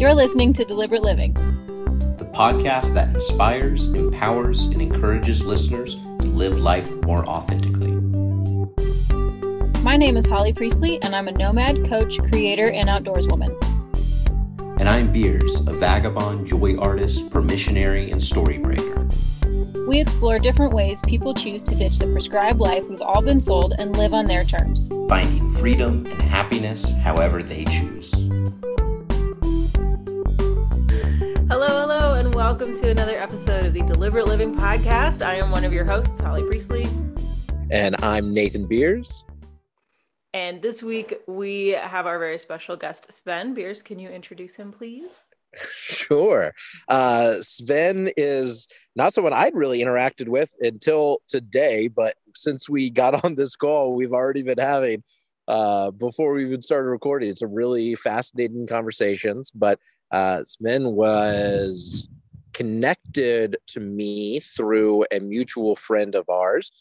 You're 0.00 0.14
listening 0.14 0.54
to 0.54 0.64
Deliberate 0.64 1.02
Living, 1.02 1.34
the 1.34 2.26
podcast 2.32 2.94
that 2.94 3.08
inspires, 3.08 3.84
empowers, 3.88 4.64
and 4.64 4.80
encourages 4.80 5.44
listeners 5.44 5.96
to 5.96 6.26
live 6.26 6.58
life 6.58 6.90
more 7.02 7.22
authentically. 7.26 7.92
My 9.82 9.98
name 9.98 10.16
is 10.16 10.26
Holly 10.26 10.54
Priestley, 10.54 11.02
and 11.02 11.14
I'm 11.14 11.28
a 11.28 11.32
nomad, 11.32 11.86
coach, 11.86 12.18
creator, 12.30 12.70
and 12.70 12.88
outdoors 12.88 13.26
woman. 13.28 13.54
And 14.78 14.88
I'm 14.88 15.12
Beers, 15.12 15.54
a 15.66 15.74
vagabond, 15.74 16.46
joy 16.46 16.78
artist, 16.78 17.28
permissionary, 17.28 18.10
and 18.10 18.22
story 18.22 18.56
breaker. 18.56 19.06
We 19.86 20.00
explore 20.00 20.38
different 20.38 20.72
ways 20.72 21.02
people 21.02 21.34
choose 21.34 21.62
to 21.64 21.74
ditch 21.74 21.98
the 21.98 22.06
prescribed 22.06 22.60
life 22.60 22.84
we've 22.88 23.02
all 23.02 23.20
been 23.20 23.38
sold 23.38 23.74
and 23.78 23.94
live 23.94 24.14
on 24.14 24.24
their 24.24 24.44
terms, 24.44 24.88
finding 25.10 25.50
freedom 25.50 26.06
and 26.06 26.22
happiness 26.22 26.90
however 27.02 27.42
they 27.42 27.66
choose. 27.66 28.19
Welcome 32.50 32.74
to 32.74 32.90
another 32.90 33.16
episode 33.16 33.64
of 33.64 33.72
the 33.72 33.80
Deliberate 33.82 34.26
Living 34.26 34.56
Podcast. 34.56 35.24
I 35.24 35.36
am 35.36 35.52
one 35.52 35.62
of 35.62 35.72
your 35.72 35.84
hosts, 35.84 36.18
Holly 36.18 36.42
Priestley. 36.42 36.84
And 37.70 37.94
I'm 38.02 38.34
Nathan 38.34 38.66
Beers. 38.66 39.22
And 40.34 40.60
this 40.60 40.82
week 40.82 41.20
we 41.28 41.68
have 41.68 42.06
our 42.06 42.18
very 42.18 42.40
special 42.40 42.74
guest, 42.74 43.12
Sven 43.12 43.54
Beers. 43.54 43.82
Can 43.82 44.00
you 44.00 44.08
introduce 44.08 44.56
him, 44.56 44.72
please? 44.72 45.12
Sure. 45.76 46.52
Uh, 46.88 47.36
Sven 47.40 48.10
is 48.16 48.66
not 48.96 49.14
someone 49.14 49.32
I'd 49.32 49.54
really 49.54 49.78
interacted 49.78 50.26
with 50.26 50.52
until 50.60 51.22
today, 51.28 51.86
but 51.86 52.16
since 52.34 52.68
we 52.68 52.90
got 52.90 53.24
on 53.24 53.36
this 53.36 53.54
call, 53.54 53.94
we've 53.94 54.12
already 54.12 54.42
been 54.42 54.58
having 54.58 55.04
uh, 55.46 55.92
before 55.92 56.34
we 56.34 56.46
even 56.46 56.62
started 56.62 56.88
recording. 56.88 57.30
It's 57.30 57.42
a 57.42 57.46
really 57.46 57.94
fascinating 57.94 58.66
conversations. 58.66 59.52
But 59.52 59.78
uh, 60.10 60.42
Sven 60.44 60.92
was 60.92 62.08
connected 62.52 63.56
to 63.68 63.80
me 63.80 64.40
through 64.40 65.04
a 65.12 65.20
mutual 65.20 65.76
friend 65.76 66.14
of 66.14 66.28
ours, 66.28 66.72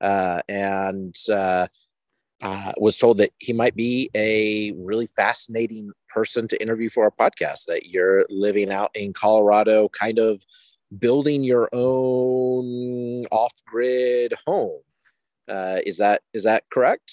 uh, 0.00 0.42
and 0.48 1.14
uh, 1.30 1.66
uh, 2.40 2.72
was 2.78 2.96
told 2.96 3.18
that 3.18 3.32
he 3.38 3.52
might 3.52 3.74
be 3.74 4.10
a 4.14 4.72
really 4.72 5.06
fascinating 5.06 5.90
person 6.08 6.48
to 6.48 6.60
interview 6.60 6.88
for 6.88 7.04
our 7.04 7.10
podcast. 7.10 7.64
That 7.66 7.86
you're 7.86 8.26
living 8.28 8.70
out 8.70 8.90
in 8.94 9.12
Colorado, 9.12 9.88
kind 9.88 10.18
of 10.18 10.42
building 10.98 11.44
your 11.44 11.68
own 11.72 13.26
off-grid 13.30 14.34
home. 14.46 14.80
Uh, 15.48 15.78
is 15.84 15.98
that 15.98 16.22
is 16.32 16.44
that 16.44 16.64
correct? 16.70 17.12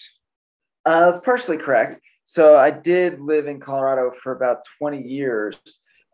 Uh, 0.85 1.11
that's 1.11 1.23
partially 1.25 1.57
correct. 1.57 1.99
So 2.25 2.57
I 2.57 2.71
did 2.71 3.19
live 3.19 3.47
in 3.47 3.59
Colorado 3.59 4.11
for 4.21 4.31
about 4.31 4.59
20 4.79 5.01
years, 5.01 5.55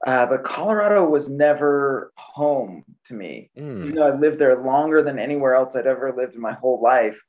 uh, 0.05 0.25
but 0.25 0.43
Colorado 0.43 1.07
was 1.07 1.29
never 1.29 2.11
home 2.15 2.83
to 3.05 3.13
me. 3.13 3.49
Mm. 3.57 3.85
You 3.85 3.91
know, 3.93 4.03
I 4.03 4.17
lived 4.17 4.39
there 4.39 4.63
longer 4.63 5.03
than 5.03 5.19
anywhere 5.19 5.55
else 5.55 5.75
I'd 5.75 5.87
ever 5.87 6.13
lived 6.15 6.35
in 6.35 6.41
my 6.41 6.53
whole 6.53 6.81
life. 6.81 7.19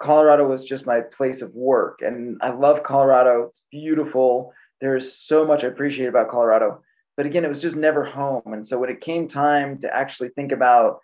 Colorado 0.00 0.48
was 0.48 0.64
just 0.64 0.86
my 0.86 1.00
place 1.00 1.42
of 1.42 1.54
work, 1.54 2.00
and 2.02 2.38
I 2.42 2.50
love 2.50 2.82
Colorado. 2.82 3.48
It's 3.48 3.62
beautiful. 3.70 4.52
There's 4.80 5.14
so 5.14 5.46
much 5.46 5.62
I 5.62 5.68
appreciate 5.68 6.08
about 6.08 6.30
Colorado, 6.30 6.82
but 7.16 7.26
again, 7.26 7.44
it 7.44 7.48
was 7.48 7.60
just 7.60 7.76
never 7.76 8.04
home. 8.04 8.42
And 8.46 8.66
so 8.66 8.78
when 8.78 8.90
it 8.90 9.00
came 9.00 9.28
time 9.28 9.78
to 9.78 9.94
actually 9.94 10.30
think 10.30 10.50
about 10.50 10.98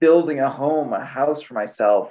building 0.00 0.40
a 0.40 0.50
home, 0.50 0.92
a 0.92 1.04
house 1.04 1.42
for 1.42 1.54
myself, 1.54 2.10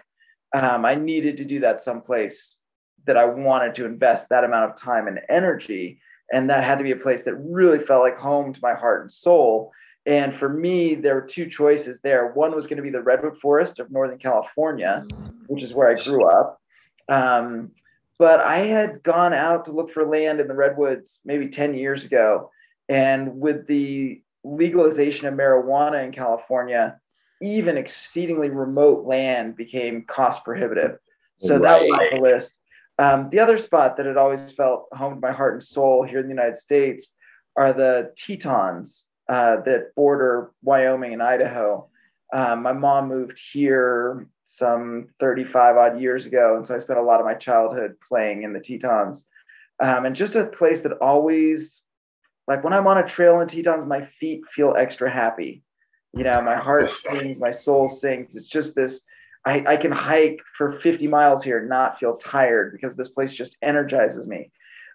um, 0.56 0.86
I 0.86 0.96
needed 0.96 1.38
to 1.38 1.46
do 1.46 1.60
that 1.62 1.82
someplace 1.82 2.58
that 3.06 3.18
I 3.18 3.26
wanted 3.26 3.76
to 3.76 3.86
invest 3.86 4.30
that 4.30 4.44
amount 4.44 4.72
of 4.72 4.78
time 4.78 5.08
and 5.08 5.20
energy. 5.30 6.00
And 6.32 6.50
that 6.50 6.64
had 6.64 6.78
to 6.78 6.84
be 6.84 6.92
a 6.92 6.98
place 6.98 7.24
that 7.24 7.36
really 7.36 7.84
felt 7.86 8.02
like 8.02 8.18
home 8.18 8.54
to 8.54 8.60
my 8.62 8.74
heart 8.74 9.02
and 9.02 9.12
soul. 9.12 9.72
And 10.06 10.36
for 10.36 10.50
me, 10.50 10.96
there 10.96 11.16
were 11.16 11.22
two 11.22 11.50
choices 11.50 12.00
there. 12.02 12.32
One 12.34 12.56
was 12.56 12.66
going 12.66 12.78
to 12.78 12.84
be 12.84 12.90
the 12.90 13.02
Redwood 13.02 13.38
Forest 13.40 13.80
of 13.80 13.92
Northern 13.92 14.18
California, 14.18 15.06
which 15.48 15.64
is 15.64 15.74
where 15.74 15.90
I 15.90 16.02
grew 16.02 16.26
up. 16.26 16.62
Um, 17.08 17.72
but 18.18 18.40
I 18.42 18.60
had 18.68 19.02
gone 19.02 19.34
out 19.34 19.66
to 19.66 19.72
look 19.72 19.92
for 19.92 20.06
land 20.06 20.40
in 20.40 20.48
the 20.48 20.54
Redwoods 20.54 21.20
maybe 21.26 21.48
10 21.48 21.74
years 21.74 22.06
ago. 22.06 22.52
And 22.88 23.40
with 23.40 23.68
the 23.68 24.22
legalization 24.44 25.28
of 25.28 25.34
marijuana 25.36 26.04
in 26.04 26.12
California, 26.12 27.00
even 27.42 27.78
exceedingly 27.78 28.50
remote 28.50 29.06
land 29.06 29.56
became 29.56 30.04
cost 30.04 30.44
prohibitive. 30.44 30.98
So 31.38 31.58
right. 31.58 31.62
that 31.62 31.82
was 31.82 32.10
the 32.12 32.20
list. 32.20 32.60
Um, 33.00 33.30
the 33.30 33.40
other 33.40 33.58
spot 33.58 33.96
that 33.96 34.06
had 34.06 34.18
always 34.18 34.52
felt 34.52 34.88
home 34.92 35.16
to 35.16 35.22
my 35.22 35.32
heart 35.32 35.54
and 35.54 35.64
soul 35.64 36.04
here 36.04 36.20
in 36.20 36.26
the 36.26 36.34
United 36.34 36.58
States 36.58 37.14
are 37.56 37.72
the 37.72 38.14
Tetons 38.18 39.06
uh, 39.30 39.62
that 39.62 39.96
border 39.96 40.52
Wyoming 40.64 41.14
and 41.14 41.24
Idaho. 41.24 41.88
Um, 42.34 42.62
my 42.62 42.74
mom 42.74 43.08
moved 43.08 43.40
here 43.54 44.28
some 44.44 45.08
35 45.22 45.78
odd 45.78 46.02
years 46.02 46.26
ago, 46.26 46.58
and 46.58 46.68
so 46.68 46.76
I 46.76 46.80
spent 46.80 47.00
a 47.00 47.04
lot 47.04 47.22
of 47.22 47.26
my 47.26 47.36
childhood 47.36 47.96
playing 48.06 48.44
in 48.44 48.52
the 48.52 48.60
Tetons. 48.60 49.26
Um, 49.82 50.06
and 50.06 50.14
just 50.14 50.36
a 50.36 50.46
place 50.46 50.82
that 50.82 50.92
always, 50.94 51.84
like 52.50 52.66
when 52.66 52.74
I'm 52.74 52.88
on 52.88 52.98
a 52.98 53.08
trail 53.08 53.40
in 53.40 53.48
Tetons, 53.48 53.86
my 53.86 54.06
feet 54.20 54.42
feel 54.54 54.76
extra 54.78 55.10
happy. 55.10 55.64
You 56.14 56.26
know, 56.26 56.42
my 56.42 56.58
heart 56.58 56.92
sings, 56.92 57.40
my 57.40 57.52
soul 57.52 57.88
sings. 57.88 58.36
It's 58.36 58.50
just 58.50 58.76
this 58.76 59.00
I, 59.46 59.64
I 59.66 59.78
can 59.78 59.92
hike 59.92 60.40
for 60.58 60.80
50 60.82 61.08
miles 61.08 61.44
here 61.44 61.60
and 61.60 61.70
not 61.70 62.00
feel 62.00 62.18
tired 62.18 62.74
because 62.74 62.96
this 62.96 63.10
place 63.10 63.32
just 63.32 63.58
energizes 63.62 64.28
me. 64.28 64.52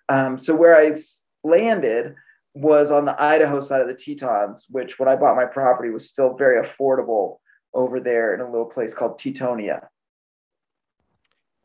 Um, 0.08 0.38
so 0.38 0.54
where 0.54 0.76
I 0.76 0.96
landed 1.42 2.14
was 2.54 2.90
on 2.90 3.04
the 3.04 3.20
Idaho 3.20 3.60
side 3.60 3.80
of 3.80 3.88
the 3.88 3.94
Tetons, 3.94 4.66
which 4.68 4.98
when 4.98 5.08
I 5.08 5.16
bought 5.16 5.36
my 5.36 5.46
property 5.46 5.90
was 5.90 6.08
still 6.08 6.34
very 6.34 6.64
affordable 6.64 7.38
over 7.72 8.00
there 8.00 8.34
in 8.34 8.40
a 8.40 8.48
little 8.48 8.66
place 8.66 8.94
called 8.94 9.18
Tetonia. 9.18 9.88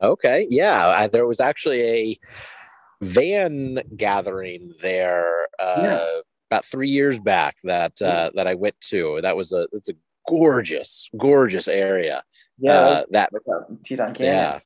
Okay, 0.02 0.48
yeah, 0.50 0.88
I, 0.88 1.08
there 1.08 1.28
was 1.28 1.40
actually 1.40 1.82
a 1.82 2.20
van 3.02 3.82
gathering 3.96 4.74
there 4.82 5.30
uh, 5.60 5.82
yeah. 5.84 6.08
about 6.50 6.66
three 6.66 6.90
years 6.90 7.20
back 7.20 7.58
that 7.66 8.02
uh, 8.02 8.32
that 8.34 8.48
I 8.48 8.56
went 8.56 8.80
to. 8.88 9.20
That 9.22 9.36
was 9.36 9.52
a 9.52 9.68
it's 9.74 9.90
a 9.90 9.94
gorgeous, 10.28 11.10
gorgeous 11.18 11.68
area. 11.68 12.24
Yeah, 12.60 12.80
uh, 12.80 13.04
that 13.12 13.32
Teton 13.84 14.14
Canyon. 14.14 14.34
Yeah, 14.36 14.60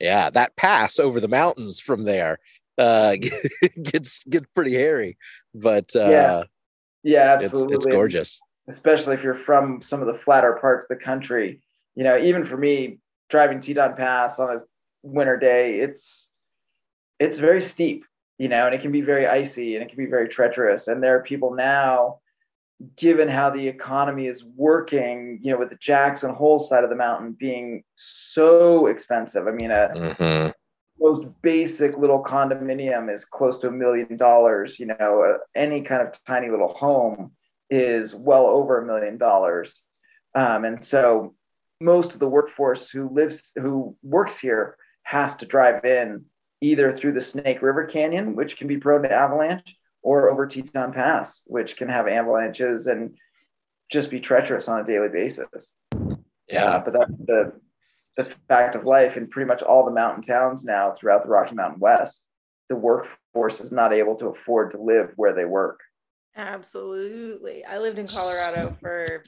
yeah, 0.00 0.30
that 0.30 0.56
pass 0.56 0.98
over 0.98 1.20
the 1.20 1.28
mountains 1.28 1.80
from 1.80 2.04
there 2.04 2.38
uh, 2.78 3.16
gets 3.82 4.24
gets 4.24 4.46
pretty 4.54 4.74
hairy, 4.74 5.18
but 5.54 5.94
uh, 5.94 6.08
yeah, 6.08 6.42
yeah, 7.02 7.34
absolutely, 7.34 7.74
it's, 7.74 7.84
it's 7.84 7.92
gorgeous. 7.92 8.40
Especially 8.68 9.14
if 9.14 9.22
you're 9.22 9.34
from 9.34 9.82
some 9.82 10.00
of 10.00 10.06
the 10.06 10.18
flatter 10.24 10.58
parts 10.60 10.84
of 10.84 10.96
the 10.96 11.04
country. 11.04 11.60
You 11.96 12.04
know, 12.04 12.16
even 12.18 12.46
for 12.46 12.56
me, 12.56 13.00
driving 13.28 13.60
Teton 13.60 13.96
Pass 13.96 14.38
on 14.38 14.56
a 14.56 14.60
winter 15.02 15.36
day, 15.36 15.80
it's 15.80 16.28
it's 17.18 17.38
very 17.38 17.60
steep. 17.60 18.04
You 18.38 18.48
know, 18.48 18.66
and 18.66 18.74
it 18.74 18.80
can 18.80 18.92
be 18.92 19.00
very 19.00 19.26
icy 19.26 19.74
and 19.74 19.82
it 19.82 19.88
can 19.88 19.98
be 19.98 20.06
very 20.06 20.28
treacherous. 20.28 20.86
And 20.86 21.02
there 21.02 21.16
are 21.16 21.22
people 21.22 21.54
now 21.54 22.20
given 22.96 23.28
how 23.28 23.50
the 23.50 23.66
economy 23.66 24.26
is 24.26 24.44
working, 24.44 25.40
you 25.42 25.52
know, 25.52 25.58
with 25.58 25.70
the 25.70 25.76
Jackson 25.76 26.30
Hole 26.30 26.60
side 26.60 26.84
of 26.84 26.90
the 26.90 26.96
mountain 26.96 27.32
being 27.32 27.82
so 27.96 28.86
expensive. 28.86 29.48
I 29.48 29.50
mean, 29.50 29.70
a 29.70 29.90
mm-hmm. 29.94 30.50
most 31.04 31.24
basic 31.42 31.96
little 31.98 32.22
condominium 32.22 33.12
is 33.12 33.24
close 33.24 33.56
to 33.58 33.68
a 33.68 33.72
million 33.72 34.16
dollars. 34.16 34.78
You 34.78 34.86
know, 34.86 35.24
uh, 35.24 35.38
any 35.56 35.82
kind 35.82 36.06
of 36.06 36.14
tiny 36.24 36.50
little 36.50 36.72
home 36.72 37.32
is 37.68 38.14
well 38.14 38.46
over 38.46 38.80
a 38.80 38.86
million 38.86 39.18
dollars. 39.18 39.82
Um, 40.34 40.64
and 40.64 40.84
so 40.84 41.34
most 41.80 42.14
of 42.14 42.20
the 42.20 42.28
workforce 42.28 42.90
who 42.90 43.08
lives, 43.08 43.52
who 43.56 43.96
works 44.02 44.38
here 44.38 44.76
has 45.02 45.34
to 45.36 45.46
drive 45.46 45.84
in 45.84 46.24
either 46.60 46.92
through 46.92 47.12
the 47.12 47.20
Snake 47.20 47.62
River 47.62 47.86
Canyon, 47.86 48.36
which 48.36 48.56
can 48.56 48.66
be 48.66 48.78
prone 48.78 49.02
to 49.02 49.12
avalanche, 49.12 49.76
or 50.02 50.30
over 50.30 50.46
Teton 50.46 50.92
Pass, 50.92 51.42
which 51.46 51.76
can 51.76 51.88
have 51.88 52.08
avalanches 52.08 52.86
and 52.86 53.16
just 53.90 54.10
be 54.10 54.20
treacherous 54.20 54.68
on 54.68 54.80
a 54.80 54.84
daily 54.84 55.08
basis. 55.08 55.74
Yeah, 56.48 56.64
uh, 56.64 56.84
but 56.84 56.92
that's 56.92 57.12
the 57.26 57.52
the 58.16 58.34
fact 58.48 58.74
of 58.74 58.84
life 58.84 59.16
in 59.16 59.28
pretty 59.28 59.46
much 59.46 59.62
all 59.62 59.84
the 59.84 59.92
mountain 59.92 60.22
towns 60.22 60.64
now 60.64 60.92
throughout 60.92 61.22
the 61.22 61.28
Rocky 61.28 61.54
Mountain 61.54 61.78
West. 61.78 62.26
The 62.68 62.74
workforce 62.74 63.60
is 63.60 63.70
not 63.70 63.92
able 63.92 64.16
to 64.16 64.26
afford 64.26 64.72
to 64.72 64.82
live 64.82 65.12
where 65.14 65.32
they 65.32 65.44
work. 65.44 65.80
Absolutely. 66.36 67.64
I 67.64 67.78
lived 67.78 67.98
in 67.98 68.08
Colorado 68.08 68.76
for 68.80 69.22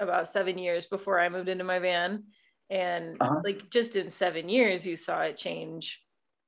about 0.00 0.28
seven 0.28 0.58
years 0.58 0.86
before 0.86 1.20
I 1.20 1.28
moved 1.28 1.48
into 1.48 1.64
my 1.64 1.78
van. 1.78 2.24
And 2.68 3.16
uh-huh. 3.20 3.42
like 3.44 3.70
just 3.70 3.94
in 3.96 4.10
seven 4.10 4.48
years, 4.48 4.84
you 4.84 4.96
saw 4.96 5.20
it 5.22 5.36
change, 5.36 6.00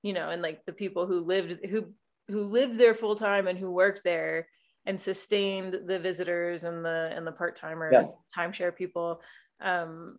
you 0.02 0.12
know, 0.12 0.30
and 0.30 0.42
like 0.42 0.64
the 0.66 0.72
people 0.72 1.06
who 1.06 1.20
lived, 1.20 1.64
who 1.70 1.92
who 2.28 2.42
lived 2.42 2.76
there 2.76 2.94
full 2.94 3.14
time 3.14 3.46
and 3.46 3.58
who 3.58 3.70
worked 3.70 4.04
there 4.04 4.48
and 4.86 5.00
sustained 5.00 5.80
the 5.86 5.98
visitors 5.98 6.64
and 6.64 6.84
the 6.84 7.10
and 7.14 7.26
the 7.26 7.32
part-timers 7.32 7.92
yeah. 7.92 8.02
timeshare 8.36 8.74
people 8.74 9.20
um 9.60 10.18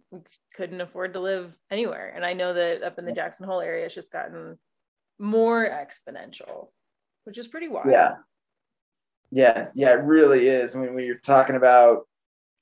couldn't 0.54 0.82
afford 0.82 1.14
to 1.14 1.20
live 1.20 1.58
anywhere 1.72 2.12
and 2.16 2.26
i 2.26 2.34
know 2.34 2.54
that 2.54 2.84
up 2.84 3.00
in 3.00 3.06
the 3.06 3.12
jackson 3.12 3.46
hole 3.46 3.62
area 3.62 3.86
it's 3.86 3.96
just 3.96 4.12
gotten 4.12 4.58
more 5.18 5.66
exponential 5.66 6.68
which 7.24 7.38
is 7.38 7.48
pretty 7.48 7.68
wild 7.68 7.88
yeah 7.90 8.16
Yeah, 9.32 9.68
yeah, 9.76 9.92
it 9.92 10.04
really 10.04 10.48
is. 10.48 10.76
I 10.76 10.80
mean, 10.80 10.96
when 10.96 11.06
you're 11.06 11.20
talking 11.20 11.56
about, 11.56 12.08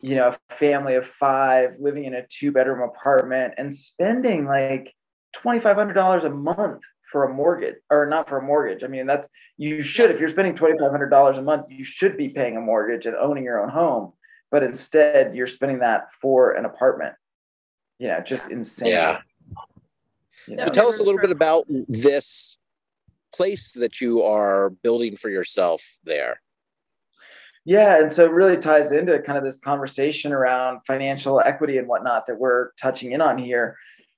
you 0.01 0.15
know, 0.15 0.35
a 0.49 0.55
family 0.55 0.95
of 0.95 1.05
five 1.17 1.75
living 1.79 2.03
in 2.03 2.13
a 2.13 2.27
two 2.27 2.51
bedroom 2.51 2.81
apartment 2.81 3.53
and 3.57 3.73
spending 3.73 4.45
like 4.45 4.93
$2,500 5.37 6.25
a 6.25 6.29
month 6.29 6.81
for 7.11 7.23
a 7.23 7.33
mortgage 7.33 7.75
or 7.89 8.05
not 8.05 8.27
for 8.27 8.37
a 8.37 8.41
mortgage. 8.41 8.83
I 8.83 8.87
mean, 8.87 9.05
that's 9.05 9.27
you 9.57 9.81
should, 9.81 10.11
if 10.11 10.19
you're 10.19 10.29
spending 10.29 10.55
$2,500 10.55 11.37
a 11.37 11.41
month, 11.41 11.67
you 11.69 11.83
should 11.83 12.17
be 12.17 12.29
paying 12.29 12.57
a 12.57 12.61
mortgage 12.61 13.05
and 13.05 13.15
owning 13.15 13.43
your 13.43 13.61
own 13.61 13.69
home. 13.69 14.13
But 14.51 14.63
instead, 14.63 15.35
you're 15.35 15.47
spending 15.47 15.79
that 15.79 16.07
for 16.21 16.53
an 16.53 16.65
apartment. 16.65 17.13
Yeah, 17.99 18.21
just 18.21 18.49
insane. 18.49 18.89
Yeah. 18.89 19.19
You 20.47 20.55
know? 20.55 20.65
Tell 20.65 20.87
us 20.87 20.99
a 20.99 21.03
little 21.03 21.19
bit 21.19 21.31
about 21.31 21.65
this 21.87 22.57
place 23.33 23.71
that 23.73 23.99
you 23.99 24.23
are 24.23 24.69
building 24.69 25.17
for 25.17 25.29
yourself 25.29 25.83
there. 26.03 26.41
Yeah, 27.65 27.99
and 27.99 28.11
so 28.11 28.23
it 28.23 28.31
really 28.31 28.55
ties 28.55 28.93
into 28.93 29.19
kind 29.19 29.37
of 29.37 29.43
this 29.43 29.57
conversation 29.57 30.31
around 30.31 30.79
financial 30.87 31.41
equity 31.41 31.77
and 31.77 31.87
whatnot 31.87 32.25
that 32.27 32.39
we're 32.39 32.71
touching 32.81 33.11
in 33.11 33.19
on 33.19 33.37
here, 33.37 33.75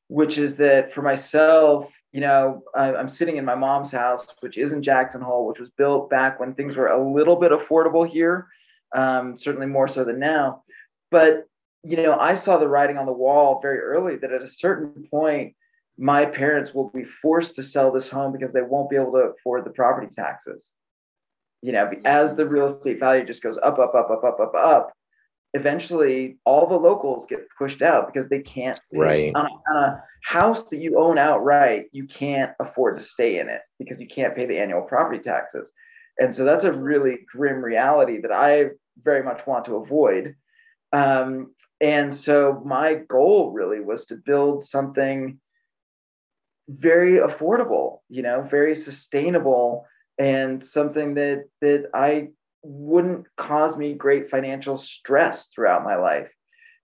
which 0.08 0.38
is 0.38 0.56
that 0.58 0.94
for 0.94 1.02
myself, 1.02 1.92
you 2.12 2.22
know, 2.22 2.64
I, 2.76 2.94
am 2.94 3.10
sitting 3.10 3.38
in 3.38 3.46
my 3.46 3.56
mom's 3.56 3.92
house, 3.92 4.26
which 4.40 4.58
is 4.58 4.72
in 4.72 4.82
Jackson 4.82 5.22
Hole, 5.22 5.48
which 5.48 5.60
was 5.60 5.70
built 5.78 6.10
back 6.10 6.40
when 6.40 6.54
things 6.54 6.76
were 6.76 6.88
a 6.88 7.14
little 7.14 7.36
bit 7.36 7.52
affordable 7.52 8.08
here, 8.08 8.48
um, 8.96 9.38
certainly 9.38 9.68
more 9.68 9.88
so 9.88 10.04
than 10.04 10.20
now. 10.20 10.64
But 11.12 11.46
you 11.84 11.98
know, 11.98 12.18
I 12.20 12.34
saw 12.34 12.58
the 12.58 12.68
writing 12.68 12.98
on 12.98 13.06
the 13.06 13.14
wall 13.14 13.60
very 13.62 13.80
early 13.80 14.18
that 14.18 14.34
at 14.34 14.42
a 14.42 14.48
certain 14.48 15.08
point, 15.10 15.56
my 15.98 16.26
parents 16.26 16.74
will 16.74 16.90
be 16.90 17.06
forced 17.22 17.56
to 17.56 17.64
sell 17.64 17.92
this 17.92 18.10
home 18.10 18.32
because 18.32 18.54
they 18.54 18.62
won't 18.62 18.90
be 18.90 18.96
able 18.96 19.12
to 19.12 19.34
afford 19.38 19.66
the 19.66 19.70
property 19.70 20.08
taxes. 20.14 20.72
You 21.62 21.74
know, 21.74 21.92
as 22.06 22.36
the 22.36 22.48
real 22.48 22.66
estate 22.66 23.00
value 23.00 23.26
just 23.26 23.44
goes 23.44 23.58
up, 23.58 23.80
up, 23.80 23.94
up, 23.94 24.10
up, 24.10 24.24
up, 24.24 24.40
up, 24.40 24.56
up, 24.56 24.94
eventually 25.54 26.38
all 26.46 26.68
the 26.68 26.76
locals 26.76 27.26
get 27.26 27.48
pushed 27.58 27.82
out 27.82 28.12
because 28.12 28.30
they 28.30 28.40
can't. 28.40 28.80
Right. 28.94 29.34
On 29.36 29.46
a, 29.46 29.72
on 29.72 29.84
a 29.84 30.04
house 30.24 30.64
that 30.70 30.78
you 30.78 31.00
own 31.00 31.18
outright, 31.18 31.86
you 31.92 32.06
can't 32.06 32.52
afford 32.60 33.00
to 33.00 33.04
stay 33.04 33.40
in 33.40 33.50
it 33.50 33.62
because 33.78 34.00
you 34.00 34.08
can't 34.08 34.36
pay 34.36 34.46
the 34.46 34.60
annual 34.60 34.82
property 34.82 35.20
taxes. 35.20 35.72
And 36.20 36.36
so 36.36 36.44
that's 36.44 36.66
a 36.66 36.72
really 36.72 37.20
grim 37.32 37.64
reality 37.64 38.20
that 38.22 38.32
I 38.32 38.72
very 39.04 39.24
much 39.24 39.48
want 39.48 39.66
to 39.66 39.76
avoid. 39.76 40.36
Um, 40.92 41.54
and 41.82 42.14
so 42.14 42.62
my 42.66 42.96
goal 42.96 43.52
really 43.52 43.80
was 43.80 44.06
to 44.08 44.16
build 44.16 44.64
something 44.64 45.40
very 46.68 47.18
affordable, 47.18 48.00
you 48.10 48.22
know, 48.22 48.46
very 48.50 48.76
sustainable 48.76 49.86
and 50.18 50.64
something 50.64 51.16
that 51.16 51.46
that 51.62 51.86
I 51.94 52.30
wouldn't 52.64 53.26
cause 53.38 53.78
me 53.78 53.94
great 53.94 54.30
financial 54.30 54.78
stress 54.78 55.48
throughout 55.48 55.84
my 55.84 55.96
life. 55.96 56.30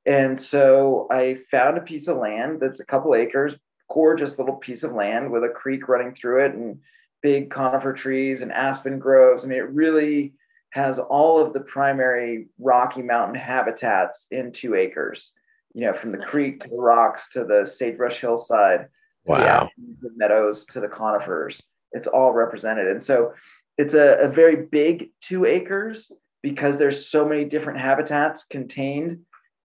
And 0.06 0.39
so 0.39 1.07
I 1.12 1.39
found 1.50 1.77
a 1.77 1.81
piece 1.81 2.07
of 2.07 2.18
land 2.18 2.60
that's 2.60 2.80
a 2.80 2.86
couple 2.86 3.16
acres, 3.16 3.56
gorgeous 3.92 4.38
little 4.38 4.56
piece 4.56 4.83
of 4.83 4.94
land 4.94 5.31
with 5.31 5.44
a 5.44 5.50
creek 5.50 5.88
running 5.88 6.13
through 6.13 6.45
it 6.45 6.54
and 6.54 6.80
big 7.22 7.50
conifer 7.50 7.92
trees 7.92 8.42
and 8.42 8.51
aspen 8.51 9.00
groves. 9.00 9.44
I 9.44 9.48
mean, 9.48 9.57
it 9.57 9.69
really 9.69 10.33
has 10.72 11.00
all 11.00 11.42
of 11.42 11.54
the 11.54 11.62
primary 11.62 12.48
Rocky 12.60 13.01
Mountain 13.01 13.36
habitats 13.36 14.28
in 14.30 14.51
two 14.51 14.75
acres, 14.75 15.31
you 15.74 15.81
know, 15.81 15.94
from 15.94 16.12
the 16.12 16.18
creek 16.19 16.60
to 16.62 16.69
the 16.69 16.75
rocks 16.75 17.30
to 17.30 17.44
the 17.44 17.66
sagebrush 17.66 18.19
hillside 18.19 18.88
wow. 19.25 19.69
the 20.01 20.12
meadows 20.16 20.66
to 20.66 20.80
the 20.80 20.88
conifers. 20.88 21.62
It's 21.94 22.07
all 22.07 22.31
represented. 22.31 22.88
And 22.88 23.01
so 23.01 23.33
it's 23.77 23.94
a, 23.94 24.18
a 24.22 24.27
very 24.27 24.68
big 24.68 25.12
two 25.22 25.45
acres 25.45 26.12
because 26.42 26.77
there's 26.77 27.07
so 27.07 27.27
many 27.27 27.45
different 27.45 27.80
habitats 27.80 28.45
contained 28.50 29.19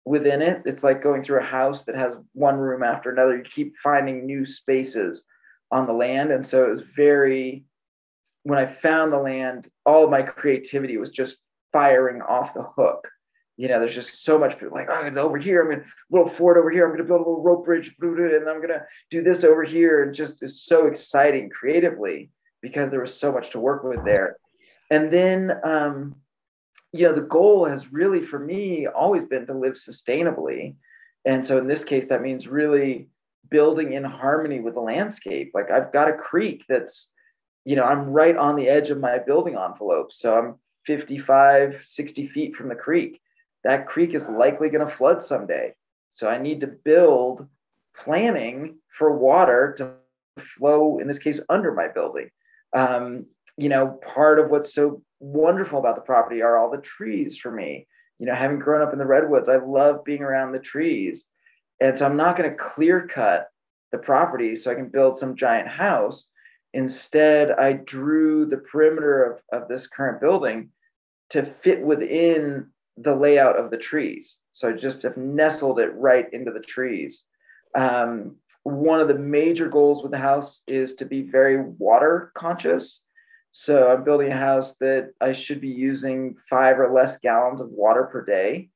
within 0.04 0.42
it. 0.42 0.62
It's 0.64 0.82
like 0.82 1.02
going 1.02 1.22
through 1.22 1.40
a 1.40 1.44
house 1.44 1.84
that 1.84 1.94
has 1.94 2.16
one 2.32 2.56
room 2.56 2.82
after 2.82 3.10
another. 3.10 3.36
You 3.36 3.42
keep 3.42 3.74
finding 3.82 4.26
new 4.26 4.44
spaces 4.44 5.24
on 5.70 5.86
the 5.86 5.92
land. 5.92 6.32
And 6.32 6.44
so 6.44 6.64
it 6.64 6.70
was 6.70 6.82
very, 6.96 7.64
when 8.42 8.58
I 8.58 8.74
found 8.74 9.12
the 9.12 9.18
land, 9.18 9.68
all 9.84 10.04
of 10.04 10.10
my 10.10 10.22
creativity 10.22 10.96
was 10.96 11.10
just 11.10 11.36
firing 11.72 12.22
off 12.22 12.54
the 12.54 12.62
hook 12.62 13.06
you 13.60 13.68
know, 13.68 13.78
there's 13.78 13.94
just 13.94 14.24
so 14.24 14.38
much 14.38 14.56
like, 14.72 14.88
oh, 14.90 15.10
over 15.16 15.36
here, 15.36 15.60
I'm 15.60 15.68
gonna 15.68 15.84
little 16.10 16.30
fort 16.30 16.56
over 16.56 16.70
here, 16.70 16.86
I'm 16.86 16.92
gonna 16.92 17.04
build 17.04 17.20
a 17.20 17.28
little 17.28 17.42
rope 17.42 17.66
bridge, 17.66 17.94
and 18.00 18.48
I'm 18.48 18.62
gonna 18.62 18.86
do 19.10 19.22
this 19.22 19.44
over 19.44 19.64
here. 19.64 20.02
And 20.02 20.14
just 20.14 20.42
is 20.42 20.64
so 20.64 20.86
exciting 20.86 21.50
creatively 21.50 22.30
because 22.62 22.90
there 22.90 23.00
was 23.00 23.18
so 23.18 23.32
much 23.32 23.50
to 23.50 23.60
work 23.60 23.84
with 23.84 24.04
there. 24.04 24.36
And 24.90 25.12
then 25.12 25.52
um, 25.64 26.16
you 26.92 27.06
know, 27.06 27.14
the 27.14 27.20
goal 27.20 27.66
has 27.66 27.92
really 27.92 28.24
for 28.24 28.38
me 28.38 28.86
always 28.86 29.24
been 29.24 29.46
to 29.46 29.54
live 29.54 29.74
sustainably. 29.74 30.74
And 31.24 31.46
so 31.46 31.58
in 31.58 31.68
this 31.68 31.84
case, 31.84 32.06
that 32.06 32.22
means 32.22 32.48
really 32.48 33.08
building 33.50 33.92
in 33.92 34.04
harmony 34.04 34.60
with 34.60 34.74
the 34.74 34.80
landscape. 34.80 35.52
Like 35.54 35.70
I've 35.70 35.92
got 35.92 36.08
a 36.08 36.14
creek 36.14 36.64
that's, 36.68 37.10
you 37.64 37.76
know, 37.76 37.84
I'm 37.84 38.10
right 38.10 38.36
on 38.36 38.56
the 38.56 38.68
edge 38.68 38.90
of 38.90 38.98
my 38.98 39.18
building 39.18 39.56
envelope. 39.56 40.12
So 40.12 40.36
I'm 40.36 40.54
55, 40.86 41.82
60 41.84 42.28
feet 42.28 42.56
from 42.56 42.68
the 42.68 42.74
creek 42.74 43.20
that 43.64 43.86
creek 43.86 44.14
is 44.14 44.28
likely 44.28 44.68
going 44.68 44.86
to 44.86 44.94
flood 44.96 45.22
someday. 45.22 45.74
So 46.10 46.28
I 46.28 46.38
need 46.38 46.60
to 46.60 46.66
build 46.66 47.46
planning 47.96 48.78
for 48.98 49.16
water 49.16 49.74
to 49.78 49.92
flow, 50.56 50.98
in 50.98 51.06
this 51.06 51.18
case, 51.18 51.40
under 51.48 51.72
my 51.72 51.88
building. 51.88 52.30
Um, 52.74 53.26
you 53.56 53.68
know, 53.68 53.98
part 54.14 54.38
of 54.38 54.50
what's 54.50 54.74
so 54.74 55.02
wonderful 55.18 55.78
about 55.78 55.96
the 55.96 56.02
property 56.02 56.42
are 56.42 56.56
all 56.56 56.70
the 56.70 56.78
trees 56.78 57.36
for 57.36 57.50
me. 57.50 57.86
You 58.18 58.26
know, 58.26 58.34
having 58.34 58.58
grown 58.58 58.82
up 58.82 58.92
in 58.92 58.98
the 58.98 59.06
redwoods, 59.06 59.48
I 59.48 59.56
love 59.56 60.04
being 60.04 60.22
around 60.22 60.52
the 60.52 60.58
trees. 60.58 61.26
And 61.80 61.98
so 61.98 62.06
I'm 62.06 62.16
not 62.16 62.36
going 62.36 62.50
to 62.50 62.56
clear 62.56 63.06
cut 63.06 63.48
the 63.92 63.98
property 63.98 64.54
so 64.54 64.70
I 64.70 64.74
can 64.74 64.88
build 64.88 65.18
some 65.18 65.36
giant 65.36 65.68
house. 65.68 66.26
Instead, 66.72 67.50
I 67.52 67.72
drew 67.72 68.46
the 68.46 68.58
perimeter 68.58 69.24
of, 69.24 69.62
of 69.62 69.68
this 69.68 69.86
current 69.86 70.20
building 70.20 70.70
to 71.30 71.44
fit 71.62 71.80
within 71.80 72.68
the 72.96 73.14
layout 73.14 73.58
of 73.58 73.70
the 73.70 73.78
trees. 73.78 74.38
So 74.52 74.68
I 74.68 74.72
just 74.72 75.02
have 75.02 75.16
nestled 75.16 75.80
it 75.80 75.92
right 75.94 76.26
into 76.32 76.52
the 76.52 76.60
trees. 76.60 77.24
Um, 77.74 78.36
one 78.62 79.00
of 79.00 79.08
the 79.08 79.14
major 79.14 79.68
goals 79.68 80.02
with 80.02 80.12
the 80.12 80.18
house 80.18 80.62
is 80.66 80.94
to 80.96 81.04
be 81.04 81.22
very 81.22 81.60
water 81.60 82.30
conscious. 82.34 83.00
So 83.52 83.90
I'm 83.90 84.04
building 84.04 84.30
a 84.30 84.36
house 84.36 84.76
that 84.76 85.10
I 85.20 85.32
should 85.32 85.60
be 85.60 85.68
using 85.68 86.36
five 86.48 86.78
or 86.78 86.92
less 86.92 87.18
gallons 87.18 87.60
of 87.60 87.70
water 87.70 88.04
per 88.04 88.24
day. 88.24 88.68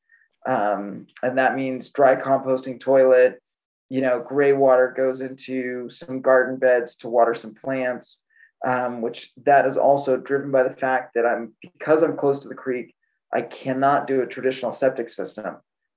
Um, 0.46 1.06
and 1.22 1.38
that 1.38 1.54
means 1.54 1.90
dry 1.90 2.16
composting 2.16 2.80
toilet, 2.80 3.40
you 3.88 4.00
know, 4.00 4.20
gray 4.20 4.52
water 4.52 4.92
goes 4.96 5.20
into 5.20 5.88
some 5.90 6.20
garden 6.20 6.58
beds 6.58 6.96
to 6.96 7.08
water 7.08 7.34
some 7.34 7.54
plants, 7.54 8.20
um, 8.66 9.00
which 9.00 9.32
that 9.44 9.66
is 9.66 9.76
also 9.76 10.16
driven 10.16 10.50
by 10.50 10.62
the 10.62 10.74
fact 10.74 11.14
that 11.14 11.24
I'm, 11.24 11.52
because 11.60 12.02
I'm 12.02 12.16
close 12.16 12.40
to 12.40 12.48
the 12.48 12.54
creek, 12.54 12.94
I 13.32 13.42
cannot 13.42 14.06
do 14.06 14.22
a 14.22 14.26
traditional 14.26 14.72
septic 14.72 15.08
system. 15.08 15.56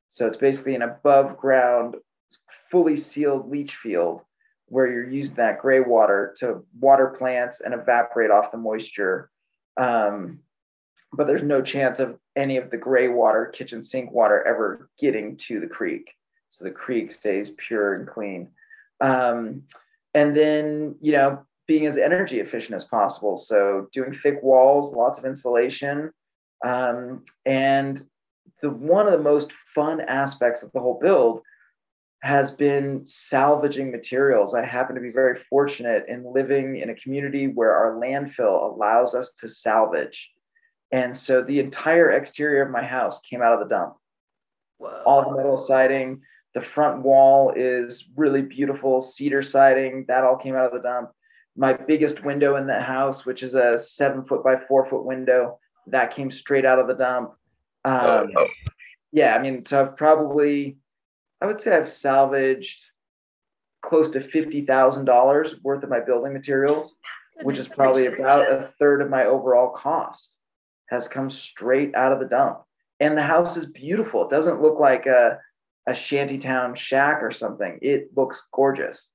So 0.09 0.27
it's 0.27 0.37
basically 0.37 0.75
an 0.75 0.81
above 0.81 1.37
ground, 1.37 1.95
fully 2.69 2.97
sealed 2.97 3.49
leach 3.49 3.75
field 3.75 4.21
where 4.67 4.91
you're 4.91 5.09
using 5.09 5.35
that 5.35 5.59
gray 5.59 5.79
water 5.79 6.35
to 6.39 6.65
water 6.79 7.07
plants 7.17 7.61
and 7.61 7.73
evaporate 7.73 8.31
off 8.31 8.51
the 8.51 8.57
moisture. 8.57 9.29
Um, 9.77 10.39
but 11.13 11.25
there's 11.25 11.43
no 11.43 11.61
chance 11.61 11.99
of 11.99 12.17
any 12.35 12.57
of 12.57 12.69
the 12.69 12.77
gray 12.77 13.07
water, 13.07 13.45
kitchen 13.45 13.83
sink 13.83 14.11
water, 14.11 14.45
ever 14.45 14.89
getting 14.99 15.37
to 15.37 15.59
the 15.59 15.67
creek. 15.67 16.11
So 16.49 16.65
the 16.65 16.71
creek 16.71 17.11
stays 17.11 17.51
pure 17.51 17.95
and 17.95 18.07
clean. 18.07 18.49
Um, 18.99 19.63
and 20.13 20.35
then, 20.35 20.95
you 20.99 21.13
know, 21.13 21.45
being 21.67 21.85
as 21.85 21.97
energy 21.97 22.39
efficient 22.39 22.75
as 22.75 22.83
possible. 22.83 23.37
So 23.37 23.87
doing 23.93 24.17
thick 24.21 24.41
walls, 24.41 24.93
lots 24.93 25.19
of 25.19 25.25
insulation, 25.25 26.11
um, 26.65 27.23
and 27.45 28.03
the 28.61 28.69
one 28.69 29.05
of 29.05 29.11
the 29.11 29.19
most 29.19 29.51
fun 29.75 30.01
aspects 30.01 30.63
of 30.63 30.71
the 30.71 30.79
whole 30.79 30.99
build 30.99 31.41
has 32.23 32.51
been 32.51 33.05
salvaging 33.05 33.91
materials. 33.91 34.53
I 34.53 34.65
happen 34.65 34.95
to 34.95 35.01
be 35.01 35.11
very 35.11 35.39
fortunate 35.49 36.05
in 36.07 36.33
living 36.33 36.77
in 36.77 36.89
a 36.89 36.95
community 36.95 37.47
where 37.47 37.75
our 37.75 37.95
landfill 37.95 38.73
allows 38.73 39.13
us 39.13 39.31
to 39.39 39.47
salvage. 39.47 40.29
And 40.91 41.15
so 41.15 41.43
the 41.43 41.59
entire 41.59 42.11
exterior 42.11 42.63
of 42.63 42.71
my 42.71 42.83
house 42.83 43.19
came 43.21 43.41
out 43.41 43.53
of 43.53 43.59
the 43.59 43.73
dump. 43.73 43.95
Whoa. 44.77 45.03
All 45.05 45.29
the 45.29 45.37
metal 45.37 45.57
siding, 45.57 46.21
the 46.53 46.61
front 46.61 47.03
wall 47.03 47.53
is 47.55 48.05
really 48.15 48.41
beautiful 48.41 49.01
cedar 49.01 49.43
siding, 49.43 50.05
that 50.07 50.23
all 50.23 50.37
came 50.37 50.55
out 50.55 50.65
of 50.65 50.73
the 50.73 50.87
dump. 50.87 51.11
My 51.55 51.73
biggest 51.73 52.23
window 52.23 52.55
in 52.55 52.67
the 52.67 52.79
house, 52.79 53.25
which 53.25 53.43
is 53.43 53.53
a 53.55 53.77
seven 53.77 54.23
foot 54.25 54.43
by 54.43 54.55
four 54.67 54.89
foot 54.89 55.05
window, 55.05 55.59
that 55.87 56.15
came 56.15 56.31
straight 56.31 56.65
out 56.65 56.79
of 56.79 56.87
the 56.87 56.93
dump. 56.93 57.33
Um. 57.85 58.31
Yeah, 59.11 59.35
I 59.35 59.41
mean, 59.41 59.65
so 59.65 59.81
I've 59.81 59.97
probably, 59.97 60.77
I 61.41 61.45
would 61.45 61.61
say 61.61 61.75
I've 61.75 61.89
salvaged 61.91 62.81
close 63.81 64.09
to 64.11 64.21
fifty 64.21 64.65
thousand 64.65 65.05
dollars 65.05 65.55
worth 65.63 65.83
of 65.83 65.89
my 65.89 65.99
building 65.99 66.33
materials, 66.33 66.95
which 67.43 67.57
is 67.57 67.69
probably 67.69 68.07
about 68.07 68.51
a 68.51 68.73
third 68.79 69.01
of 69.01 69.09
my 69.09 69.25
overall 69.25 69.69
cost. 69.69 70.37
has 70.89 71.07
come 71.07 71.29
straight 71.29 71.93
out 71.95 72.11
of 72.11 72.19
the 72.19 72.25
dump. 72.25 72.63
And 72.99 73.17
the 73.17 73.21
house 73.23 73.57
is 73.57 73.65
beautiful. 73.65 74.23
It 74.23 74.29
doesn't 74.29 74.61
look 74.61 74.79
like 74.79 75.05
a, 75.05 75.39
a 75.87 75.93
shantytown 75.93 76.75
shack 76.75 77.21
or 77.21 77.31
something. 77.31 77.77
It 77.81 78.09
looks 78.15 78.41
gorgeous, 78.51 79.09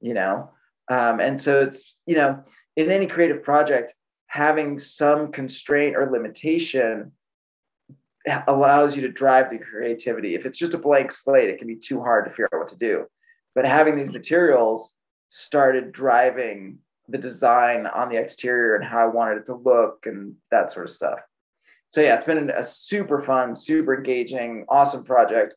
you 0.00 0.14
know? 0.14 0.50
Um, 0.88 1.20
and 1.20 1.40
so 1.40 1.60
it's, 1.60 1.96
you 2.06 2.16
know, 2.16 2.42
in 2.76 2.90
any 2.90 3.06
creative 3.06 3.42
project, 3.42 3.92
having 4.28 4.78
some 4.78 5.32
constraint 5.32 5.96
or 5.96 6.10
limitation 6.10 7.12
allows 8.48 8.96
you 8.96 9.02
to 9.02 9.08
drive 9.08 9.50
the 9.50 9.58
creativity. 9.58 10.34
If 10.34 10.46
it's 10.46 10.58
just 10.58 10.74
a 10.74 10.78
blank 10.78 11.12
slate, 11.12 11.50
it 11.50 11.58
can 11.58 11.68
be 11.68 11.76
too 11.76 12.00
hard 12.00 12.24
to 12.24 12.30
figure 12.30 12.48
out 12.52 12.60
what 12.60 12.68
to 12.68 12.76
do. 12.76 13.06
But 13.54 13.64
having 13.64 13.96
these 13.96 14.10
materials 14.10 14.92
started 15.28 15.92
driving 15.92 16.78
the 17.08 17.18
design 17.18 17.86
on 17.86 18.08
the 18.08 18.16
exterior 18.16 18.76
and 18.76 18.84
how 18.84 18.98
I 18.98 19.06
wanted 19.06 19.38
it 19.38 19.46
to 19.46 19.54
look 19.54 20.06
and 20.06 20.34
that 20.50 20.72
sort 20.72 20.86
of 20.86 20.92
stuff. 20.92 21.20
So 21.90 22.00
yeah, 22.00 22.16
it's 22.16 22.24
been 22.24 22.50
a 22.50 22.64
super 22.64 23.22
fun, 23.22 23.54
super 23.54 23.96
engaging, 23.96 24.66
awesome 24.68 25.04
project. 25.04 25.54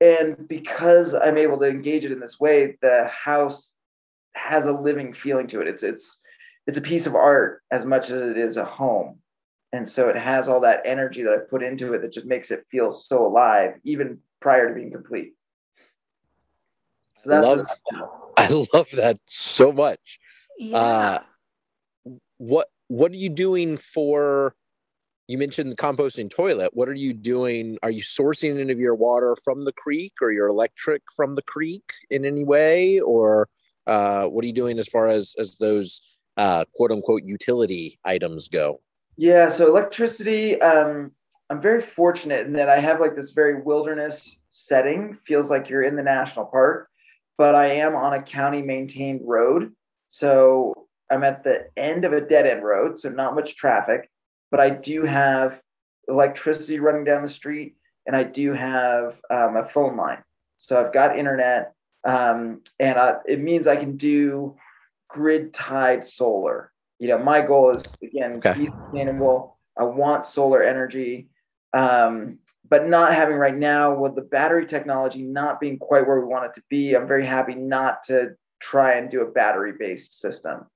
And 0.00 0.48
because 0.48 1.14
I'm 1.14 1.38
able 1.38 1.58
to 1.58 1.68
engage 1.68 2.04
it 2.04 2.12
in 2.12 2.20
this 2.20 2.40
way, 2.40 2.76
the 2.82 3.08
house 3.08 3.74
has 4.34 4.66
a 4.66 4.72
living 4.72 5.14
feeling 5.14 5.46
to 5.48 5.60
it. 5.60 5.68
It's 5.68 5.82
it's 5.82 6.18
it's 6.66 6.78
a 6.78 6.82
piece 6.82 7.06
of 7.06 7.14
art 7.14 7.62
as 7.70 7.84
much 7.84 8.10
as 8.10 8.22
it 8.22 8.36
is 8.36 8.56
a 8.56 8.64
home. 8.64 9.19
And 9.72 9.88
so 9.88 10.08
it 10.08 10.16
has 10.16 10.48
all 10.48 10.60
that 10.60 10.82
energy 10.84 11.22
that 11.22 11.32
I 11.32 11.38
put 11.38 11.62
into 11.62 11.94
it 11.94 12.02
that 12.02 12.12
just 12.12 12.26
makes 12.26 12.50
it 12.50 12.66
feel 12.70 12.90
so 12.90 13.26
alive, 13.26 13.74
even 13.84 14.18
prior 14.40 14.68
to 14.68 14.74
being 14.74 14.90
complete. 14.90 15.34
So 17.14 17.30
that's 17.30 17.46
love, 17.46 17.66
I 18.36 18.64
love 18.74 18.88
that 18.94 19.18
so 19.26 19.72
much. 19.72 20.18
Yeah. 20.58 20.76
Uh, 20.76 21.18
what 22.38 22.68
what 22.88 23.12
are 23.12 23.16
you 23.16 23.28
doing 23.28 23.76
for 23.76 24.54
you 25.30 25.38
mentioned 25.38 25.70
the 25.70 25.76
composting 25.76 26.28
toilet. 26.28 26.70
What 26.72 26.88
are 26.88 26.94
you 26.94 27.14
doing? 27.14 27.78
Are 27.84 27.90
you 27.90 28.02
sourcing 28.02 28.58
any 28.58 28.72
of 28.72 28.80
your 28.80 28.96
water 28.96 29.36
from 29.44 29.64
the 29.64 29.72
creek 29.72 30.14
or 30.20 30.32
your 30.32 30.48
electric 30.48 31.02
from 31.14 31.36
the 31.36 31.42
creek 31.42 31.84
in 32.10 32.24
any 32.24 32.42
way? 32.42 32.98
Or 32.98 33.48
uh, 33.86 34.24
what 34.26 34.42
are 34.42 34.48
you 34.48 34.52
doing 34.52 34.80
as 34.80 34.88
far 34.88 35.06
as 35.06 35.36
as 35.38 35.56
those 35.56 36.00
uh, 36.36 36.64
quote 36.74 36.90
unquote 36.90 37.22
utility 37.22 38.00
items 38.04 38.48
go? 38.48 38.80
Yeah, 39.20 39.50
so 39.50 39.66
electricity, 39.66 40.58
um, 40.62 41.12
I'm 41.50 41.60
very 41.60 41.82
fortunate 41.82 42.46
in 42.46 42.54
that 42.54 42.70
I 42.70 42.80
have 42.80 43.00
like 43.00 43.14
this 43.14 43.32
very 43.32 43.60
wilderness 43.60 44.38
setting. 44.48 45.18
Feels 45.26 45.50
like 45.50 45.68
you're 45.68 45.82
in 45.82 45.94
the 45.94 46.02
national 46.02 46.46
park, 46.46 46.88
but 47.36 47.54
I 47.54 47.66
am 47.66 47.94
on 47.94 48.14
a 48.14 48.22
county 48.22 48.62
maintained 48.62 49.20
road. 49.22 49.72
So 50.08 50.86
I'm 51.10 51.22
at 51.22 51.44
the 51.44 51.66
end 51.76 52.06
of 52.06 52.14
a 52.14 52.22
dead 52.22 52.46
end 52.46 52.64
road, 52.64 52.98
so 52.98 53.10
not 53.10 53.34
much 53.34 53.56
traffic, 53.56 54.10
but 54.50 54.58
I 54.58 54.70
do 54.70 55.04
have 55.04 55.60
electricity 56.08 56.78
running 56.78 57.04
down 57.04 57.20
the 57.20 57.28
street 57.28 57.76
and 58.06 58.16
I 58.16 58.22
do 58.22 58.54
have 58.54 59.20
um, 59.30 59.58
a 59.58 59.68
phone 59.68 59.98
line. 59.98 60.24
So 60.56 60.82
I've 60.82 60.94
got 60.94 61.18
internet 61.18 61.74
um, 62.08 62.62
and 62.78 62.98
I, 62.98 63.16
it 63.28 63.38
means 63.38 63.66
I 63.66 63.76
can 63.76 63.98
do 63.98 64.56
grid 65.10 65.52
tied 65.52 66.06
solar. 66.06 66.72
You 67.00 67.08
know, 67.08 67.18
my 67.18 67.40
goal 67.40 67.70
is 67.70 67.82
again 68.02 68.34
okay. 68.44 68.60
be 68.60 68.66
sustainable. 68.66 69.56
I 69.76 69.84
want 69.84 70.26
solar 70.26 70.62
energy, 70.62 71.28
um, 71.72 72.38
but 72.68 72.88
not 72.88 73.14
having 73.14 73.36
right 73.36 73.56
now 73.56 73.94
with 73.94 74.14
the 74.14 74.20
battery 74.20 74.66
technology 74.66 75.22
not 75.22 75.58
being 75.60 75.78
quite 75.78 76.06
where 76.06 76.20
we 76.20 76.26
want 76.26 76.44
it 76.44 76.54
to 76.54 76.62
be. 76.68 76.94
I'm 76.94 77.08
very 77.08 77.24
happy 77.24 77.54
not 77.54 78.04
to 78.04 78.36
try 78.60 78.94
and 78.94 79.10
do 79.10 79.22
a 79.22 79.26
battery 79.26 79.72
based 79.78 80.20
system. 80.20 80.66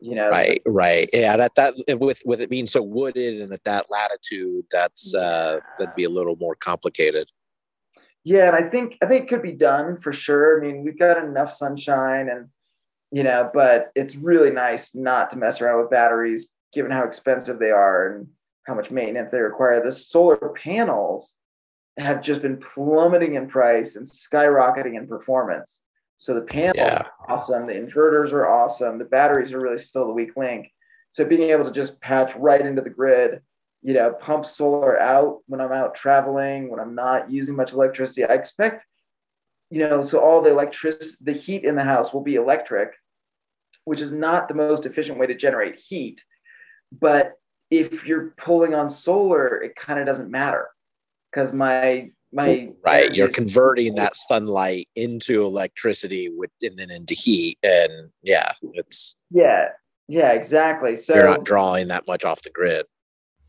You 0.00 0.14
know, 0.14 0.30
right, 0.30 0.62
so- 0.66 0.72
right, 0.72 1.10
yeah. 1.12 1.36
That 1.36 1.54
that 1.56 1.74
with 2.00 2.22
with 2.24 2.40
it 2.40 2.48
being 2.48 2.66
so 2.66 2.80
wooded 2.80 3.42
and 3.42 3.52
at 3.52 3.62
that 3.64 3.90
latitude, 3.90 4.64
that's 4.70 5.14
uh, 5.14 5.60
that'd 5.78 5.94
be 5.94 6.04
a 6.04 6.10
little 6.10 6.36
more 6.36 6.54
complicated. 6.54 7.28
Yeah, 8.24 8.48
and 8.48 8.56
I 8.56 8.70
think 8.70 8.96
I 9.02 9.06
think 9.06 9.24
it 9.24 9.28
could 9.28 9.42
be 9.42 9.52
done 9.52 10.00
for 10.00 10.14
sure. 10.14 10.58
I 10.58 10.66
mean, 10.66 10.84
we've 10.84 10.98
got 10.98 11.22
enough 11.22 11.52
sunshine 11.52 12.30
and 12.30 12.48
you 13.10 13.22
know, 13.22 13.50
but 13.52 13.90
it's 13.94 14.14
really 14.16 14.50
nice 14.50 14.94
not 14.94 15.30
to 15.30 15.36
mess 15.36 15.60
around 15.60 15.80
with 15.80 15.90
batteries 15.90 16.48
given 16.72 16.92
how 16.92 17.04
expensive 17.04 17.58
they 17.58 17.70
are 17.70 18.14
and 18.14 18.28
how 18.66 18.74
much 18.74 18.90
maintenance 18.90 19.30
they 19.30 19.40
require. 19.40 19.82
The 19.82 19.92
solar 19.92 20.54
panels 20.62 21.34
have 21.98 22.22
just 22.22 22.42
been 22.42 22.58
plummeting 22.58 23.34
in 23.34 23.48
price 23.48 23.96
and 23.96 24.06
skyrocketing 24.06 24.96
in 24.96 25.08
performance. 25.08 25.80
So 26.18 26.34
the 26.34 26.42
panels 26.42 26.74
yeah. 26.76 27.02
are 27.02 27.32
awesome, 27.32 27.66
the 27.66 27.72
inverters 27.72 28.32
are 28.32 28.46
awesome, 28.46 28.98
the 28.98 29.04
batteries 29.04 29.52
are 29.52 29.60
really 29.60 29.78
still 29.78 30.06
the 30.06 30.12
weak 30.12 30.36
link. 30.36 30.70
So 31.08 31.24
being 31.24 31.50
able 31.50 31.64
to 31.64 31.72
just 31.72 32.00
patch 32.00 32.32
right 32.36 32.60
into 32.60 32.82
the 32.82 32.90
grid, 32.90 33.40
you 33.82 33.94
know, 33.94 34.12
pump 34.12 34.46
solar 34.46 35.00
out 35.00 35.38
when 35.46 35.60
I'm 35.60 35.72
out 35.72 35.94
traveling, 35.94 36.70
when 36.70 36.78
I'm 36.78 36.94
not 36.94 37.30
using 37.30 37.56
much 37.56 37.72
electricity, 37.72 38.24
I 38.24 38.34
expect 38.34 38.84
you 39.70 39.78
know, 39.78 40.02
so 40.02 40.18
all 40.18 40.42
the 40.42 40.50
electricity, 40.50 41.16
the 41.20 41.32
heat 41.32 41.64
in 41.64 41.76
the 41.76 41.84
house 41.84 42.12
will 42.12 42.22
be 42.22 42.34
electric, 42.34 42.92
which 43.90 44.00
is 44.00 44.12
not 44.12 44.48
the 44.48 44.54
most 44.54 44.86
efficient 44.86 45.18
way 45.18 45.26
to 45.26 45.34
generate 45.34 45.76
heat. 45.76 46.24
But 46.92 47.34
if 47.70 48.04
you're 48.04 48.34
pulling 48.36 48.74
on 48.74 48.88
solar, 48.90 49.62
it 49.62 49.76
kind 49.76 49.98
of 49.98 50.06
doesn't 50.06 50.30
matter 50.30 50.68
because 51.30 51.52
my 51.52 52.10
my 52.32 52.70
right 52.84 53.12
you're 53.16 53.28
converting 53.28 53.96
that 53.96 54.16
sunlight 54.16 54.88
into 54.94 55.42
electricity 55.42 56.28
with 56.28 56.50
and 56.62 56.78
then 56.78 56.88
into 56.88 57.12
heat 57.12 57.58
and 57.64 57.90
yeah 58.22 58.52
it's 58.72 59.16
yeah 59.32 59.70
yeah 60.06 60.30
exactly 60.30 60.94
so 60.94 61.16
you're 61.16 61.26
not 61.28 61.42
drawing 61.42 61.88
that 61.88 62.06
much 62.06 62.24
off 62.24 62.40
the 62.42 62.50
grid 62.50 62.86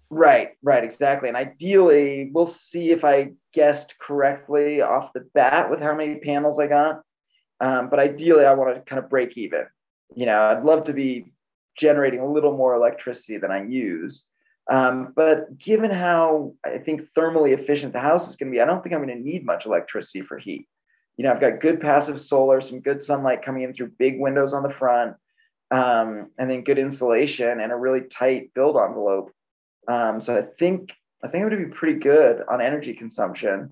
right 0.09 0.53
right 0.63 0.83
exactly 0.83 1.29
and 1.29 1.37
ideally 1.37 2.31
we'll 2.33 2.47
see 2.47 2.89
if 2.89 3.05
i 3.05 3.29
guessed 3.53 3.97
correctly 3.99 4.81
off 4.81 5.13
the 5.13 5.27
bat 5.33 5.69
with 5.69 5.81
how 5.81 5.95
many 5.95 6.19
panels 6.19 6.59
I 6.59 6.67
got. 6.67 7.01
Um, 7.59 7.89
but 7.89 7.99
ideally, 7.99 8.45
I 8.45 8.53
want 8.53 8.75
to 8.75 8.81
kind 8.81 9.03
of 9.03 9.09
break 9.09 9.37
even. 9.37 9.65
You 10.15 10.25
know, 10.25 10.41
I'd 10.43 10.63
love 10.63 10.85
to 10.85 10.93
be 10.93 11.31
generating 11.77 12.19
a 12.19 12.31
little 12.31 12.55
more 12.55 12.73
electricity 12.73 13.37
than 13.37 13.51
I 13.51 13.63
use. 13.63 14.25
Um, 14.69 15.13
but 15.15 15.57
given 15.57 15.91
how 15.91 16.53
I 16.65 16.77
think 16.77 17.01
thermally 17.17 17.57
efficient 17.57 17.93
the 17.93 17.99
house 17.99 18.29
is 18.29 18.35
going 18.35 18.51
to 18.51 18.55
be, 18.55 18.61
I 18.61 18.65
don't 18.65 18.83
think 18.83 18.93
I'm 18.93 19.03
going 19.03 19.17
to 19.17 19.23
need 19.23 19.45
much 19.45 19.65
electricity 19.65 20.21
for 20.21 20.37
heat. 20.37 20.67
You 21.17 21.25
know, 21.25 21.31
I've 21.31 21.41
got 21.41 21.61
good 21.61 21.81
passive 21.81 22.21
solar, 22.21 22.61
some 22.61 22.79
good 22.79 23.03
sunlight 23.03 23.43
coming 23.43 23.63
in 23.63 23.73
through 23.73 23.91
big 23.97 24.19
windows 24.19 24.53
on 24.53 24.63
the 24.63 24.69
front, 24.69 25.15
um, 25.71 26.29
and 26.37 26.49
then 26.49 26.63
good 26.63 26.77
insulation 26.77 27.59
and 27.59 27.71
a 27.71 27.75
really 27.75 28.01
tight 28.01 28.53
build 28.53 28.77
envelope. 28.77 29.31
Um, 29.87 30.21
so 30.21 30.37
I 30.37 30.43
think 30.59 30.93
I 31.23 31.27
think 31.27 31.41
it 31.41 31.49
would 31.49 31.69
be 31.69 31.75
pretty 31.75 31.99
good 31.99 32.43
on 32.49 32.61
energy 32.61 32.93
consumption. 32.93 33.71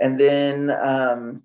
And 0.00 0.18
then 0.18 0.70
um, 0.70 1.42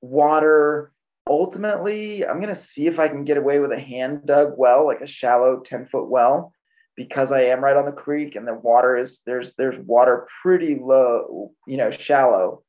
water, 0.00 0.91
ultimately, 1.28 2.26
I'm 2.26 2.40
going 2.40 2.54
to 2.54 2.60
see 2.60 2.86
if 2.86 2.98
I 2.98 3.08
can 3.08 3.24
get 3.24 3.36
away 3.36 3.58
with 3.58 3.72
a 3.72 3.80
hand 3.80 4.26
dug 4.26 4.54
well, 4.56 4.86
like 4.86 5.00
a 5.00 5.06
shallow 5.06 5.60
10 5.60 5.86
foot 5.86 6.08
well, 6.08 6.52
because 6.96 7.32
I 7.32 7.42
am 7.42 7.62
right 7.62 7.76
on 7.76 7.86
the 7.86 7.92
creek 7.92 8.36
and 8.36 8.46
the 8.46 8.54
water 8.54 8.96
is 8.96 9.20
there's 9.26 9.52
there's 9.56 9.78
water 9.78 10.26
pretty 10.42 10.78
low, 10.80 11.52
you 11.66 11.76
know, 11.76 11.90
shallow 11.90 12.62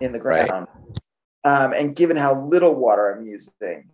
in 0.00 0.12
the 0.12 0.18
ground. 0.18 0.66
Right. 1.44 1.64
Um, 1.64 1.72
and 1.72 1.94
given 1.94 2.16
how 2.16 2.46
little 2.48 2.74
water 2.74 3.12
I'm 3.12 3.24
using, 3.24 3.90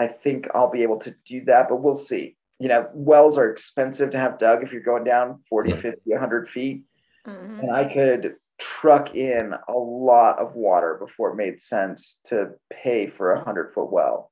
I 0.00 0.06
think 0.06 0.48
I'll 0.54 0.70
be 0.70 0.82
able 0.82 0.98
to 1.00 1.14
do 1.24 1.44
that, 1.46 1.68
but 1.68 1.82
we'll 1.82 1.94
see 1.94 2.36
you 2.58 2.68
know, 2.68 2.88
wells 2.94 3.36
are 3.36 3.50
expensive 3.50 4.10
to 4.10 4.18
have 4.18 4.38
dug 4.38 4.62
if 4.62 4.72
you're 4.72 4.80
going 4.80 5.04
down 5.04 5.42
40, 5.48 5.72
50, 5.72 6.00
100 6.06 6.48
feet. 6.48 6.84
Mm-hmm. 7.26 7.60
And 7.60 7.70
I 7.70 7.92
could 7.92 8.36
truck 8.58 9.14
in 9.14 9.52
a 9.68 9.72
lot 9.72 10.38
of 10.38 10.54
water 10.54 10.96
before 10.98 11.32
it 11.32 11.36
made 11.36 11.60
sense 11.60 12.18
to 12.24 12.50
pay 12.72 13.06
for 13.06 13.32
a 13.32 13.36
100 13.36 13.72
foot 13.72 13.92
well. 13.92 14.30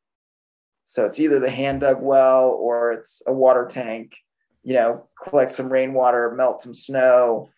So 0.84 1.06
it's 1.06 1.20
either 1.20 1.40
the 1.40 1.50
hand 1.50 1.80
dug 1.80 2.00
well 2.00 2.50
or 2.50 2.92
it's 2.92 3.22
a 3.26 3.32
water 3.32 3.66
tank, 3.70 4.16
you 4.62 4.74
know, 4.74 5.08
collect 5.22 5.54
some 5.54 5.72
rainwater, 5.72 6.34
melt 6.36 6.62
some 6.62 6.74
snow, 6.74 7.50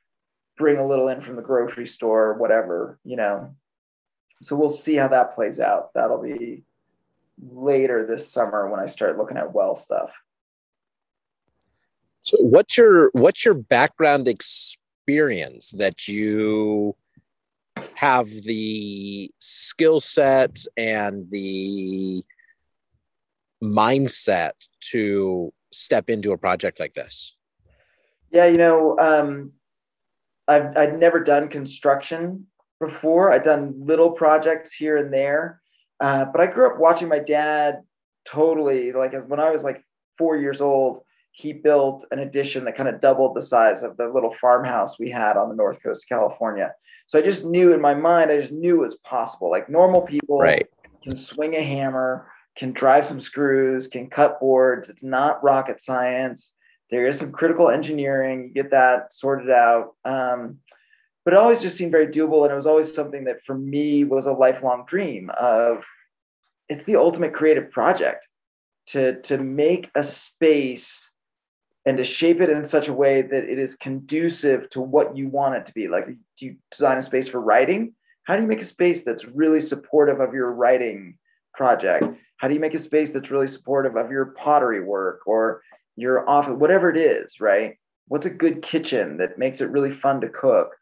bring 0.56 0.78
a 0.78 0.86
little 0.86 1.08
in 1.08 1.20
from 1.20 1.36
the 1.36 1.42
grocery 1.42 1.86
store, 1.86 2.34
whatever, 2.34 2.98
you 3.04 3.16
know. 3.16 3.54
So 4.42 4.54
we'll 4.54 4.70
see 4.70 4.94
how 4.94 5.08
that 5.08 5.34
plays 5.34 5.60
out. 5.60 5.92
That'll 5.94 6.22
be 6.22 6.64
later 7.40 8.06
this 8.06 8.30
summer 8.30 8.70
when 8.70 8.80
I 8.80 8.86
start 8.86 9.18
looking 9.18 9.36
at 9.36 9.52
well 9.52 9.76
stuff. 9.76 10.10
So 12.22 12.36
what's 12.40 12.76
your 12.76 13.10
what's 13.12 13.44
your 13.44 13.54
background 13.54 14.26
experience 14.26 14.78
that 15.06 16.08
you 16.08 16.96
have 17.94 18.28
the 18.28 19.30
skill 19.38 20.00
set 20.00 20.64
and 20.76 21.30
the 21.30 22.24
mindset 23.62 24.52
to 24.80 25.52
step 25.72 26.10
into 26.10 26.32
a 26.32 26.38
project 26.38 26.80
like 26.80 26.94
this? 26.94 27.36
Yeah, 28.30 28.46
you 28.46 28.58
know, 28.58 28.98
um, 28.98 29.52
I've 30.48 30.76
I'd 30.76 30.98
never 30.98 31.20
done 31.20 31.48
construction 31.48 32.46
before. 32.80 33.32
I've 33.32 33.44
done 33.44 33.74
little 33.84 34.10
projects 34.10 34.72
here 34.72 34.96
and 34.96 35.12
there, 35.12 35.60
uh, 36.00 36.26
but 36.26 36.40
I 36.40 36.46
grew 36.46 36.70
up 36.70 36.78
watching 36.78 37.08
my 37.08 37.18
dad 37.18 37.82
totally 38.24 38.92
like 38.92 39.14
as 39.14 39.22
when 39.24 39.38
I 39.38 39.50
was 39.50 39.62
like 39.62 39.82
four 40.18 40.36
years 40.36 40.60
old 40.60 41.02
he 41.36 41.52
built 41.52 42.06
an 42.12 42.20
addition 42.20 42.64
that 42.64 42.78
kind 42.78 42.88
of 42.88 42.98
doubled 42.98 43.36
the 43.36 43.42
size 43.42 43.82
of 43.82 43.98
the 43.98 44.08
little 44.08 44.34
farmhouse 44.40 44.98
we 44.98 45.10
had 45.10 45.36
on 45.36 45.50
the 45.50 45.54
north 45.54 45.82
coast 45.82 46.04
of 46.04 46.08
California. 46.08 46.72
So 47.04 47.18
I 47.18 47.22
just 47.22 47.44
knew 47.44 47.74
in 47.74 47.80
my 47.80 47.92
mind, 47.92 48.30
I 48.30 48.40
just 48.40 48.54
knew 48.54 48.76
it 48.76 48.86
was 48.86 48.94
possible. 49.04 49.50
Like 49.50 49.68
normal 49.68 50.00
people 50.00 50.38
right. 50.38 50.66
can 51.02 51.14
swing 51.14 51.54
a 51.54 51.62
hammer, 51.62 52.26
can 52.56 52.72
drive 52.72 53.06
some 53.06 53.20
screws, 53.20 53.86
can 53.86 54.08
cut 54.08 54.40
boards. 54.40 54.88
It's 54.88 55.02
not 55.02 55.44
rocket 55.44 55.82
science. 55.82 56.54
There 56.90 57.06
is 57.06 57.18
some 57.18 57.32
critical 57.32 57.68
engineering. 57.68 58.44
You 58.44 58.62
get 58.62 58.70
that 58.70 59.12
sorted 59.12 59.50
out. 59.50 59.94
Um, 60.06 60.60
but 61.26 61.34
it 61.34 61.38
always 61.38 61.60
just 61.60 61.76
seemed 61.76 61.92
very 61.92 62.06
doable. 62.06 62.44
And 62.44 62.52
it 62.52 62.56
was 62.56 62.66
always 62.66 62.94
something 62.94 63.24
that 63.24 63.44
for 63.44 63.58
me 63.58 64.04
was 64.04 64.24
a 64.24 64.32
lifelong 64.32 64.86
dream 64.88 65.30
of 65.38 65.84
it's 66.70 66.84
the 66.84 66.96
ultimate 66.96 67.34
creative 67.34 67.70
project 67.70 68.26
to, 68.86 69.20
to 69.20 69.36
make 69.36 69.90
a 69.94 70.02
space 70.02 71.10
and 71.86 71.96
to 71.96 72.04
shape 72.04 72.40
it 72.40 72.50
in 72.50 72.64
such 72.64 72.88
a 72.88 72.92
way 72.92 73.22
that 73.22 73.44
it 73.44 73.58
is 73.58 73.76
conducive 73.76 74.68
to 74.70 74.80
what 74.80 75.16
you 75.16 75.28
want 75.28 75.54
it 75.54 75.66
to 75.66 75.72
be. 75.72 75.86
Like, 75.86 76.06
do 76.06 76.46
you 76.46 76.56
design 76.70 76.98
a 76.98 77.02
space 77.02 77.28
for 77.28 77.40
writing? 77.40 77.94
How 78.24 78.34
do 78.34 78.42
you 78.42 78.48
make 78.48 78.60
a 78.60 78.66
space 78.66 79.02
that's 79.02 79.24
really 79.24 79.60
supportive 79.60 80.18
of 80.18 80.34
your 80.34 80.52
writing 80.52 81.16
project? 81.54 82.04
How 82.38 82.48
do 82.48 82.54
you 82.54 82.60
make 82.60 82.74
a 82.74 82.78
space 82.80 83.12
that's 83.12 83.30
really 83.30 83.46
supportive 83.46 83.96
of 83.96 84.10
your 84.10 84.26
pottery 84.26 84.82
work 84.82 85.20
or 85.26 85.62
your 85.94 86.28
office, 86.28 86.58
whatever 86.58 86.90
it 86.90 86.96
is, 86.96 87.40
right? 87.40 87.76
What's 88.08 88.26
a 88.26 88.30
good 88.30 88.62
kitchen 88.62 89.16
that 89.18 89.38
makes 89.38 89.60
it 89.60 89.70
really 89.70 89.94
fun 89.94 90.20
to 90.22 90.28
cook? 90.28 90.72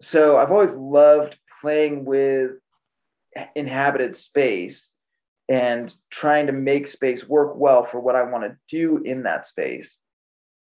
So 0.00 0.36
I've 0.36 0.50
always 0.50 0.74
loved 0.74 1.38
playing 1.60 2.04
with 2.04 2.50
inhabited 3.54 4.16
space 4.16 4.90
and 5.48 5.94
trying 6.10 6.46
to 6.48 6.52
make 6.52 6.88
space 6.88 7.28
work 7.28 7.52
well 7.56 7.84
for 7.84 8.00
what 8.00 8.16
I 8.16 8.22
want 8.24 8.44
to 8.44 8.56
do 8.68 8.98
in 9.04 9.22
that 9.22 9.46
space. 9.46 10.00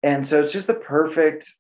And 0.03 0.27
so 0.27 0.43
it's 0.43 0.53
just 0.53 0.67
the 0.67 0.75
perfect 0.75 1.53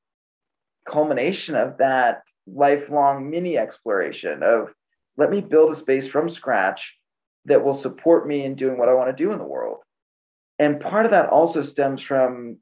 culmination 0.87 1.55
of 1.55 1.79
that 1.79 2.23
lifelong 2.47 3.31
mini 3.31 3.59
exploration 3.59 4.43
of 4.43 4.73
let 5.17 5.31
me 5.31 5.41
build 5.41 5.71
a 5.71 5.75
space 5.75 6.07
from 6.07 6.29
scratch 6.29 6.97
that 7.45 7.65
will 7.65 7.75
support 7.75 8.27
me 8.27 8.45
in 8.45 8.55
doing 8.55 8.79
what 8.79 8.89
I 8.89 8.95
want 8.95 9.15
to 9.15 9.25
do 9.25 9.33
in 9.33 9.39
the 9.39 9.45
world. 9.45 9.79
And 10.59 10.81
part 10.81 11.05
of 11.05 11.13
that 11.13 11.29
also 11.29 11.63
stems 11.63 12.03
from 12.03 12.59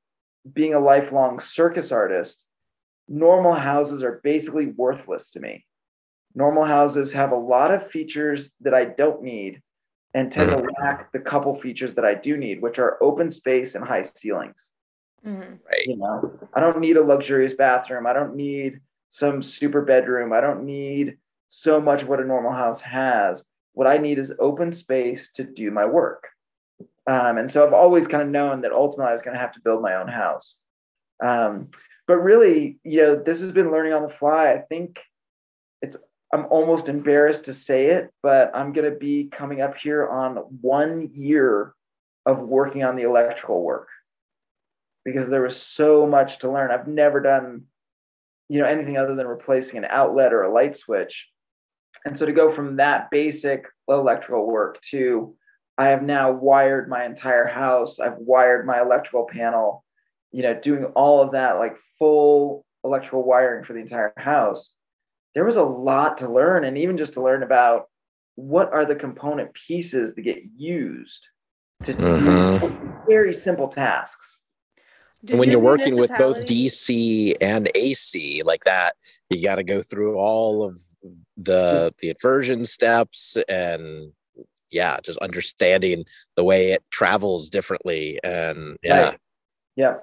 being 0.53 0.75
a 0.75 0.81
lifelong 0.81 1.41
circus 1.41 1.93
artist. 1.93 2.45
Normal 3.09 3.55
houses 3.55 4.03
are 4.03 4.21
basically 4.23 4.67
worthless 4.67 5.31
to 5.31 5.41
me. 5.41 5.65
Normal 6.35 6.65
houses 6.65 7.13
have 7.13 7.33
a 7.33 7.37
lot 7.37 7.73
of 7.73 7.91
features 7.91 8.51
that 8.61 8.75
I 8.75 8.85
don't 8.85 9.23
need 9.23 9.63
and 10.15 10.31
tend 10.31 10.51
to 10.51 10.57
mm-hmm. 10.57 10.83
lack 10.83 11.13
the 11.13 11.19
couple 11.19 11.61
features 11.61 11.95
that 11.95 12.05
I 12.05 12.15
do 12.15 12.37
need, 12.37 12.63
which 12.63 12.79
are 12.79 13.03
open 13.03 13.31
space 13.31 13.75
and 13.75 13.85
high 13.85 14.03
ceilings. 14.03 14.71
Mm-hmm. 15.27 15.55
Right. 15.67 15.87
You 15.87 15.97
know, 15.97 16.39
I 16.55 16.61
don't 16.61 16.81
need 16.81 16.97
a 16.97 17.03
luxurious 17.03 17.55
bathroom. 17.55 18.07
I 18.07 18.13
don't 18.13 18.37
need 18.37 18.81
some 19.11 19.43
super 19.43 19.83
bedroom. 19.83 20.33
I 20.33 20.41
don't 20.41 20.65
need 20.65 21.19
so 21.49 21.81
much 21.81 22.03
of 22.03 22.09
what 22.09 22.21
a 22.21 22.25
normal 22.25 22.53
house 22.53 22.81
has. 22.81 23.45
What 23.73 23.87
I 23.87 23.99
need 23.99 24.19
is 24.19 24.33
open 24.39 24.73
space 24.73 25.31
to 25.33 25.45
do 25.45 25.71
my 25.71 25.87
work. 25.87 26.29
Um, 27.07 27.39
and 27.39 27.51
so 27.51 27.67
I've 27.67 27.73
always 27.73 28.07
kind 28.07 28.23
of 28.23 28.29
known 28.29 28.61
that 28.63 28.73
ultimately 28.73 29.11
I 29.11 29.13
was 29.13 29.23
going 29.23 29.35
to 29.35 29.41
have 29.41 29.53
to 29.53 29.61
build 29.61 29.83
my 29.83 29.95
own 29.95 30.09
house. 30.09 30.59
Um, 31.25 31.69
but 32.07 32.17
really, 32.17 32.79
you 32.85 32.99
know, 32.99 33.17
this 33.17 33.41
has 33.41 33.53
been 33.53 33.73
learning 33.73 33.95
on 33.95 34.03
the 34.03 34.09
fly. 34.09 34.53
I 34.53 34.59
think 34.59 35.01
it's, 35.81 35.97
I'm 36.33 36.47
almost 36.51 36.89
embarrassed 36.89 37.47
to 37.47 37.55
say 37.55 37.87
it, 37.87 38.13
but 38.23 38.51
I'm 38.55 38.73
going 38.73 38.91
to 38.91 38.99
be 38.99 39.29
coming 39.33 39.63
up 39.63 39.77
here 39.77 40.07
on 40.07 40.37
one 40.61 41.11
year 41.15 41.75
of 42.27 42.41
working 42.41 42.85
on 42.85 42.97
the 42.97 43.05
electrical 43.05 43.63
work 43.63 43.89
because 45.13 45.29
there 45.29 45.43
was 45.43 45.61
so 45.61 46.07
much 46.07 46.39
to 46.41 46.51
learn. 46.51 46.71
I've 46.71 46.89
never 46.89 47.21
done, 47.21 47.65
you 48.49 48.61
know, 48.61 48.67
anything 48.67 48.97
other 48.97 49.15
than 49.15 49.27
replacing 49.27 49.79
an 49.79 49.87
outlet 49.89 50.33
or 50.33 50.43
a 50.43 50.53
light 50.53 50.77
switch. 50.77 51.29
And 52.05 52.19
so 52.19 52.27
to 52.27 52.33
go 52.33 52.53
from 52.55 52.77
that 52.77 53.11
basic 53.11 53.67
electrical 53.89 54.47
work 54.47 54.81
to 54.91 55.35
I 55.77 55.89
have 55.89 56.03
now 56.03 56.33
wired 56.33 56.89
my 56.89 57.05
entire 57.05 57.47
house, 57.47 58.01
I've 58.01 58.19
wired 58.19 58.67
my 58.67 58.81
electrical 58.81 59.27
panel, 59.27 59.85
you 60.33 60.43
know, 60.43 60.55
doing 60.55 60.87
all 60.87 61.23
of 61.23 61.33
that 61.33 61.59
like 61.59 61.77
full 61.99 62.65
electrical 62.85 63.25
wiring 63.25 63.65
for 63.65 63.75
the 63.75 63.81
entire 63.81 64.13
house. 64.17 64.75
There 65.35 65.45
was 65.45 65.57
a 65.57 65.63
lot 65.63 66.19
to 66.19 66.33
learn 66.33 66.65
and 66.65 66.77
even 66.77 66.99
just 66.99 67.13
to 67.15 67.23
learn 67.23 67.45
about 67.45 67.89
what 68.35 68.73
are 68.73 68.85
the 68.85 68.97
component 68.97 69.55
pieces 69.55 70.15
that 70.15 70.23
get 70.23 70.39
used 70.57 71.29
to 71.85 71.95
mm-hmm. 71.95 72.67
do 72.67 72.93
very 73.09 73.33
simple 73.33 73.69
tasks 73.69 74.41
and 75.27 75.39
when 75.39 75.51
you're 75.51 75.61
working 75.61 75.97
with 75.97 76.11
both 76.17 76.45
DC 76.47 77.37
and 77.41 77.71
AC 77.75 78.43
like 78.45 78.65
that, 78.65 78.95
you 79.31 79.43
got 79.43 79.57
to 79.57 79.65
go 79.65 79.83
through 79.83 80.17
all 80.17 80.65
of 80.65 80.81
the 81.37 81.93
the 81.99 82.11
inversion 82.11 82.65
steps 82.65 83.37
and 83.49 84.13
yeah, 84.71 84.99
just 85.03 85.19
understanding 85.19 86.05
the 86.37 86.45
way 86.45 86.73
it 86.73 86.83
travels 86.91 87.49
differently 87.49 88.21
and 88.23 88.77
yeah. 88.83 89.03
Right. 89.03 89.19
Yeah. 89.77 89.95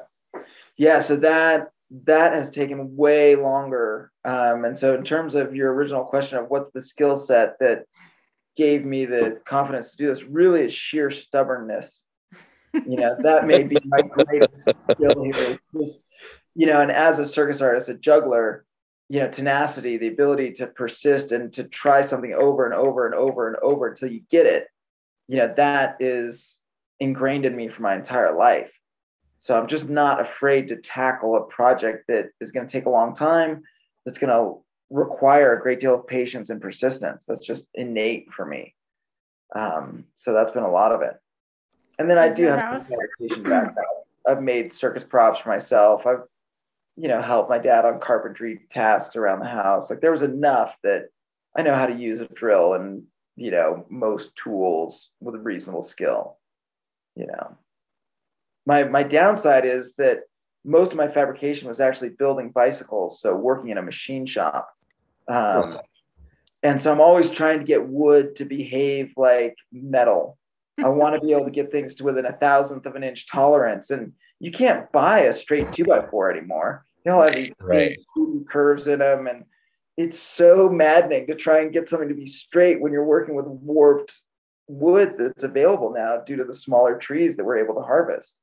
Yeah, 0.77 0.99
so 0.99 1.15
that 1.17 1.69
that 2.03 2.33
has 2.33 2.49
taken 2.49 2.95
way 2.95 3.35
longer. 3.35 4.11
Um, 4.25 4.65
and 4.65 4.77
so 4.77 4.95
in 4.95 5.03
terms 5.03 5.35
of 5.35 5.55
your 5.55 5.73
original 5.73 6.03
question 6.03 6.37
of 6.37 6.49
what's 6.49 6.71
the 6.71 6.81
skill 6.81 7.15
set 7.15 7.57
that 7.59 7.85
gave 8.57 8.85
me 8.85 9.05
the 9.05 9.39
confidence 9.45 9.91
to 9.91 9.97
do 9.97 10.07
this 10.07 10.23
really 10.23 10.61
is 10.61 10.73
sheer 10.73 11.11
stubbornness 11.11 12.04
you 12.87 12.97
know 12.97 13.15
that 13.21 13.45
may 13.45 13.63
be 13.63 13.77
my 13.85 14.01
greatest 14.01 14.69
skill 14.89 15.23
here 15.23 15.57
just 15.77 16.05
you 16.55 16.65
know 16.65 16.81
and 16.81 16.91
as 16.91 17.19
a 17.19 17.25
circus 17.25 17.61
artist 17.61 17.89
a 17.89 17.93
juggler 17.93 18.65
you 19.09 19.19
know 19.19 19.29
tenacity 19.29 19.97
the 19.97 20.07
ability 20.07 20.51
to 20.51 20.67
persist 20.67 21.31
and 21.31 21.53
to 21.53 21.63
try 21.65 22.01
something 22.01 22.33
over 22.33 22.65
and 22.65 22.73
over 22.73 23.05
and 23.05 23.15
over 23.15 23.47
and 23.47 23.57
over 23.57 23.87
until 23.87 24.11
you 24.11 24.21
get 24.29 24.45
it 24.45 24.67
you 25.27 25.37
know 25.37 25.53
that 25.55 25.97
is 25.99 26.57
ingrained 26.99 27.45
in 27.45 27.55
me 27.55 27.67
for 27.67 27.81
my 27.81 27.93
entire 27.95 28.35
life. 28.37 28.71
So 29.39 29.57
i'm 29.57 29.67
just 29.67 29.89
not 29.89 30.21
afraid 30.21 30.69
to 30.69 30.77
tackle 30.77 31.35
a 31.35 31.43
project 31.43 32.05
that 32.07 32.29
is 32.41 32.51
going 32.51 32.65
to 32.65 32.71
take 32.71 32.85
a 32.85 32.89
long 32.89 33.13
time 33.13 33.63
that's 34.05 34.17
going 34.17 34.31
to 34.31 34.61
require 34.89 35.53
a 35.53 35.61
great 35.61 35.79
deal 35.79 35.95
of 35.95 36.05
patience 36.05 36.51
and 36.51 36.61
persistence. 36.61 37.25
That's 37.27 37.45
just 37.45 37.65
innate 37.73 38.31
for 38.31 38.45
me. 38.45 38.75
Um, 39.55 40.05
so 40.15 40.31
that's 40.33 40.51
been 40.51 40.63
a 40.63 40.71
lot 40.71 40.91
of 40.91 41.01
it 41.01 41.15
and 41.99 42.09
then 42.09 42.17
Is 42.17 42.33
I 42.33 42.35
do 42.35 42.43
have 42.43 42.59
house? 42.59 42.91
meditation 43.19 43.43
background. 43.43 43.87
I've 44.27 44.41
made 44.41 44.73
circus 44.73 45.03
props 45.03 45.39
for 45.39 45.49
myself. 45.49 46.05
I've, 46.05 46.23
you 46.95 47.07
know, 47.07 47.21
helped 47.21 47.49
my 47.49 47.59
dad 47.59 47.85
on 47.85 47.99
carpentry 47.99 48.61
tasks 48.69 49.15
around 49.15 49.39
the 49.39 49.47
house. 49.47 49.89
Like 49.89 50.01
there 50.01 50.11
was 50.11 50.23
enough 50.23 50.75
that 50.83 51.09
I 51.55 51.61
know 51.61 51.75
how 51.75 51.85
to 51.85 51.95
use 51.95 52.21
a 52.21 52.27
drill 52.27 52.73
and, 52.73 53.03
you 53.35 53.51
know, 53.51 53.85
most 53.89 54.35
tools 54.35 55.09
with 55.19 55.35
a 55.35 55.39
reasonable 55.39 55.83
skill. 55.83 56.37
You 57.15 57.27
know. 57.27 57.57
My 58.65 58.83
my 58.85 59.03
downside 59.03 59.65
is 59.65 59.93
that 59.95 60.21
most 60.63 60.91
of 60.91 60.97
my 60.97 61.07
fabrication 61.07 61.67
was 61.67 61.79
actually 61.79 62.09
building 62.09 62.49
bicycles, 62.49 63.21
so 63.21 63.35
working 63.35 63.69
in 63.69 63.77
a 63.77 63.83
machine 63.83 64.25
shop. 64.25 64.69
Um, 65.27 65.77
and 66.63 66.81
so 66.81 66.91
I'm 66.91 66.99
always 66.99 67.29
trying 67.29 67.59
to 67.59 67.65
get 67.65 67.87
wood 67.87 68.35
to 68.37 68.45
behave 68.45 69.13
like 69.15 69.55
metal 69.71 70.37
I 70.83 70.89
want 70.89 71.15
to 71.15 71.25
be 71.25 71.31
able 71.31 71.45
to 71.45 71.51
get 71.51 71.71
things 71.71 71.95
to 71.95 72.03
within 72.03 72.25
a 72.25 72.33
thousandth 72.33 72.85
of 72.85 72.95
an 72.95 73.03
inch 73.03 73.27
tolerance. 73.27 73.89
And 73.89 74.11
you 74.39 74.51
can't 74.51 74.91
buy 74.91 75.21
a 75.21 75.33
straight 75.33 75.71
two 75.71 75.85
by 75.85 76.05
four 76.07 76.31
anymore. 76.31 76.85
They 77.03 77.11
all 77.11 77.21
have 77.21 77.35
these 77.35 77.51
right. 77.61 77.95
curves 78.49 78.87
in 78.87 78.99
them. 78.99 79.27
And 79.27 79.45
it's 79.97 80.19
so 80.19 80.69
maddening 80.69 81.27
to 81.27 81.35
try 81.35 81.61
and 81.61 81.71
get 81.71 81.89
something 81.89 82.09
to 82.09 82.15
be 82.15 82.25
straight 82.25 82.81
when 82.81 82.91
you're 82.91 83.05
working 83.05 83.35
with 83.35 83.45
warped 83.45 84.21
wood 84.67 85.15
that's 85.17 85.43
available 85.43 85.93
now 85.93 86.17
due 86.25 86.35
to 86.35 86.43
the 86.43 86.53
smaller 86.53 86.97
trees 86.97 87.35
that 87.35 87.45
we're 87.45 87.63
able 87.63 87.75
to 87.75 87.81
harvest. 87.81 88.39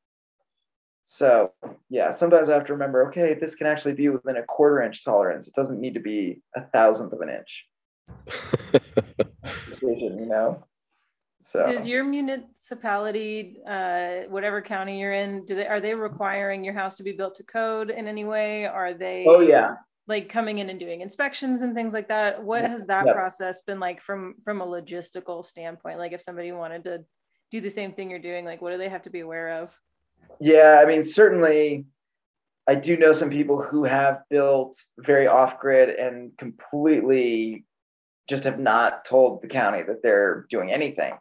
So 1.02 1.52
yeah, 1.90 2.14
sometimes 2.14 2.48
I 2.48 2.54
have 2.54 2.66
to 2.66 2.72
remember, 2.72 3.06
okay, 3.08 3.34
this 3.34 3.54
can 3.54 3.66
actually 3.66 3.94
be 3.94 4.08
within 4.08 4.36
a 4.36 4.42
quarter 4.44 4.82
inch 4.82 5.04
tolerance. 5.04 5.46
It 5.48 5.54
doesn't 5.54 5.80
need 5.80 5.94
to 5.94 6.00
be 6.00 6.40
a 6.56 6.62
thousandth 6.62 7.12
of 7.12 7.20
an 7.20 7.28
inch. 7.28 7.66
Decision, 9.68 10.18
you 10.18 10.26
know. 10.26 10.64
So 11.44 11.64
does 11.64 11.88
your 11.88 12.04
municipality, 12.04 13.58
uh, 13.66 14.28
whatever 14.28 14.62
county 14.62 15.00
you're 15.00 15.12
in, 15.12 15.44
do 15.44 15.56
they 15.56 15.66
are 15.66 15.80
they 15.80 15.92
requiring 15.92 16.62
your 16.62 16.72
house 16.72 16.96
to 16.98 17.02
be 17.02 17.10
built 17.10 17.34
to 17.36 17.42
code 17.42 17.90
in 17.90 18.06
any 18.06 18.24
way? 18.24 18.64
Are 18.64 18.94
they 18.94 19.26
oh 19.28 19.40
yeah 19.40 19.74
like 20.06 20.28
coming 20.28 20.58
in 20.58 20.70
and 20.70 20.78
doing 20.78 21.00
inspections 21.00 21.62
and 21.62 21.74
things 21.74 21.92
like 21.92 22.08
that? 22.08 22.42
What 22.42 22.62
has 22.62 22.86
that 22.86 23.06
yeah. 23.06 23.12
process 23.12 23.62
been 23.62 23.80
like 23.80 24.00
from 24.00 24.36
from 24.44 24.60
a 24.60 24.66
logistical 24.66 25.44
standpoint? 25.44 25.98
Like 25.98 26.12
if 26.12 26.22
somebody 26.22 26.52
wanted 26.52 26.84
to 26.84 27.04
do 27.50 27.60
the 27.60 27.70
same 27.70 27.92
thing 27.92 28.08
you're 28.08 28.20
doing, 28.20 28.44
like 28.44 28.62
what 28.62 28.70
do 28.70 28.78
they 28.78 28.88
have 28.88 29.02
to 29.02 29.10
be 29.10 29.20
aware 29.20 29.62
of? 29.62 29.70
Yeah, 30.38 30.80
I 30.80 30.86
mean 30.86 31.04
certainly 31.04 31.86
I 32.68 32.76
do 32.76 32.96
know 32.96 33.12
some 33.12 33.30
people 33.30 33.60
who 33.60 33.82
have 33.82 34.20
built 34.30 34.80
very 34.96 35.26
off 35.26 35.58
grid 35.58 35.88
and 35.88 36.30
completely 36.38 37.64
just 38.28 38.44
have 38.44 38.60
not 38.60 39.04
told 39.04 39.42
the 39.42 39.48
county 39.48 39.82
that 39.82 40.04
they're 40.04 40.46
doing 40.48 40.70
anything 40.70 41.14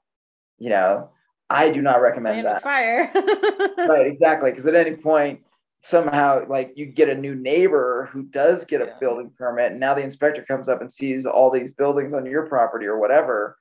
you 0.62 0.70
know 0.70 1.10
I 1.52 1.70
do 1.70 1.82
not 1.82 2.02
recommend 2.02 2.46
that. 2.46 2.64
Fire. 2.64 3.12
right, 3.78 4.08
exactly. 4.08 4.52
Because 4.52 4.66
at 4.66 4.76
any 4.76 4.96
point, 4.96 5.42
somehow, 5.84 6.46
like 6.48 6.72
you 6.76 6.86
get 6.86 7.10
a 7.10 7.16
new 7.16 7.36
neighbor 7.36 8.10
who 8.12 8.24
does 8.24 8.64
get 8.66 8.82
a 8.82 8.86
yeah. 8.86 9.00
building 9.00 9.32
permit, 9.38 9.72
and 9.72 9.80
now 9.80 9.94
the 9.94 10.02
inspector 10.02 10.44
comes 10.44 10.70
up 10.70 10.82
and 10.82 10.92
sees 10.92 11.26
all 11.26 11.52
these 11.52 11.72
buildings 11.72 12.14
on 12.14 12.26
your 12.26 12.46
property 12.46 12.86
or 12.86 13.00
whatever, 13.00 13.58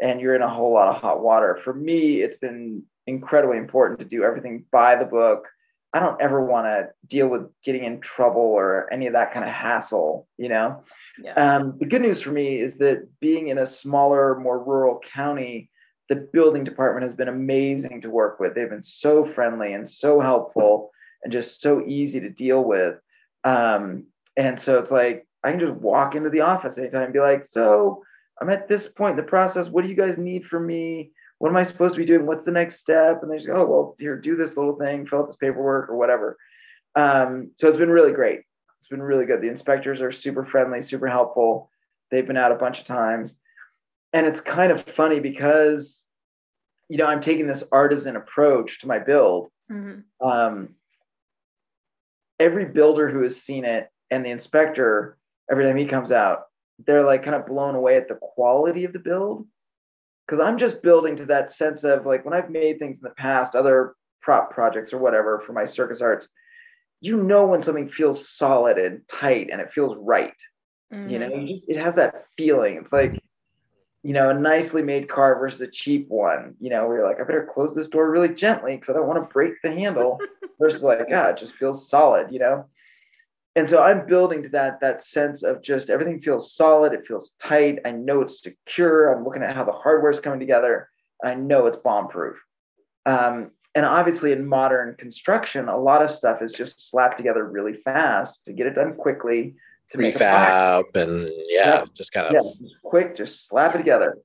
and 0.00 0.20
you're 0.20 0.36
in 0.36 0.42
a 0.42 0.48
whole 0.48 0.72
lot 0.72 0.88
of 0.88 1.00
hot 1.00 1.22
water. 1.22 1.58
For 1.64 1.74
me, 1.74 2.22
it's 2.22 2.38
been 2.38 2.84
incredibly 3.06 3.58
important 3.58 3.98
to 3.98 4.06
do 4.06 4.22
everything 4.22 4.64
by 4.70 4.94
the 4.94 5.04
book. 5.04 5.48
I 5.94 5.98
don't 5.98 6.20
ever 6.22 6.42
want 6.42 6.66
to 6.66 6.88
deal 7.06 7.28
with 7.28 7.50
getting 7.62 7.84
in 7.84 8.00
trouble 8.00 8.40
or 8.40 8.90
any 8.90 9.08
of 9.08 9.12
that 9.12 9.34
kind 9.34 9.44
of 9.44 9.52
hassle, 9.52 10.26
you 10.38 10.48
know? 10.48 10.82
Yeah. 11.22 11.34
Um, 11.34 11.74
the 11.78 11.84
good 11.84 12.00
news 12.00 12.22
for 12.22 12.30
me 12.30 12.60
is 12.60 12.76
that 12.76 13.08
being 13.20 13.48
in 13.48 13.58
a 13.58 13.66
smaller, 13.66 14.38
more 14.40 14.62
rural 14.62 15.00
county, 15.12 15.68
the 16.12 16.28
building 16.30 16.62
department 16.62 17.04
has 17.04 17.14
been 17.14 17.28
amazing 17.28 18.02
to 18.02 18.10
work 18.10 18.38
with. 18.38 18.54
They've 18.54 18.68
been 18.68 18.82
so 18.82 19.24
friendly 19.24 19.72
and 19.72 19.88
so 19.88 20.20
helpful 20.20 20.90
and 21.22 21.32
just 21.32 21.62
so 21.62 21.82
easy 21.86 22.20
to 22.20 22.28
deal 22.28 22.62
with. 22.62 22.96
Um, 23.44 24.04
and 24.36 24.60
so 24.60 24.78
it's 24.78 24.90
like 24.90 25.26
I 25.42 25.50
can 25.50 25.60
just 25.60 25.72
walk 25.72 26.14
into 26.14 26.28
the 26.28 26.42
office 26.42 26.76
anytime 26.76 27.04
and 27.04 27.14
be 27.14 27.20
like, 27.20 27.46
so 27.46 28.02
I'm 28.38 28.50
at 28.50 28.68
this 28.68 28.88
point 28.88 29.12
in 29.12 29.24
the 29.24 29.30
process. 29.30 29.70
What 29.70 29.84
do 29.84 29.88
you 29.88 29.96
guys 29.96 30.18
need 30.18 30.44
from 30.44 30.66
me? 30.66 31.12
What 31.38 31.48
am 31.48 31.56
I 31.56 31.62
supposed 31.62 31.94
to 31.94 31.98
be 31.98 32.04
doing? 32.04 32.26
What's 32.26 32.44
the 32.44 32.50
next 32.50 32.80
step? 32.80 33.22
And 33.22 33.32
they 33.32 33.36
just 33.36 33.46
go, 33.46 33.62
oh, 33.62 33.64
well, 33.64 33.96
here, 33.98 34.20
do 34.20 34.36
this 34.36 34.58
little 34.58 34.76
thing, 34.76 35.06
fill 35.06 35.20
out 35.20 35.28
this 35.28 35.36
paperwork 35.36 35.88
or 35.88 35.96
whatever. 35.96 36.36
Um, 36.94 37.52
so 37.56 37.68
it's 37.68 37.78
been 37.78 37.88
really 37.88 38.12
great. 38.12 38.40
It's 38.76 38.88
been 38.88 39.02
really 39.02 39.24
good. 39.24 39.40
The 39.40 39.48
inspectors 39.48 40.02
are 40.02 40.12
super 40.12 40.44
friendly, 40.44 40.82
super 40.82 41.08
helpful. 41.08 41.70
They've 42.10 42.26
been 42.26 42.36
out 42.36 42.52
a 42.52 42.56
bunch 42.56 42.80
of 42.80 42.84
times 42.84 43.38
and 44.12 44.26
it's 44.26 44.40
kind 44.40 44.72
of 44.72 44.84
funny 44.94 45.20
because 45.20 46.04
you 46.88 46.96
know 46.96 47.06
i'm 47.06 47.20
taking 47.20 47.46
this 47.46 47.64
artisan 47.72 48.16
approach 48.16 48.80
to 48.80 48.86
my 48.86 48.98
build 48.98 49.48
mm-hmm. 49.70 50.26
um, 50.26 50.70
every 52.38 52.64
builder 52.64 53.08
who 53.08 53.22
has 53.22 53.40
seen 53.40 53.64
it 53.64 53.88
and 54.10 54.24
the 54.24 54.30
inspector 54.30 55.16
every 55.50 55.64
time 55.64 55.76
he 55.76 55.86
comes 55.86 56.12
out 56.12 56.42
they're 56.86 57.04
like 57.04 57.22
kind 57.22 57.36
of 57.36 57.46
blown 57.46 57.74
away 57.74 57.96
at 57.96 58.08
the 58.08 58.18
quality 58.20 58.84
of 58.84 58.92
the 58.92 58.98
build 58.98 59.46
because 60.26 60.40
i'm 60.40 60.58
just 60.58 60.82
building 60.82 61.16
to 61.16 61.26
that 61.26 61.50
sense 61.50 61.84
of 61.84 62.06
like 62.06 62.24
when 62.24 62.34
i've 62.34 62.50
made 62.50 62.78
things 62.78 62.98
in 62.98 63.04
the 63.04 63.10
past 63.10 63.54
other 63.54 63.94
prop 64.20 64.52
projects 64.52 64.92
or 64.92 64.98
whatever 64.98 65.42
for 65.46 65.52
my 65.52 65.64
circus 65.64 66.00
arts 66.00 66.28
you 67.00 67.16
know 67.16 67.46
when 67.46 67.60
something 67.60 67.88
feels 67.88 68.28
solid 68.28 68.78
and 68.78 69.00
tight 69.08 69.48
and 69.50 69.60
it 69.60 69.72
feels 69.72 69.96
right 69.98 70.36
mm-hmm. 70.92 71.08
you 71.08 71.18
know 71.18 71.28
you 71.28 71.46
just 71.46 71.68
it 71.68 71.76
has 71.76 71.94
that 71.94 72.26
feeling 72.36 72.76
it's 72.76 72.92
like 72.92 73.20
you 74.02 74.12
know, 74.12 74.30
a 74.30 74.34
nicely 74.34 74.82
made 74.82 75.08
car 75.08 75.38
versus 75.38 75.60
a 75.60 75.68
cheap 75.68 76.08
one, 76.08 76.54
you 76.58 76.70
know, 76.70 76.86
where 76.86 76.98
you're 76.98 77.06
like, 77.06 77.20
I 77.20 77.24
better 77.24 77.48
close 77.52 77.74
this 77.74 77.88
door 77.88 78.10
really 78.10 78.34
gently 78.34 78.74
because 78.74 78.90
I 78.90 78.94
don't 78.94 79.06
want 79.06 79.22
to 79.22 79.32
break 79.32 79.54
the 79.62 79.70
handle 79.70 80.18
versus 80.60 80.82
like, 80.82 81.06
ah, 81.12 81.28
it 81.28 81.36
just 81.36 81.54
feels 81.54 81.88
solid, 81.88 82.32
you 82.32 82.40
know? 82.40 82.66
And 83.54 83.68
so 83.68 83.82
I'm 83.82 84.06
building 84.06 84.42
to 84.42 84.48
that 84.50 84.80
that 84.80 85.02
sense 85.02 85.42
of 85.42 85.62
just 85.62 85.90
everything 85.90 86.20
feels 86.20 86.54
solid, 86.54 86.92
it 86.92 87.06
feels 87.06 87.32
tight. 87.38 87.80
I 87.84 87.92
know 87.92 88.22
it's 88.22 88.42
secure. 88.42 89.12
I'm 89.12 89.24
looking 89.24 89.42
at 89.42 89.54
how 89.54 89.64
the 89.64 89.72
hardware 89.72 90.10
is 90.10 90.20
coming 90.20 90.40
together. 90.40 90.88
I 91.22 91.34
know 91.34 91.66
it's 91.66 91.76
bomb 91.76 92.08
proof. 92.08 92.36
Um, 93.04 93.50
and 93.74 93.86
obviously, 93.86 94.32
in 94.32 94.46
modern 94.46 94.96
construction, 94.96 95.68
a 95.68 95.78
lot 95.78 96.02
of 96.02 96.10
stuff 96.10 96.42
is 96.42 96.52
just 96.52 96.90
slapped 96.90 97.18
together 97.18 97.44
really 97.44 97.74
fast 97.74 98.44
to 98.46 98.52
get 98.52 98.66
it 98.66 98.74
done 98.74 98.94
quickly 98.94 99.54
to 99.92 99.98
prefab 99.98 100.96
and 100.96 101.24
yeah, 101.48 101.80
yeah, 101.80 101.84
just 101.94 102.12
kind 102.12 102.26
of 102.26 102.32
yeah, 102.32 102.68
quick, 102.82 103.16
just 103.16 103.46
slap 103.46 103.74
it 103.74 103.78
together. 103.78 104.18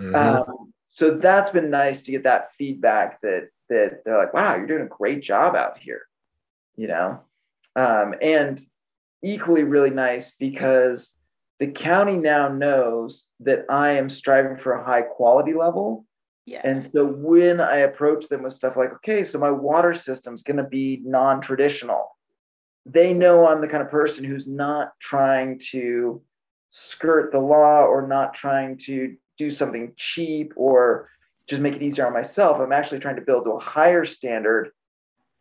Mm-hmm. 0.00 0.14
Um, 0.14 0.72
so 0.86 1.16
that's 1.16 1.50
been 1.50 1.70
nice 1.70 2.02
to 2.02 2.10
get 2.10 2.24
that 2.24 2.52
feedback 2.58 3.20
that 3.22 3.48
that 3.68 4.02
they're 4.04 4.18
like, 4.18 4.34
wow, 4.34 4.56
you're 4.56 4.66
doing 4.66 4.82
a 4.82 4.86
great 4.86 5.22
job 5.22 5.54
out 5.56 5.78
here, 5.78 6.02
you 6.76 6.88
know, 6.88 7.20
um, 7.76 8.14
and 8.20 8.60
equally 9.22 9.62
really 9.62 9.90
nice 9.90 10.32
because 10.38 11.14
the 11.60 11.68
county 11.68 12.16
now 12.16 12.48
knows 12.48 13.26
that 13.40 13.64
I 13.70 13.92
am 13.92 14.10
striving 14.10 14.56
for 14.58 14.72
a 14.72 14.84
high 14.84 15.02
quality 15.02 15.54
level. 15.54 16.04
Yeah. 16.44 16.60
And 16.64 16.82
so 16.82 17.06
when 17.06 17.60
I 17.60 17.78
approach 17.78 18.26
them 18.26 18.42
with 18.42 18.52
stuff 18.52 18.76
like, 18.76 18.92
okay, 18.94 19.22
so 19.22 19.38
my 19.38 19.50
water 19.50 19.94
system's 19.94 20.42
going 20.42 20.56
to 20.56 20.64
be 20.64 21.00
non 21.04 21.40
traditional 21.40 22.16
they 22.86 23.12
know 23.12 23.46
I'm 23.46 23.60
the 23.60 23.68
kind 23.68 23.82
of 23.82 23.90
person 23.90 24.24
who's 24.24 24.46
not 24.46 24.92
trying 25.00 25.60
to 25.70 26.22
skirt 26.70 27.32
the 27.32 27.38
law 27.38 27.84
or 27.84 28.06
not 28.06 28.34
trying 28.34 28.76
to 28.78 29.16
do 29.38 29.50
something 29.50 29.92
cheap 29.96 30.52
or 30.56 31.08
just 31.46 31.62
make 31.62 31.74
it 31.74 31.82
easier 31.82 32.06
on 32.06 32.12
myself. 32.12 32.58
I'm 32.60 32.72
actually 32.72 33.00
trying 33.00 33.16
to 33.16 33.22
build 33.22 33.44
to 33.44 33.52
a 33.52 33.60
higher 33.60 34.04
standard. 34.04 34.70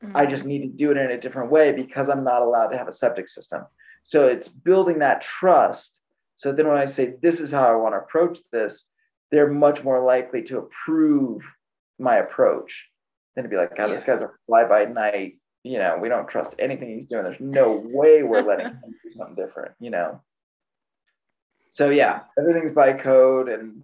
Mm-hmm. 0.03 0.17
I 0.17 0.25
just 0.25 0.45
need 0.45 0.61
to 0.61 0.67
do 0.67 0.91
it 0.91 0.97
in 0.97 1.11
a 1.11 1.19
different 1.19 1.51
way 1.51 1.71
because 1.71 2.09
I'm 2.09 2.23
not 2.23 2.41
allowed 2.41 2.67
to 2.67 2.77
have 2.77 2.87
a 2.87 2.93
septic 2.93 3.29
system. 3.29 3.63
So 4.03 4.27
it's 4.27 4.47
building 4.47 4.99
that 4.99 5.21
trust. 5.21 5.99
So 6.35 6.51
then 6.51 6.67
when 6.67 6.77
I 6.77 6.85
say 6.85 7.13
this 7.21 7.39
is 7.39 7.51
how 7.51 7.63
I 7.63 7.75
want 7.75 7.93
to 7.93 7.99
approach 7.99 8.39
this, 8.51 8.85
they're 9.31 9.51
much 9.51 9.83
more 9.83 10.03
likely 10.03 10.41
to 10.43 10.57
approve 10.57 11.41
my 11.99 12.17
approach 12.17 12.87
than 13.35 13.43
to 13.43 13.49
be 13.49 13.55
like, 13.55 13.77
God, 13.77 13.89
yeah. 13.89 13.95
this 13.95 14.03
guy's 14.03 14.21
a 14.21 14.31
fly 14.47 14.65
by 14.65 14.85
night 14.85 15.35
you 15.63 15.77
know, 15.77 15.97
we 16.01 16.09
don't 16.09 16.27
trust 16.27 16.55
anything 16.59 16.95
he's 16.95 17.05
doing. 17.05 17.23
There's 17.23 17.39
no 17.39 17.81
way 17.83 18.23
we're 18.23 18.41
letting 18.41 18.65
him 18.67 18.81
do 19.03 19.09
something 19.09 19.35
different, 19.35 19.73
you 19.79 19.89
know. 19.89 20.21
So 21.69 21.89
yeah, 21.89 22.21
everything's 22.37 22.71
by 22.71 22.93
code 22.93 23.47
and 23.47 23.83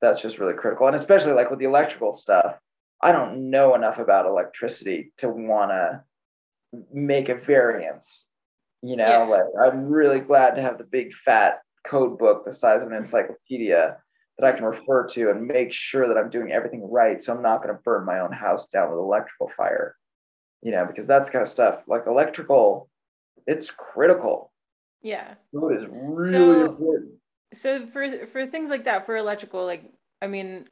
that's 0.00 0.20
just 0.20 0.38
really 0.38 0.54
critical. 0.54 0.86
And 0.86 0.96
especially 0.96 1.32
like 1.32 1.50
with 1.50 1.58
the 1.58 1.64
electrical 1.64 2.12
stuff, 2.12 2.56
I 3.00 3.12
don't 3.12 3.50
know 3.50 3.74
enough 3.74 3.98
about 3.98 4.26
electricity 4.26 5.12
to 5.18 5.28
want 5.28 5.70
to 5.70 6.02
make 6.92 7.28
a 7.28 7.34
variance. 7.34 8.26
You 8.82 8.96
know, 8.96 9.06
yeah. 9.06 9.24
like 9.24 9.44
I'm 9.64 9.86
really 9.86 10.20
glad 10.20 10.56
to 10.56 10.62
have 10.62 10.76
the 10.76 10.84
big 10.84 11.12
fat 11.24 11.60
code 11.86 12.18
book 12.18 12.44
the 12.44 12.52
size 12.52 12.82
of 12.82 12.88
an 12.88 12.94
encyclopedia 12.94 13.96
that 14.38 14.46
I 14.46 14.52
can 14.52 14.64
refer 14.64 15.06
to 15.08 15.30
and 15.30 15.46
make 15.46 15.72
sure 15.72 16.08
that 16.08 16.16
I'm 16.16 16.30
doing 16.30 16.52
everything 16.52 16.88
right. 16.90 17.22
So 17.22 17.32
I'm 17.32 17.42
not 17.42 17.62
going 17.62 17.74
to 17.74 17.82
burn 17.82 18.04
my 18.04 18.20
own 18.20 18.32
house 18.32 18.66
down 18.66 18.90
with 18.90 18.98
electrical 18.98 19.50
fire 19.56 19.96
you 20.62 20.70
know, 20.70 20.86
because 20.86 21.06
that's 21.06 21.30
kind 21.30 21.42
of 21.42 21.48
stuff 21.48 21.82
like 21.86 22.04
electrical, 22.06 22.88
it's 23.46 23.70
critical. 23.70 24.52
Yeah. 25.02 25.34
Food 25.52 25.76
is 25.76 25.86
really 25.90 26.32
so, 26.32 26.66
important. 26.66 27.10
So 27.54 27.86
for 27.86 28.26
for 28.28 28.46
things 28.46 28.70
like 28.70 28.84
that, 28.84 29.04
for 29.04 29.16
electrical, 29.16 29.66
like 29.66 29.84
I 30.22 30.28
mean, 30.28 30.66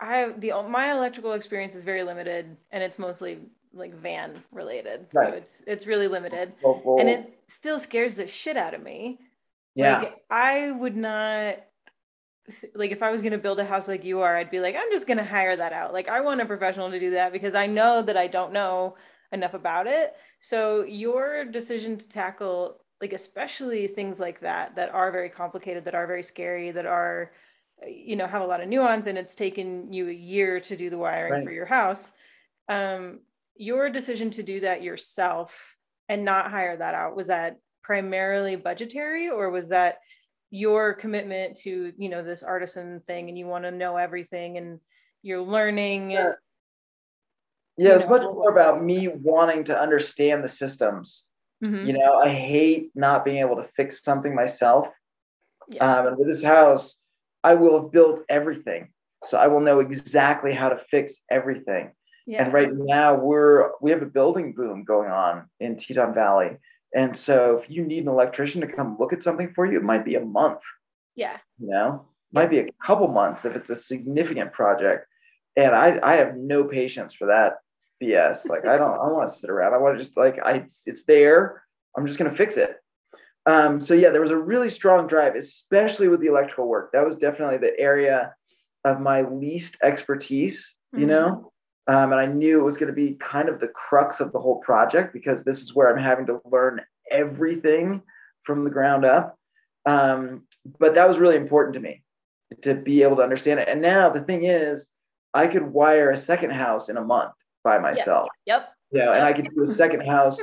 I 0.00 0.32
the 0.36 0.52
my 0.68 0.92
electrical 0.92 1.34
experience 1.34 1.74
is 1.74 1.82
very 1.82 2.02
limited, 2.02 2.56
and 2.70 2.82
it's 2.82 2.98
mostly 2.98 3.38
like 3.72 3.94
van 3.94 4.42
related. 4.50 5.06
Right. 5.12 5.28
So 5.28 5.34
it's 5.34 5.64
it's 5.66 5.86
really 5.86 6.08
limited, 6.08 6.54
and 6.64 7.08
it 7.08 7.38
still 7.48 7.78
scares 7.78 8.14
the 8.14 8.26
shit 8.26 8.56
out 8.56 8.74
of 8.74 8.82
me. 8.82 9.20
Yeah. 9.74 9.98
Like 9.98 10.16
I 10.30 10.70
would 10.70 10.96
not 10.96 11.56
like 12.74 12.90
if 12.90 13.02
I 13.02 13.10
was 13.10 13.22
going 13.22 13.32
to 13.32 13.38
build 13.38 13.60
a 13.60 13.64
house 13.64 13.88
like 13.88 14.04
you 14.04 14.20
are, 14.20 14.36
I'd 14.36 14.50
be 14.50 14.60
like, 14.60 14.76
I'm 14.76 14.90
just 14.90 15.06
going 15.06 15.18
to 15.18 15.24
hire 15.24 15.56
that 15.56 15.72
out. 15.72 15.92
Like 15.92 16.08
I 16.08 16.20
want 16.22 16.40
a 16.40 16.46
professional 16.46 16.90
to 16.90 16.98
do 16.98 17.10
that 17.10 17.32
because 17.32 17.54
I 17.54 17.66
know 17.66 18.02
that 18.02 18.16
I 18.16 18.26
don't 18.26 18.52
know 18.52 18.96
enough 19.32 19.54
about 19.54 19.86
it. 19.86 20.14
So 20.40 20.84
your 20.84 21.44
decision 21.44 21.98
to 21.98 22.08
tackle 22.08 22.80
like 23.00 23.12
especially 23.12 23.86
things 23.86 24.18
like 24.18 24.40
that 24.40 24.76
that 24.76 24.94
are 24.94 25.12
very 25.12 25.28
complicated, 25.28 25.84
that 25.84 25.94
are 25.94 26.06
very 26.06 26.22
scary, 26.22 26.70
that 26.70 26.86
are 26.86 27.32
you 27.86 28.16
know 28.16 28.26
have 28.26 28.40
a 28.40 28.46
lot 28.46 28.62
of 28.62 28.68
nuance 28.68 29.06
and 29.06 29.18
it's 29.18 29.34
taken 29.34 29.92
you 29.92 30.08
a 30.08 30.12
year 30.12 30.60
to 30.60 30.76
do 30.76 30.88
the 30.88 30.96
wiring 30.96 31.32
right. 31.32 31.44
for 31.44 31.52
your 31.52 31.66
house. 31.66 32.12
Um 32.68 33.20
your 33.56 33.90
decision 33.90 34.30
to 34.30 34.42
do 34.42 34.60
that 34.60 34.82
yourself 34.82 35.76
and 36.08 36.24
not 36.24 36.50
hire 36.50 36.76
that 36.76 36.94
out 36.94 37.16
was 37.16 37.26
that 37.28 37.56
primarily 37.82 38.56
budgetary 38.56 39.28
or 39.28 39.50
was 39.50 39.68
that 39.68 39.98
your 40.50 40.94
commitment 40.94 41.56
to 41.56 41.92
you 41.98 42.08
know 42.08 42.22
this 42.22 42.42
artisan 42.42 43.00
thing 43.06 43.28
and 43.28 43.38
you 43.38 43.46
want 43.46 43.64
to 43.64 43.70
know 43.70 43.96
everything 43.96 44.56
and 44.58 44.80
you're 45.22 45.42
learning 45.42 46.10
yeah. 46.10 46.32
Yeah, 47.78 47.96
it's 47.96 48.08
much 48.08 48.22
more 48.22 48.50
about 48.50 48.82
me 48.82 49.08
wanting 49.08 49.64
to 49.64 49.78
understand 49.78 50.42
the 50.42 50.48
systems. 50.48 51.24
Mm-hmm. 51.62 51.86
You 51.86 51.92
know, 51.94 52.18
I 52.18 52.28
hate 52.28 52.90
not 52.94 53.24
being 53.24 53.38
able 53.38 53.56
to 53.56 53.68
fix 53.76 54.02
something 54.02 54.34
myself. 54.34 54.88
Yeah. 55.70 55.84
Um, 55.84 56.06
and 56.08 56.18
with 56.18 56.28
this 56.28 56.42
house, 56.42 56.96
I 57.42 57.54
will 57.54 57.82
have 57.82 57.92
built 57.92 58.22
everything. 58.28 58.88
So 59.24 59.38
I 59.38 59.48
will 59.48 59.60
know 59.60 59.80
exactly 59.80 60.52
how 60.52 60.68
to 60.68 60.80
fix 60.90 61.20
everything. 61.30 61.92
Yeah. 62.26 62.44
And 62.44 62.52
right 62.52 62.70
now 62.72 63.14
we're 63.14 63.70
we 63.80 63.90
have 63.90 64.02
a 64.02 64.06
building 64.06 64.52
boom 64.52 64.84
going 64.84 65.10
on 65.10 65.48
in 65.60 65.76
Teton 65.76 66.14
Valley. 66.14 66.56
And 66.94 67.16
so 67.16 67.60
if 67.62 67.70
you 67.70 67.84
need 67.84 68.02
an 68.04 68.08
electrician 68.08 68.60
to 68.62 68.66
come 68.66 68.96
look 68.98 69.12
at 69.12 69.22
something 69.22 69.52
for 69.54 69.66
you, 69.66 69.78
it 69.78 69.84
might 69.84 70.04
be 70.04 70.14
a 70.14 70.24
month. 70.24 70.60
Yeah. 71.14 71.36
You 71.58 71.68
know, 71.68 72.06
might 72.32 72.50
be 72.50 72.58
a 72.58 72.72
couple 72.82 73.08
months 73.08 73.44
if 73.44 73.54
it's 73.54 73.70
a 73.70 73.76
significant 73.76 74.52
project. 74.52 75.06
And 75.56 75.74
I, 75.74 75.98
I 76.02 76.16
have 76.16 76.36
no 76.36 76.64
patience 76.64 77.14
for 77.14 77.26
that 77.26 77.54
BS. 78.02 78.48
Like 78.48 78.66
I 78.66 78.76
don't 78.76 78.92
I 78.92 79.06
don't 79.06 79.14
want 79.14 79.28
to 79.28 79.34
sit 79.34 79.50
around. 79.50 79.74
I 79.74 79.78
want 79.78 79.96
to 79.96 80.04
just 80.04 80.16
like 80.16 80.38
I 80.44 80.64
it's 80.86 81.04
there. 81.06 81.62
I'm 81.96 82.06
just 82.06 82.18
gonna 82.18 82.34
fix 82.34 82.56
it. 82.56 82.76
Um, 83.46 83.80
so 83.80 83.94
yeah, 83.94 84.10
there 84.10 84.20
was 84.20 84.32
a 84.32 84.36
really 84.36 84.70
strong 84.70 85.06
drive, 85.06 85.36
especially 85.36 86.08
with 86.08 86.20
the 86.20 86.26
electrical 86.26 86.66
work. 86.66 86.90
That 86.92 87.06
was 87.06 87.16
definitely 87.16 87.58
the 87.58 87.78
area 87.78 88.34
of 88.84 89.00
my 89.00 89.22
least 89.22 89.76
expertise 89.82 90.76
mm-hmm. 90.94 91.02
you 91.02 91.06
know? 91.06 91.52
Um, 91.88 92.10
and 92.12 92.20
I 92.20 92.26
knew 92.26 92.58
it 92.58 92.64
was 92.64 92.76
going 92.76 92.88
to 92.88 92.92
be 92.92 93.14
kind 93.14 93.48
of 93.48 93.60
the 93.60 93.68
crux 93.68 94.18
of 94.20 94.32
the 94.32 94.40
whole 94.40 94.58
project 94.58 95.12
because 95.12 95.44
this 95.44 95.62
is 95.62 95.74
where 95.74 95.88
I'm 95.88 96.02
having 96.02 96.26
to 96.26 96.40
learn 96.50 96.80
everything 97.12 98.02
from 98.42 98.64
the 98.64 98.70
ground 98.70 99.04
up. 99.04 99.38
Um, 99.86 100.42
but 100.80 100.96
that 100.96 101.06
was 101.06 101.18
really 101.18 101.36
important 101.36 101.74
to 101.74 101.80
me 101.80 102.02
to 102.62 102.74
be 102.74 103.04
able 103.04 103.16
to 103.16 103.22
understand 103.22 103.60
it. 103.60 103.68
And 103.68 103.80
now 103.80 104.10
the 104.10 104.22
thing 104.22 104.44
is, 104.44 104.88
I 105.32 105.46
could 105.46 105.62
wire 105.62 106.10
a 106.10 106.16
second 106.16 106.50
house 106.50 106.88
in 106.88 106.96
a 106.96 107.04
month 107.04 107.32
by 107.66 107.78
myself. 107.78 108.28
Yep. 108.46 108.68
Yeah, 108.92 109.12
and 109.12 109.24
I 109.24 109.32
could 109.32 109.48
do 109.52 109.62
a 109.62 109.66
second 109.66 110.06
house, 110.06 110.40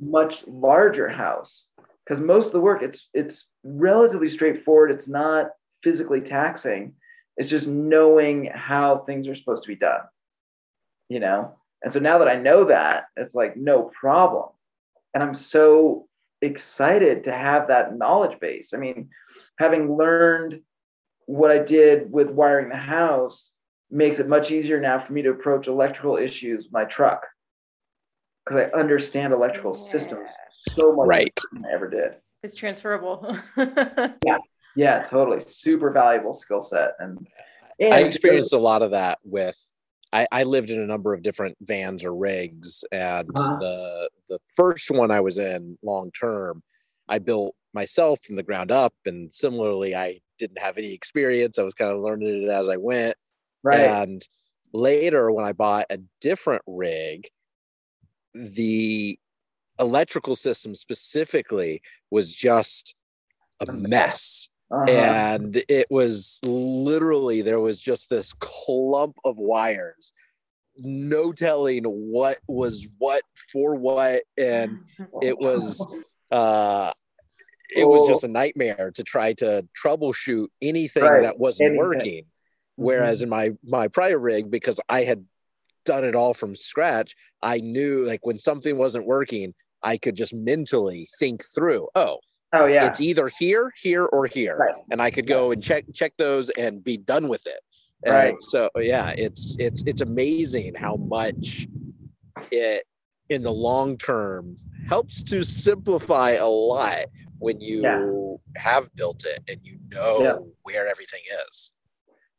much 0.00 0.44
larger 0.48 1.08
house, 1.08 1.66
because 2.04 2.20
most 2.20 2.46
of 2.46 2.52
the 2.52 2.60
work 2.60 2.82
it's 2.82 3.08
it's 3.14 3.46
relatively 3.62 4.28
straightforward. 4.28 4.90
It's 4.90 5.08
not 5.08 5.50
physically 5.84 6.20
taxing. 6.20 6.94
It's 7.36 7.48
just 7.48 7.68
knowing 7.68 8.50
how 8.52 8.98
things 8.98 9.28
are 9.28 9.36
supposed 9.36 9.62
to 9.62 9.68
be 9.68 9.76
done. 9.76 10.00
You 11.08 11.20
know, 11.20 11.54
and 11.82 11.92
so 11.92 12.00
now 12.00 12.18
that 12.18 12.28
I 12.28 12.34
know 12.34 12.64
that, 12.64 13.04
it's 13.16 13.36
like 13.36 13.56
no 13.56 13.84
problem, 13.98 14.48
and 15.14 15.22
I'm 15.22 15.34
so 15.34 16.08
excited 16.42 17.24
to 17.24 17.32
have 17.32 17.68
that 17.68 17.96
knowledge 17.96 18.40
base. 18.40 18.74
I 18.74 18.78
mean, 18.78 19.10
having 19.60 19.96
learned 19.96 20.60
what 21.26 21.52
I 21.52 21.58
did 21.58 22.10
with 22.10 22.30
wiring 22.30 22.68
the 22.68 22.76
house 22.76 23.52
makes 23.90 24.18
it 24.18 24.28
much 24.28 24.50
easier 24.50 24.80
now 24.80 24.98
for 24.98 25.12
me 25.12 25.22
to 25.22 25.30
approach 25.30 25.68
electrical 25.68 26.16
issues 26.16 26.64
with 26.64 26.72
my 26.72 26.84
truck 26.84 27.26
because 28.44 28.66
I 28.66 28.78
understand 28.78 29.32
electrical 29.32 29.76
yeah. 29.76 29.90
systems 29.90 30.28
so 30.70 30.92
much 30.92 31.06
right. 31.06 31.38
than 31.52 31.64
I 31.64 31.72
ever 31.72 31.88
did. 31.88 32.16
It's 32.42 32.54
transferable. 32.54 33.38
yeah, 33.56 34.38
yeah, 34.76 35.02
totally. 35.02 35.40
Super 35.40 35.90
valuable 35.90 36.32
skill 36.32 36.60
set. 36.60 36.92
And, 36.98 37.26
and 37.80 37.94
I 37.94 38.00
experienced 38.00 38.52
a 38.52 38.58
lot 38.58 38.82
of 38.82 38.92
that 38.92 39.18
with. 39.24 39.58
I, 40.12 40.26
I, 40.30 40.44
lived 40.44 40.70
in 40.70 40.80
a 40.80 40.86
number 40.86 41.12
of 41.12 41.22
different 41.22 41.56
vans 41.60 42.04
or 42.04 42.14
rigs, 42.14 42.84
and 42.92 43.28
uh-huh. 43.34 43.56
the 43.58 44.10
the 44.28 44.38
first 44.54 44.90
one 44.90 45.10
I 45.10 45.20
was 45.20 45.36
in 45.36 45.76
long 45.82 46.12
term, 46.12 46.62
I 47.08 47.18
built 47.18 47.56
myself 47.74 48.20
from 48.22 48.36
the 48.36 48.44
ground 48.44 48.70
up, 48.70 48.94
and 49.04 49.34
similarly, 49.34 49.96
I 49.96 50.20
didn't 50.38 50.60
have 50.60 50.78
any 50.78 50.92
experience. 50.92 51.58
I 51.58 51.64
was 51.64 51.74
kind 51.74 51.90
of 51.90 52.00
learning 52.00 52.44
it 52.44 52.48
as 52.48 52.68
I 52.68 52.76
went. 52.76 53.16
Right. 53.66 53.80
And 53.80 54.26
later, 54.72 55.32
when 55.32 55.44
I 55.44 55.52
bought 55.52 55.86
a 55.90 55.98
different 56.20 56.62
rig, 56.68 57.28
the 58.32 59.18
electrical 59.80 60.36
system 60.36 60.76
specifically 60.76 61.82
was 62.08 62.32
just 62.32 62.94
a 63.60 63.72
mess. 63.72 64.48
Uh-huh. 64.70 64.84
And 64.84 65.62
it 65.68 65.88
was 65.90 66.38
literally, 66.44 67.42
there 67.42 67.58
was 67.58 67.80
just 67.80 68.08
this 68.08 68.32
clump 68.34 69.16
of 69.24 69.36
wires, 69.36 70.12
no 70.76 71.32
telling 71.32 71.82
what 71.82 72.38
was 72.46 72.86
what 72.98 73.22
for 73.52 73.74
what. 73.74 74.22
And 74.38 74.78
it 75.22 75.38
was, 75.40 75.84
uh, 76.30 76.92
it 77.74 77.84
was 77.84 78.08
just 78.08 78.22
a 78.22 78.28
nightmare 78.28 78.92
to 78.94 79.02
try 79.02 79.32
to 79.34 79.66
troubleshoot 79.82 80.46
anything 80.62 81.02
right. 81.02 81.22
that 81.22 81.38
wasn't 81.38 81.70
anything. 81.70 81.78
working. 81.78 82.24
Whereas 82.76 83.18
mm-hmm. 83.18 83.24
in 83.24 83.28
my 83.30 83.50
my 83.64 83.88
prior 83.88 84.18
rig, 84.18 84.50
because 84.50 84.78
I 84.88 85.04
had 85.04 85.24
done 85.84 86.04
it 86.04 86.14
all 86.14 86.34
from 86.34 86.54
scratch, 86.54 87.14
I 87.42 87.58
knew 87.58 88.04
like 88.04 88.24
when 88.24 88.38
something 88.38 88.76
wasn't 88.76 89.06
working, 89.06 89.54
I 89.82 89.96
could 89.96 90.14
just 90.14 90.34
mentally 90.34 91.08
think 91.18 91.44
through, 91.54 91.88
oh, 91.94 92.18
oh 92.52 92.66
yeah, 92.66 92.86
it's 92.86 93.00
either 93.00 93.30
here, 93.38 93.72
here, 93.80 94.04
or 94.04 94.26
here, 94.26 94.56
right. 94.56 94.74
and 94.90 95.00
I 95.00 95.10
could 95.10 95.26
go 95.26 95.52
and 95.52 95.62
check 95.62 95.84
check 95.94 96.12
those 96.18 96.50
and 96.50 96.84
be 96.84 96.96
done 96.96 97.28
with 97.28 97.46
it. 97.46 97.60
Right. 98.06 98.30
And 98.34 98.42
so 98.42 98.70
yeah, 98.76 99.14
it's 99.16 99.56
it's 99.58 99.82
it's 99.86 100.02
amazing 100.02 100.74
how 100.74 100.96
much 100.96 101.66
it 102.50 102.84
in 103.28 103.42
the 103.42 103.52
long 103.52 103.96
term 103.96 104.56
helps 104.88 105.22
to 105.24 105.42
simplify 105.42 106.32
a 106.32 106.46
lot 106.46 107.06
when 107.38 107.60
you 107.60 107.82
yeah. 107.82 108.60
have 108.60 108.94
built 108.94 109.24
it 109.24 109.40
and 109.48 109.58
you 109.62 109.78
know 109.90 110.20
yeah. 110.22 110.36
where 110.62 110.86
everything 110.86 111.22
is. 111.48 111.72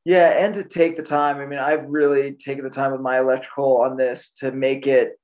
Yeah, 0.07 0.29
and 0.29 0.53
to 0.53 0.63
take 0.63 0.95
the 0.95 1.03
time. 1.03 1.39
I 1.39 1.45
mean, 1.45 1.59
I've 1.59 1.83
really 1.89 2.31
taken 2.31 2.63
the 2.63 2.69
time 2.69 2.93
with 2.93 3.01
my 3.01 3.19
electrical 3.19 3.81
on 3.81 3.97
this 3.97 4.29
to 4.37 4.53
make 4.53 4.87
it 4.87 5.19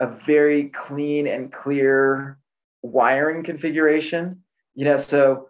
a 0.00 0.06
very 0.24 0.68
clean 0.68 1.26
and 1.26 1.52
clear 1.52 2.38
wiring 2.82 3.42
configuration. 3.42 4.40
You 4.76 4.84
know, 4.84 4.98
so 4.98 5.48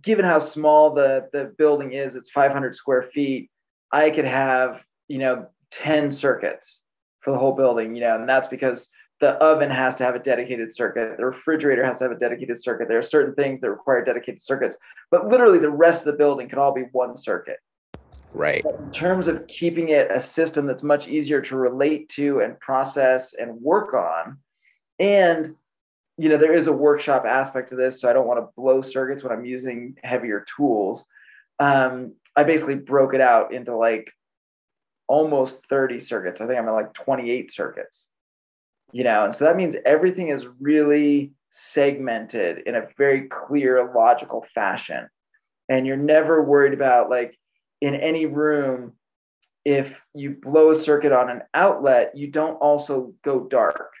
given 0.00 0.24
how 0.24 0.38
small 0.38 0.94
the 0.94 1.28
the 1.34 1.52
building 1.58 1.92
is, 1.92 2.16
it's 2.16 2.30
500 2.30 2.74
square 2.74 3.02
feet. 3.12 3.50
I 3.92 4.08
could 4.08 4.24
have 4.24 4.80
you 5.08 5.18
know 5.18 5.46
10 5.70 6.10
circuits 6.10 6.80
for 7.20 7.30
the 7.32 7.38
whole 7.38 7.52
building. 7.52 7.94
You 7.94 8.00
know, 8.00 8.14
and 8.14 8.26
that's 8.26 8.48
because 8.48 8.88
the 9.20 9.32
oven 9.32 9.70
has 9.70 9.94
to 9.96 10.04
have 10.04 10.14
a 10.14 10.18
dedicated 10.18 10.74
circuit. 10.74 11.18
The 11.18 11.26
refrigerator 11.26 11.84
has 11.84 11.98
to 11.98 12.04
have 12.04 12.12
a 12.12 12.18
dedicated 12.18 12.58
circuit. 12.58 12.88
There 12.88 12.98
are 12.98 13.02
certain 13.02 13.34
things 13.34 13.60
that 13.60 13.68
require 13.68 14.02
dedicated 14.02 14.40
circuits, 14.40 14.78
but 15.10 15.28
literally 15.28 15.58
the 15.58 15.70
rest 15.70 16.06
of 16.06 16.12
the 16.12 16.18
building 16.18 16.48
can 16.48 16.58
all 16.58 16.72
be 16.72 16.86
one 16.92 17.18
circuit. 17.18 17.58
Right. 18.32 18.62
But 18.62 18.80
in 18.80 18.90
terms 18.90 19.28
of 19.28 19.46
keeping 19.46 19.90
it 19.90 20.10
a 20.10 20.20
system 20.20 20.66
that's 20.66 20.82
much 20.82 21.08
easier 21.08 21.40
to 21.42 21.56
relate 21.56 22.08
to 22.10 22.40
and 22.40 22.58
process 22.60 23.34
and 23.34 23.60
work 23.60 23.94
on, 23.94 24.38
and 24.98 25.54
you 26.18 26.28
know 26.28 26.38
there 26.38 26.54
is 26.54 26.66
a 26.66 26.72
workshop 26.72 27.24
aspect 27.26 27.70
to 27.70 27.76
this, 27.76 28.00
so 28.00 28.10
I 28.10 28.12
don't 28.12 28.26
want 28.26 28.40
to 28.40 28.48
blow 28.56 28.82
circuits 28.82 29.22
when 29.22 29.32
I'm 29.32 29.44
using 29.44 29.96
heavier 30.02 30.44
tools. 30.56 31.06
Um, 31.58 32.14
I 32.36 32.44
basically 32.44 32.74
broke 32.74 33.14
it 33.14 33.20
out 33.20 33.54
into 33.54 33.76
like 33.76 34.10
almost 35.08 35.60
30 35.70 36.00
circuits. 36.00 36.40
I 36.40 36.46
think 36.46 36.58
I'm 36.58 36.68
at 36.68 36.72
like 36.72 36.92
28 36.92 37.50
circuits 37.50 38.08
you 38.92 39.04
know 39.04 39.24
and 39.24 39.34
so 39.34 39.44
that 39.44 39.56
means 39.56 39.76
everything 39.84 40.28
is 40.28 40.46
really 40.60 41.32
segmented 41.50 42.58
in 42.66 42.74
a 42.74 42.86
very 42.96 43.28
clear 43.28 43.92
logical 43.94 44.44
fashion 44.54 45.08
and 45.68 45.86
you're 45.86 45.96
never 45.96 46.42
worried 46.42 46.72
about 46.72 47.10
like 47.10 47.38
in 47.86 47.94
any 47.94 48.26
room 48.26 48.92
if 49.64 49.96
you 50.12 50.36
blow 50.42 50.70
a 50.72 50.76
circuit 50.76 51.12
on 51.12 51.30
an 51.30 51.42
outlet 51.54 52.12
you 52.16 52.26
don't 52.26 52.56
also 52.56 53.14
go 53.24 53.44
dark 53.44 53.92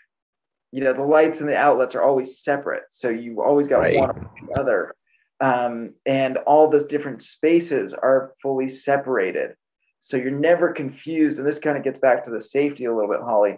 you 0.72 0.82
know 0.82 0.92
the 0.92 1.02
lights 1.02 1.40
and 1.40 1.48
the 1.48 1.56
outlets 1.56 1.94
are 1.94 2.02
always 2.02 2.42
separate 2.42 2.82
so 2.90 3.08
you 3.08 3.40
always 3.40 3.68
got 3.68 3.78
right. 3.78 3.96
one 3.96 4.10
or 4.10 4.30
the 4.42 4.60
other 4.60 4.94
um, 5.40 5.92
and 6.06 6.38
all 6.38 6.68
those 6.68 6.86
different 6.86 7.22
spaces 7.22 7.92
are 7.92 8.32
fully 8.42 8.68
separated 8.68 9.52
so 10.00 10.16
you're 10.16 10.30
never 10.30 10.72
confused 10.72 11.38
and 11.38 11.46
this 11.46 11.60
kind 11.60 11.76
of 11.76 11.84
gets 11.84 12.00
back 12.00 12.24
to 12.24 12.30
the 12.30 12.42
safety 12.42 12.86
a 12.86 12.94
little 12.94 13.10
bit 13.10 13.20
holly 13.20 13.56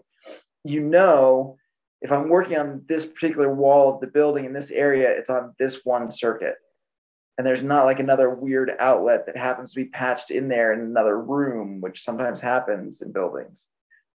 you 0.62 0.80
know 0.80 1.56
if 2.00 2.12
I'm 2.12 2.28
working 2.28 2.58
on 2.58 2.82
this 2.86 3.06
particular 3.06 3.52
wall 3.52 3.94
of 3.94 4.00
the 4.00 4.06
building 4.06 4.44
in 4.44 4.52
this 4.52 4.70
area, 4.70 5.10
it's 5.10 5.30
on 5.30 5.52
this 5.58 5.80
one 5.82 6.12
circuit. 6.12 6.54
And 7.38 7.46
there's 7.46 7.62
not 7.62 7.84
like 7.84 8.00
another 8.00 8.30
weird 8.30 8.72
outlet 8.80 9.24
that 9.26 9.36
happens 9.36 9.72
to 9.72 9.76
be 9.76 9.88
patched 9.88 10.32
in 10.32 10.48
there 10.48 10.72
in 10.72 10.80
another 10.80 11.18
room, 11.20 11.80
which 11.80 12.02
sometimes 12.02 12.40
happens 12.40 13.00
in 13.00 13.12
buildings. 13.12 13.66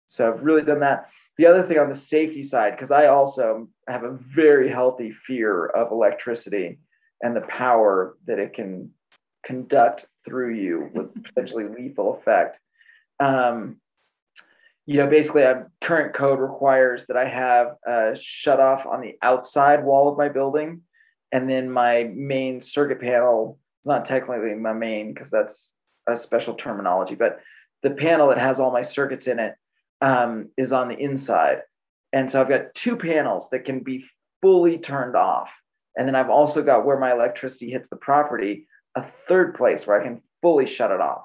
So 0.07 0.27
I've 0.27 0.43
really 0.43 0.61
done 0.61 0.81
that. 0.81 1.09
The 1.37 1.47
other 1.47 1.63
thing 1.63 1.79
on 1.79 1.89
the 1.89 1.95
safety 1.95 2.43
side, 2.43 2.71
because 2.71 2.91
I 2.91 3.07
also 3.07 3.69
have 3.87 4.03
a 4.03 4.19
very 4.35 4.69
healthy 4.69 5.15
fear 5.25 5.67
of 5.67 5.91
electricity 5.91 6.79
and 7.21 7.33
the 7.33 7.41
power 7.41 8.17
that 8.27 8.39
it 8.39 8.53
can 8.53 8.91
conduct 9.43 10.05
through 10.25 10.55
you 10.55 10.89
with 10.93 11.23
potentially 11.23 11.65
lethal 11.65 12.17
effect. 12.17 12.59
Um, 13.19 13.77
you 14.85 14.97
know, 14.97 15.07
basically, 15.07 15.45
current 15.81 16.13
code 16.13 16.39
requires 16.39 17.05
that 17.05 17.15
I 17.15 17.27
have 17.29 17.75
a 17.87 18.17
shut 18.19 18.59
off 18.59 18.85
on 18.85 18.99
the 18.99 19.17
outside 19.21 19.81
wall 19.81 20.11
of 20.11 20.17
my 20.17 20.27
building, 20.27 20.81
and 21.33 21.49
then 21.49 21.69
my 21.69 22.09
main 22.13 22.61
circuit 22.61 23.01
panel. 23.01 23.59
It's 23.79 23.87
not 23.87 24.05
technically 24.05 24.53
my 24.53 24.71
main 24.71 25.13
because 25.13 25.29
that's 25.29 25.71
a 26.07 26.15
special 26.15 26.53
terminology, 26.53 27.15
but 27.15 27.41
the 27.81 27.89
panel 27.89 28.29
that 28.29 28.37
has 28.37 28.61
all 28.61 28.71
my 28.71 28.83
circuits 28.83 29.27
in 29.27 29.39
it 29.39 29.55
um, 29.99 30.47
is 30.55 30.71
on 30.71 30.87
the 30.87 30.97
inside, 30.97 31.63
and 32.13 32.31
so 32.31 32.39
I've 32.39 32.47
got 32.47 32.73
two 32.75 32.95
panels 32.95 33.49
that 33.51 33.65
can 33.65 33.79
be 33.79 34.05
fully 34.41 34.77
turned 34.77 35.17
off, 35.17 35.49
and 35.97 36.07
then 36.07 36.15
I've 36.15 36.29
also 36.29 36.61
got 36.61 36.85
where 36.85 36.99
my 36.99 37.11
electricity 37.11 37.71
hits 37.71 37.89
the 37.89 37.97
property, 37.97 38.67
a 38.95 39.03
third 39.27 39.55
place 39.55 39.85
where 39.85 39.99
I 39.99 40.03
can 40.03 40.21
fully 40.41 40.65
shut 40.65 40.91
it 40.91 41.01
off. 41.01 41.23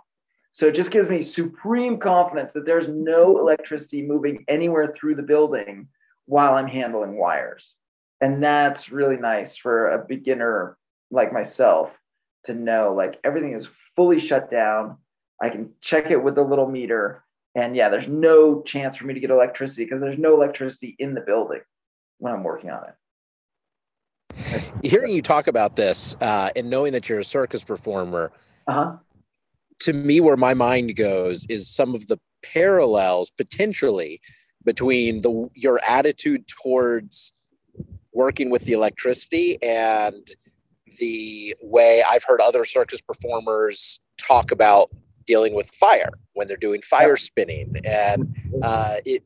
So 0.53 0.67
it 0.67 0.75
just 0.75 0.91
gives 0.91 1.09
me 1.09 1.21
supreme 1.21 1.99
confidence 1.99 2.53
that 2.55 2.65
there's 2.65 2.89
no 2.89 3.39
electricity 3.39 4.03
moving 4.03 4.45
anywhere 4.49 4.93
through 4.97 5.17
the 5.17 5.23
building 5.23 5.89
while 6.25 6.55
I'm 6.55 6.67
handling 6.67 7.17
wires. 7.17 7.75
And 8.21 8.43
that's 8.43 8.91
really 8.91 9.17
nice 9.17 9.57
for 9.57 9.91
a 9.91 10.05
beginner 10.05 10.77
like 11.11 11.33
myself 11.33 11.91
to 12.45 12.55
know 12.55 12.95
like 12.95 13.19
everything 13.25 13.55
is 13.55 13.69
fully 13.97 14.19
shut 14.19 14.51
down. 14.51 14.97
I 15.41 15.51
can 15.51 15.71
check 15.81 16.11
it 16.11 16.23
with 16.23 16.35
the 16.35 16.43
little 16.43 16.69
meter. 16.69 17.25
And 17.55 17.77
yeah, 17.77 17.89
there's 17.89 18.09
no 18.09 18.63
chance 18.63 18.97
for 18.97 19.07
me 19.07 19.15
to 19.15 19.21
get 19.21 19.31
electricity 19.31 19.85
because 19.85 20.01
there's 20.01 20.19
no 20.19 20.35
electricity 20.35 20.97
in 20.99 21.15
the 21.15 21.21
building 21.21 21.61
when 22.19 22.33
I'm 22.33 22.43
working 22.43 22.71
on 22.71 22.83
it. 22.89 22.95
Hearing 24.83 25.13
you 25.13 25.23
talk 25.23 25.47
about 25.47 25.77
this 25.77 26.17
uh, 26.21 26.51
and 26.55 26.71
knowing 26.71 26.93
that 26.93 27.09
you're 27.09 27.21
a 27.21 27.25
circus 27.25 27.65
performer, 27.65 28.33
uh-huh 28.67 28.97
to 29.81 29.93
me 29.93 30.21
where 30.21 30.37
my 30.37 30.55
mind 30.55 30.97
goes 30.97 31.47
is 31.49 31.69
some 31.69 31.95
of 31.95 32.07
the 32.07 32.19
parallels 32.43 33.31
potentially 33.31 34.21
between 34.65 35.23
the 35.23 35.49
your 35.55 35.81
attitude 35.89 36.47
towards 36.49 37.33
working 38.19 38.51
with 38.51 38.65
the 38.65 38.73
electricity 38.73 39.63
and 39.63 40.29
the 40.99 41.55
way 41.63 42.03
I've 42.03 42.25
heard 42.25 42.41
other 42.41 42.65
circus 42.65 43.01
performers 43.01 44.01
talk 44.21 44.51
about 44.51 44.91
dealing 45.25 45.55
with 45.55 45.71
fire 45.71 46.11
when 46.33 46.49
they're 46.49 46.57
doing 46.57 46.83
fire 46.83 47.17
spinning. 47.17 47.77
And 47.85 48.35
uh, 48.61 48.97
it 49.05 49.23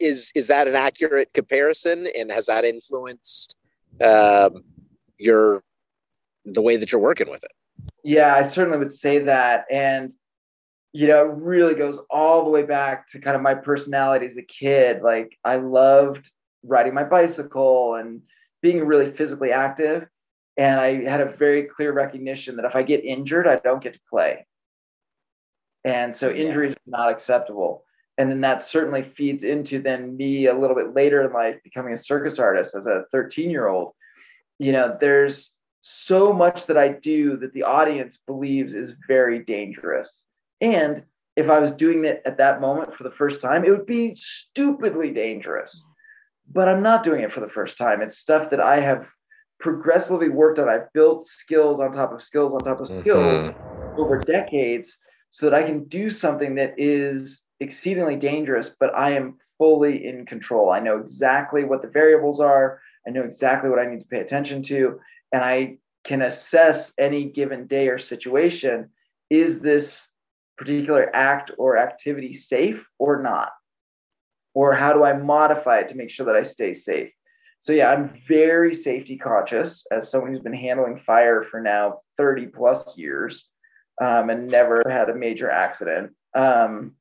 is 0.00 0.32
is 0.34 0.48
that 0.48 0.66
an 0.66 0.74
accurate 0.74 1.32
comparison? 1.34 2.08
And 2.18 2.32
has 2.32 2.46
that 2.46 2.64
influenced 2.64 3.56
um, 4.04 4.64
your 5.18 5.62
the 6.44 6.62
way 6.62 6.76
that 6.76 6.90
you're 6.90 7.00
working 7.00 7.30
with 7.30 7.44
it? 7.44 7.52
Yeah 8.02 8.34
i 8.34 8.42
certainly 8.42 8.78
would 8.78 8.92
say 8.92 9.20
that. 9.20 9.66
And 9.70 10.12
you 10.92 11.06
know 11.06 11.26
it 11.26 11.36
really 11.36 11.76
goes 11.76 12.00
all 12.10 12.42
the 12.42 12.50
way 12.50 12.64
back 12.64 13.06
to 13.12 13.20
kind 13.20 13.36
of 13.36 13.42
my 13.42 13.54
personality 13.54 14.26
as 14.26 14.36
a 14.36 14.42
kid. 14.42 15.02
Like 15.02 15.38
i 15.44 15.54
loved 15.54 16.28
riding 16.62 16.94
my 16.94 17.04
bicycle 17.04 17.96
and 17.96 18.22
being 18.60 18.84
really 18.84 19.10
physically 19.12 19.52
active. 19.52 20.06
And 20.56 20.78
i 20.78 21.02
had 21.04 21.20
a 21.20 21.32
very 21.36 21.64
clear 21.64 21.92
recognition 21.92 22.56
that 22.56 22.66
if 22.66 22.76
i 22.76 22.82
get 22.82 23.04
injured 23.04 23.46
i 23.46 23.56
don't 23.56 23.82
get 23.82 23.94
to 23.94 24.00
play. 24.08 24.46
And 25.84 26.14
so 26.14 26.30
injuries 26.30 26.74
yeah. 26.86 26.94
are 26.94 27.00
not 27.00 27.10
acceptable. 27.10 27.84
And 28.18 28.30
then 28.30 28.42
that 28.42 28.62
certainly 28.62 29.02
feeds 29.02 29.42
into 29.42 29.80
then 29.82 30.16
me 30.16 30.46
a 30.46 30.54
little 30.54 30.76
bit 30.76 30.94
later 30.94 31.26
in 31.26 31.32
life 31.32 31.56
becoming 31.64 31.94
a 31.94 31.98
circus 31.98 32.38
artist 32.38 32.74
as 32.74 32.86
a 32.86 33.04
13 33.10 33.50
year 33.50 33.68
old 33.68 33.94
you 34.62 34.70
know 34.70 34.96
there's 35.00 35.50
so 35.80 36.32
much 36.32 36.66
that 36.66 36.78
i 36.78 36.88
do 36.88 37.36
that 37.36 37.52
the 37.52 37.64
audience 37.64 38.18
believes 38.26 38.74
is 38.74 38.94
very 39.08 39.40
dangerous. 39.40 40.22
And 40.60 41.02
if 41.34 41.48
i 41.50 41.58
was 41.58 41.72
doing 41.72 42.04
it 42.04 42.22
at 42.24 42.38
that 42.38 42.60
moment 42.60 42.94
for 42.94 43.02
the 43.02 43.10
first 43.10 43.40
time 43.40 43.64
it 43.64 43.70
would 43.70 43.86
be 43.86 44.14
stupidly 44.14 45.10
dangerous 45.10 45.84
but 46.50 46.68
i'm 46.68 46.82
not 46.82 47.02
doing 47.02 47.22
it 47.22 47.32
for 47.32 47.40
the 47.40 47.48
first 47.48 47.76
time 47.76 48.00
it's 48.02 48.18
stuff 48.18 48.50
that 48.50 48.60
i 48.60 48.80
have 48.80 49.06
progressively 49.60 50.28
worked 50.28 50.58
on 50.58 50.68
i've 50.68 50.92
built 50.92 51.24
skills 51.24 51.80
on 51.80 51.92
top 51.92 52.12
of 52.12 52.22
skills 52.22 52.52
on 52.54 52.60
top 52.60 52.80
of 52.80 52.88
skills 52.88 53.44
mm-hmm. 53.44 54.00
over 54.00 54.18
decades 54.18 54.96
so 55.30 55.46
that 55.46 55.54
i 55.54 55.62
can 55.62 55.84
do 55.84 56.10
something 56.10 56.54
that 56.54 56.74
is 56.76 57.42
exceedingly 57.62 58.16
dangerous, 58.16 58.70
but 58.78 58.94
I 58.94 59.12
am 59.12 59.38
fully 59.56 60.06
in 60.06 60.26
control. 60.26 60.70
I 60.70 60.80
know 60.80 60.98
exactly 60.98 61.64
what 61.64 61.80
the 61.80 61.88
variables 61.88 62.40
are. 62.40 62.80
I 63.06 63.10
know 63.10 63.22
exactly 63.22 63.70
what 63.70 63.78
I 63.78 63.86
need 63.86 64.00
to 64.00 64.06
pay 64.06 64.20
attention 64.20 64.62
to. 64.64 65.00
And 65.32 65.42
I 65.42 65.78
can 66.04 66.22
assess 66.22 66.92
any 66.98 67.24
given 67.24 67.66
day 67.66 67.88
or 67.88 67.98
situation 67.98 68.90
is 69.30 69.60
this 69.60 70.08
particular 70.58 71.14
act 71.14 71.52
or 71.56 71.78
activity 71.78 72.34
safe 72.34 72.84
or 72.98 73.22
not? 73.22 73.50
Or 74.54 74.74
how 74.74 74.92
do 74.92 75.04
I 75.04 75.14
modify 75.14 75.78
it 75.78 75.88
to 75.90 75.96
make 75.96 76.10
sure 76.10 76.26
that 76.26 76.36
I 76.36 76.42
stay 76.42 76.74
safe? 76.74 77.10
So, 77.60 77.72
yeah, 77.72 77.90
I'm 77.90 78.20
very 78.26 78.74
safety 78.74 79.16
conscious 79.16 79.86
as 79.92 80.10
someone 80.10 80.32
who's 80.32 80.42
been 80.42 80.52
handling 80.52 81.00
fire 81.06 81.44
for 81.44 81.60
now 81.60 82.00
30 82.16 82.46
plus 82.48 82.96
years 82.98 83.48
um, 84.00 84.30
and 84.30 84.50
never 84.50 84.82
had 84.88 85.08
a 85.08 85.14
major 85.14 85.50
accident. 85.50 86.12
Um, 86.34 86.96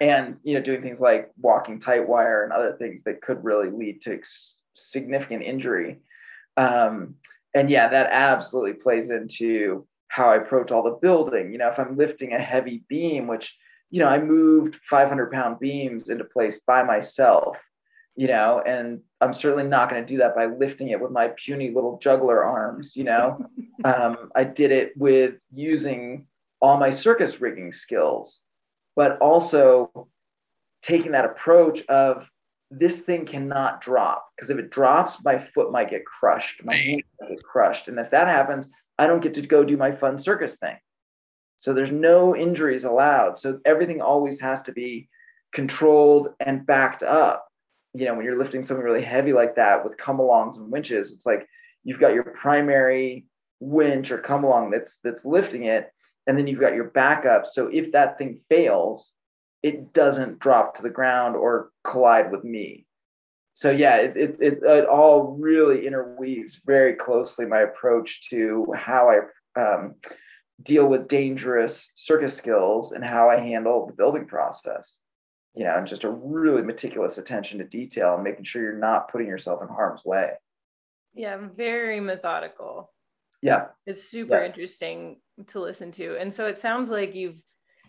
and 0.00 0.36
you 0.42 0.54
know 0.54 0.62
doing 0.62 0.82
things 0.82 1.00
like 1.00 1.30
walking 1.40 1.80
tight 1.80 2.06
wire 2.06 2.44
and 2.44 2.52
other 2.52 2.76
things 2.78 3.02
that 3.04 3.22
could 3.22 3.42
really 3.44 3.70
lead 3.70 4.00
to 4.02 4.14
ex- 4.14 4.56
significant 4.74 5.42
injury 5.42 5.98
um, 6.56 7.14
and 7.54 7.70
yeah 7.70 7.88
that 7.88 8.08
absolutely 8.10 8.72
plays 8.72 9.10
into 9.10 9.86
how 10.08 10.28
i 10.28 10.36
approach 10.36 10.70
all 10.70 10.82
the 10.82 10.98
building 11.00 11.52
you 11.52 11.58
know 11.58 11.68
if 11.68 11.78
i'm 11.78 11.96
lifting 11.96 12.32
a 12.32 12.38
heavy 12.38 12.84
beam 12.88 13.26
which 13.26 13.56
you 13.94 14.00
know 14.00 14.08
i 14.08 14.18
moved 14.18 14.76
500 14.90 15.30
pound 15.30 15.60
beams 15.60 16.08
into 16.08 16.24
place 16.24 16.58
by 16.66 16.82
myself 16.82 17.56
you 18.16 18.26
know 18.26 18.60
and 18.66 19.00
i'm 19.20 19.32
certainly 19.32 19.62
not 19.62 19.88
going 19.88 20.02
to 20.02 20.12
do 20.12 20.18
that 20.18 20.34
by 20.34 20.46
lifting 20.46 20.88
it 20.88 21.00
with 21.00 21.12
my 21.12 21.28
puny 21.36 21.70
little 21.70 21.96
juggler 22.02 22.42
arms 22.42 22.96
you 22.96 23.04
know 23.04 23.46
um, 23.84 24.30
i 24.34 24.42
did 24.42 24.72
it 24.72 24.92
with 24.96 25.34
using 25.52 26.26
all 26.60 26.76
my 26.76 26.90
circus 26.90 27.40
rigging 27.40 27.70
skills 27.70 28.40
but 28.96 29.16
also 29.18 30.08
taking 30.82 31.12
that 31.12 31.24
approach 31.24 31.82
of 31.86 32.26
this 32.72 33.02
thing 33.02 33.24
cannot 33.24 33.80
drop 33.80 34.26
because 34.34 34.50
if 34.50 34.58
it 34.58 34.70
drops, 34.70 35.18
my 35.24 35.38
foot 35.54 35.70
might 35.70 35.90
get 35.90 36.04
crushed, 36.04 36.64
my 36.64 36.74
hand 36.74 37.02
might 37.20 37.28
get 37.28 37.44
crushed, 37.44 37.86
and 37.86 37.98
if 38.00 38.10
that 38.10 38.26
happens, 38.26 38.68
I 38.98 39.06
don't 39.06 39.22
get 39.22 39.34
to 39.34 39.42
go 39.42 39.62
do 39.64 39.76
my 39.76 39.92
fun 39.92 40.18
circus 40.18 40.56
thing. 40.56 40.76
So 41.56 41.72
there's 41.72 41.90
no 41.90 42.36
injuries 42.36 42.84
allowed. 42.84 43.38
So 43.38 43.60
everything 43.64 44.00
always 44.00 44.40
has 44.40 44.62
to 44.62 44.72
be 44.72 45.08
controlled 45.52 46.28
and 46.40 46.66
backed 46.66 47.02
up. 47.02 47.48
You 47.94 48.06
know, 48.06 48.14
when 48.14 48.24
you're 48.24 48.38
lifting 48.38 48.64
something 48.64 48.84
really 48.84 49.04
heavy 49.04 49.32
like 49.32 49.56
that 49.56 49.84
with 49.84 49.96
come 49.96 50.18
alongs 50.18 50.56
and 50.56 50.70
winches, 50.70 51.12
it's 51.12 51.26
like 51.26 51.46
you've 51.84 52.00
got 52.00 52.14
your 52.14 52.24
primary 52.24 53.26
winch 53.60 54.10
or 54.10 54.18
come 54.18 54.44
along 54.44 54.70
that's 54.70 54.98
that's 55.04 55.24
lifting 55.24 55.64
it, 55.64 55.90
and 56.26 56.36
then 56.36 56.46
you've 56.46 56.60
got 56.60 56.74
your 56.74 56.90
backup. 56.90 57.46
So 57.46 57.68
if 57.68 57.92
that 57.92 58.18
thing 58.18 58.40
fails, 58.48 59.12
it 59.62 59.92
doesn't 59.92 60.40
drop 60.40 60.76
to 60.76 60.82
the 60.82 60.90
ground 60.90 61.36
or 61.36 61.70
collide 61.84 62.32
with 62.32 62.44
me. 62.44 62.86
So 63.52 63.70
yeah, 63.70 63.96
it, 63.98 64.16
it, 64.16 64.36
it, 64.40 64.58
it 64.64 64.86
all 64.86 65.36
really 65.38 65.86
interweaves 65.86 66.60
very 66.66 66.94
closely 66.94 67.46
my 67.46 67.60
approach 67.60 68.28
to 68.30 68.66
how 68.76 69.08
I 69.08 69.60
um, 69.60 69.94
deal 70.62 70.86
with 70.86 71.08
dangerous 71.08 71.90
circus 71.94 72.36
skills 72.36 72.92
and 72.92 73.04
how 73.04 73.28
I 73.28 73.40
handle 73.40 73.86
the 73.86 73.92
building 73.92 74.26
process. 74.26 74.98
You 75.56 75.64
know, 75.64 75.76
and 75.76 75.86
just 75.86 76.02
a 76.02 76.10
really 76.10 76.62
meticulous 76.62 77.18
attention 77.18 77.58
to 77.58 77.64
detail 77.64 78.14
and 78.14 78.24
making 78.24 78.44
sure 78.44 78.60
you're 78.60 78.72
not 78.76 79.10
putting 79.10 79.28
yourself 79.28 79.62
in 79.62 79.68
harm's 79.68 80.04
way. 80.04 80.30
Yeah, 81.14 81.38
very 81.54 82.00
methodical. 82.00 82.90
Yeah. 83.40 83.66
It's 83.86 84.02
super 84.02 84.40
yeah. 84.40 84.46
interesting 84.46 85.20
to 85.48 85.60
listen 85.60 85.92
to. 85.92 86.18
And 86.18 86.34
so 86.34 86.46
it 86.46 86.58
sounds 86.58 86.90
like 86.90 87.14
you've 87.14 87.40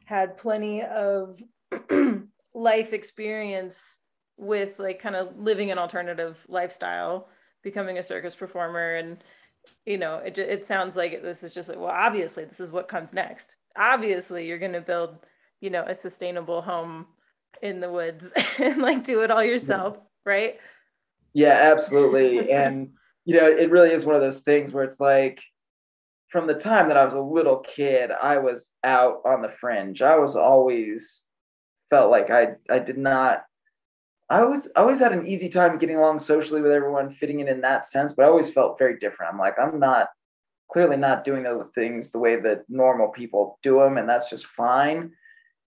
had 0.06 0.38
plenty 0.38 0.84
of 0.84 1.42
life 2.54 2.94
experience 2.94 4.00
with 4.38 4.78
like 4.80 5.00
kind 5.00 5.16
of 5.16 5.38
living 5.38 5.72
an 5.72 5.78
alternative 5.78 6.38
lifestyle, 6.48 7.30
becoming 7.64 7.98
a 7.98 8.04
circus 8.04 8.36
performer 8.36 8.96
and 8.96 9.24
you 9.86 9.98
know, 9.98 10.18
it 10.18 10.38
it 10.38 10.66
sounds 10.66 10.96
like 10.96 11.22
this 11.22 11.44
is 11.44 11.54
just 11.54 11.70
like 11.70 11.78
well 11.78 11.88
obviously 11.88 12.46
this 12.46 12.60
is 12.60 12.72
what 12.72 12.88
comes 12.88 13.14
next. 13.14 13.56
Obviously 13.78 14.48
you're 14.48 14.60
going 14.60 14.74
to 14.74 14.82
build, 14.82 15.18
you 15.62 15.70
know, 15.70 15.84
a 15.84 15.96
sustainable 15.96 16.62
home 16.62 17.08
in 17.62 17.80
the 17.80 17.92
woods 17.92 18.32
and 18.60 18.82
like 18.82 19.04
do 19.04 19.22
it 19.22 19.32
all 19.32 19.44
yourself, 19.44 19.98
right? 20.26 20.58
Yeah, 21.34 21.72
absolutely. 21.74 22.52
and 22.52 22.92
you 23.26 23.40
know, 23.40 23.48
it 23.48 23.72
really 23.72 23.92
is 23.92 24.06
one 24.06 24.16
of 24.16 24.22
those 24.22 24.40
things 24.40 24.72
where 24.72 24.84
it's 24.84 25.00
like 25.00 25.42
from 26.30 26.48
the 26.48 26.54
time 26.54 26.90
that 26.90 26.98
I 26.98 27.06
was 27.06 27.14
a 27.14 27.22
little 27.22 27.60
kid, 27.60 28.12
I 28.12 28.38
was 28.40 28.70
out 28.84 29.22
on 29.26 29.42
the 29.42 29.54
fringe. 29.60 30.02
I 30.02 30.18
was 30.18 30.36
always 30.36 31.24
felt 31.90 32.12
like 32.12 32.30
I 32.30 32.56
I 32.70 32.80
did 32.80 32.98
not 32.98 33.44
I 34.30 34.42
always 34.42 34.68
I 34.76 34.82
always 34.82 35.00
had 35.00 35.14
an 35.14 35.28
easy 35.28 35.50
time 35.50 35.78
getting 35.78 35.98
along 35.98 36.20
socially 36.20 36.62
with 36.62 36.72
everyone, 36.72 37.14
fitting 37.14 37.42
in 37.42 37.48
in 37.48 37.62
that 37.62 37.86
sense, 37.86 38.14
but 38.14 38.24
I 38.24 38.28
always 38.28 38.50
felt 38.50 38.80
very 38.80 38.98
different. 38.98 39.32
I'm 39.32 39.40
like, 39.40 39.56
I'm 39.60 39.80
not 39.80 40.10
clearly 40.72 40.98
not 40.98 41.24
doing 41.24 41.44
the 41.44 41.70
things 41.76 42.10
the 42.12 42.20
way 42.20 42.40
that 42.40 42.64
normal 42.68 43.10
people 43.10 43.60
do 43.62 43.80
them, 43.80 43.98
and 43.98 44.10
that's 44.10 44.30
just 44.30 44.48
fine. 44.48 45.12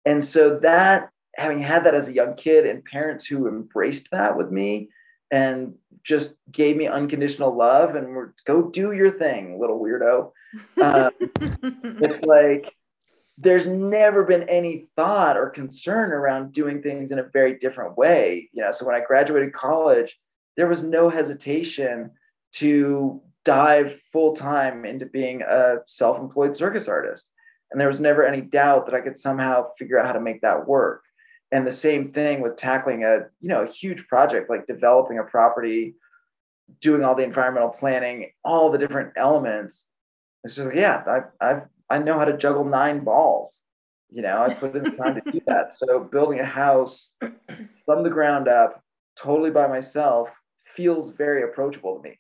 And 0.06 0.24
so 0.24 0.60
that 0.60 1.10
having 1.36 1.62
had 1.62 1.86
that 1.86 1.96
as 1.96 2.10
a 2.10 2.14
young 2.14 2.36
kid 2.36 2.66
and 2.66 2.84
parents 2.84 3.26
who 3.26 3.48
embraced 3.48 4.10
that 4.12 4.38
with 4.38 4.52
me 4.52 4.90
and 5.32 5.74
just 6.04 6.34
gave 6.52 6.76
me 6.76 6.88
unconditional 6.88 7.56
love 7.56 7.96
and 7.96 8.10
were 8.10 8.36
go 8.46 8.64
do 8.64 8.92
your 8.92 9.12
thing, 9.12 9.60
little 9.60 9.80
weirdo. 9.80 10.32
Um, 10.82 11.12
it's 12.02 12.22
like 12.24 12.76
there's 13.38 13.68
never 13.68 14.24
been 14.24 14.48
any 14.50 14.88
thought 14.96 15.38
or 15.38 15.50
concern 15.50 16.12
around 16.12 16.52
doing 16.52 16.82
things 16.82 17.12
in 17.12 17.20
a 17.20 17.30
very 17.34 17.58
different 17.58 17.98
way. 17.98 18.50
You 18.54 18.64
know, 18.64 18.72
so 18.72 18.86
when 18.86 18.96
I 18.96 19.02
graduated 19.02 19.54
college, 19.54 20.18
there 20.58 20.68
was 20.68 20.84
no 20.84 21.10
hesitation 21.10 22.12
to 22.54 23.22
dive 23.44 24.00
full 24.12 24.36
time 24.36 24.86
into 24.86 25.06
being 25.06 25.42
a 25.42 25.78
self 25.88 26.20
employed 26.20 26.56
circus 26.56 26.88
artist. 26.88 27.28
And 27.72 27.80
there 27.80 27.88
was 27.88 28.02
never 28.02 28.26
any 28.26 28.42
doubt 28.42 28.86
that 28.86 28.96
I 28.96 29.02
could 29.02 29.18
somehow 29.18 29.68
figure 29.80 29.98
out 29.98 30.06
how 30.06 30.12
to 30.14 30.20
make 30.20 30.42
that 30.42 30.68
work 30.68 31.04
and 31.52 31.68
the 31.68 31.72
same 31.72 32.12
thing 32.12 32.42
with 32.42 32.56
tackling 32.56 33.04
a 33.04 33.28
you 33.40 33.50
know 33.50 33.64
a 33.64 33.72
huge 33.72 34.08
project 34.08 34.50
like 34.50 34.66
developing 34.66 35.20
a 35.20 35.24
property 35.24 35.96
doing 36.80 37.04
all 37.04 37.16
the 37.16 37.24
environmental 37.24 37.70
planning 37.70 38.32
all 38.44 38.72
the 38.72 38.78
different 38.78 39.12
elements 39.18 39.86
it's 40.44 40.56
just 40.56 40.68
like 40.68 40.78
yeah 40.78 41.04
i 41.42 41.46
i 41.46 41.62
i 41.92 41.98
know 41.98 42.18
how 42.18 42.26
to 42.26 42.38
juggle 42.38 42.66
nine 42.66 43.04
balls. 43.04 43.62
You 44.10 44.22
know 44.22 44.42
i 44.44 44.54
put 44.54 44.76
in 44.76 44.84
the 44.84 44.92
time 44.92 45.16
to 45.16 45.32
do 45.32 45.42
that. 45.48 45.74
So 45.74 46.00
building 46.00 46.40
a 46.40 46.46
house 46.46 47.12
from 47.86 48.04
the 48.04 48.10
ground 48.10 48.48
up 48.48 48.82
totally 49.18 49.52
by 49.52 49.68
myself 49.68 50.30
feels 50.76 51.10
very 51.10 51.44
approachable 51.44 51.98
to 51.98 52.02
me. 52.02 52.20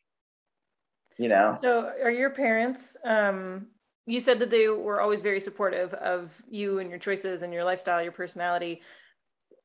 You 1.17 1.29
know? 1.29 1.57
So 1.61 1.91
are 2.01 2.11
your 2.11 2.29
parents 2.29 2.97
um 3.05 3.67
you 4.05 4.19
said 4.19 4.39
that 4.39 4.49
they 4.49 4.67
were 4.67 4.99
always 4.99 5.21
very 5.21 5.39
supportive 5.39 5.93
of 5.93 6.31
you 6.49 6.79
and 6.79 6.89
your 6.89 6.99
choices 6.99 7.43
and 7.43 7.53
your 7.53 7.63
lifestyle, 7.63 8.01
your 8.01 8.11
personality. 8.11 8.81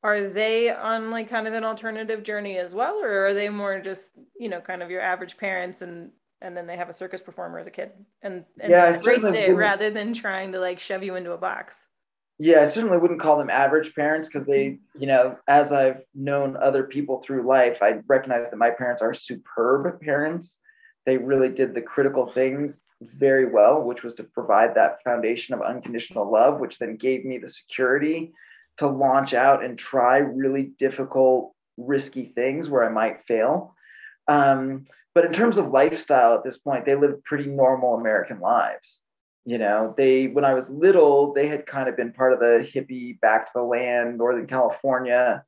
Are 0.03 0.29
they 0.29 0.69
on 0.69 1.09
like 1.09 1.27
kind 1.27 1.47
of 1.47 1.53
an 1.53 1.63
alternative 1.63 2.23
journey 2.23 2.57
as 2.57 2.73
well, 2.73 3.03
or 3.03 3.27
are 3.27 3.33
they 3.33 3.49
more 3.49 3.81
just 3.81 4.11
you 4.39 4.49
know 4.49 4.61
kind 4.61 4.83
of 4.83 4.89
your 4.91 5.01
average 5.01 5.37
parents 5.37 5.81
and 5.81 6.11
and 6.41 6.55
then 6.55 6.67
they 6.67 6.77
have 6.77 6.89
a 6.89 6.93
circus 6.93 7.21
performer 7.21 7.59
as 7.59 7.67
a 7.67 7.71
kid 7.71 7.91
and, 8.21 8.45
and 8.59 8.71
yeah, 8.71 8.93
embraced 8.93 9.25
it 9.25 9.55
rather 9.55 9.89
than 9.89 10.13
trying 10.13 10.51
to 10.51 10.59
like 10.59 10.79
shove 10.79 11.03
you 11.03 11.15
into 11.15 11.31
a 11.31 11.37
box? 11.37 11.89
Yeah, 12.39 12.61
I 12.61 12.65
certainly 12.65 12.99
wouldn't 12.99 13.19
call 13.19 13.37
them 13.37 13.49
average 13.49 13.95
parents 13.95 14.29
because 14.29 14.45
they, 14.45 14.77
you 14.95 15.07
know, 15.07 15.37
as 15.47 15.71
I've 15.71 16.01
known 16.13 16.55
other 16.55 16.83
people 16.83 17.21
through 17.21 17.47
life, 17.47 17.77
I 17.81 18.01
recognize 18.07 18.49
that 18.51 18.57
my 18.57 18.69
parents 18.69 19.01
are 19.01 19.13
superb 19.13 19.99
parents. 20.01 20.57
They 21.07 21.17
really 21.17 21.49
did 21.49 21.73
the 21.73 21.81
critical 21.81 22.31
things 22.33 22.81
very 23.01 23.51
well, 23.51 23.81
which 23.81 24.03
was 24.03 24.13
to 24.15 24.23
provide 24.23 24.75
that 24.75 25.03
foundation 25.03 25.55
of 25.55 25.61
unconditional 25.61 26.31
love, 26.31 26.59
which 26.59 26.77
then 26.77 26.95
gave 26.95 27.25
me 27.25 27.39
the 27.39 27.49
security 27.49 28.33
to 28.77 28.87
launch 28.87 29.33
out 29.33 29.63
and 29.63 29.77
try 29.77 30.17
really 30.17 30.73
difficult, 30.77 31.53
risky 31.77 32.25
things 32.25 32.69
where 32.69 32.87
I 32.87 32.91
might 32.91 33.25
fail. 33.27 33.73
Um, 34.27 34.85
but 35.15 35.25
in 35.25 35.33
terms 35.33 35.57
of 35.57 35.69
lifestyle 35.69 36.35
at 36.35 36.43
this 36.43 36.57
point, 36.57 36.85
they 36.85 36.95
lived 36.95 37.23
pretty 37.23 37.47
normal 37.47 37.95
American 37.95 38.39
lives. 38.39 39.01
You 39.45 39.57
know 39.57 39.93
they 39.95 40.27
when 40.27 40.43
i 40.43 40.53
was 40.53 40.67
little 40.67 41.31
they 41.33 41.47
had 41.47 41.65
kind 41.65 41.87
of 41.87 41.95
been 41.95 42.11
part 42.11 42.33
of 42.33 42.39
the 42.39 42.69
hippie 42.69 43.17
back 43.21 43.45
to 43.45 43.51
the 43.55 43.61
land 43.63 44.17
northern 44.17 44.45
california 44.45 45.41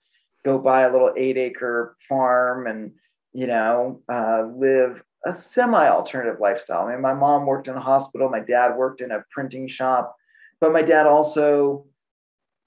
go 0.46 0.58
buy 0.58 0.84
a 0.84 0.92
little 0.94 1.12
eight 1.18 1.38
acre 1.38 1.98
farm 2.08 2.68
and 2.68 2.94
you 3.34 3.46
know 3.46 4.02
uh, 4.10 4.44
live 4.56 5.04
a 5.26 5.34
semi 5.34 5.86
alternative 5.90 6.40
lifestyle. 6.40 6.88
I 6.88 6.94
mean 6.94 7.02
my 7.02 7.14
mom 7.14 7.46
worked 7.46 7.68
in 7.68 7.76
a 7.76 7.82
hospital 7.82 8.30
my 8.30 8.40
dad 8.40 8.78
worked 8.78 9.02
in 9.02 9.12
a 9.12 9.26
printing 9.32 9.68
shop 9.68 10.16
but 10.62 10.72
my 10.72 10.82
dad 10.82 11.06
also 11.06 11.86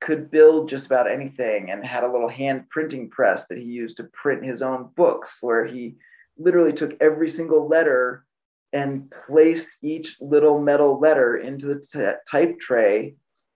could 0.02 0.30
build 0.30 0.68
just 0.68 0.86
about 0.86 1.10
anything 1.10 1.70
and 1.70 1.84
had 1.84 2.02
a 2.02 2.10
little 2.10 2.28
hand 2.28 2.68
printing 2.70 3.08
press 3.08 3.46
that 3.46 3.58
he 3.58 3.64
used 3.64 3.96
to 3.96 4.04
print 4.12 4.44
his 4.44 4.60
own 4.60 4.90
books 4.96 5.38
where 5.42 5.64
he 5.64 5.94
literally 6.36 6.72
took 6.72 6.96
every 7.00 7.28
single 7.28 7.68
letter 7.68 8.24
and 8.72 9.12
placed 9.26 9.68
each 9.80 10.16
little 10.20 10.58
metal 10.58 10.98
letter 10.98 11.36
into 11.36 11.66
the 11.66 11.80
t- 11.80 12.18
type 12.28 12.58
tray, 12.58 13.14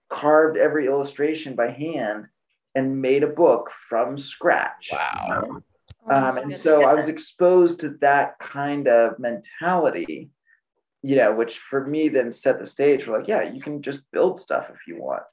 carved 0.09 0.57
every 0.57 0.85
illustration 0.85 1.53
by 1.53 1.69
hand, 1.69 2.27
and 2.75 3.01
made 3.01 3.23
a 3.23 3.27
book 3.27 3.69
from 3.89 4.17
scratch. 4.17 4.89
Wow. 4.91 5.61
Oh 6.09 6.15
um, 6.15 6.37
and 6.37 6.57
so 6.57 6.83
I 6.85 6.93
was 6.93 7.09
exposed 7.09 7.81
to 7.81 7.97
that 7.99 8.39
kind 8.39 8.87
of 8.87 9.19
mentality, 9.19 10.29
you 11.01 11.17
know, 11.17 11.33
which 11.33 11.57
for 11.57 11.85
me 11.85 12.07
then 12.07 12.31
set 12.31 12.59
the 12.59 12.65
stage 12.65 13.03
for 13.03 13.17
like, 13.17 13.27
yeah, 13.27 13.51
you 13.51 13.61
can 13.61 13.81
just 13.81 13.99
build 14.13 14.39
stuff 14.39 14.67
if 14.69 14.87
you 14.87 15.01
want. 15.01 15.23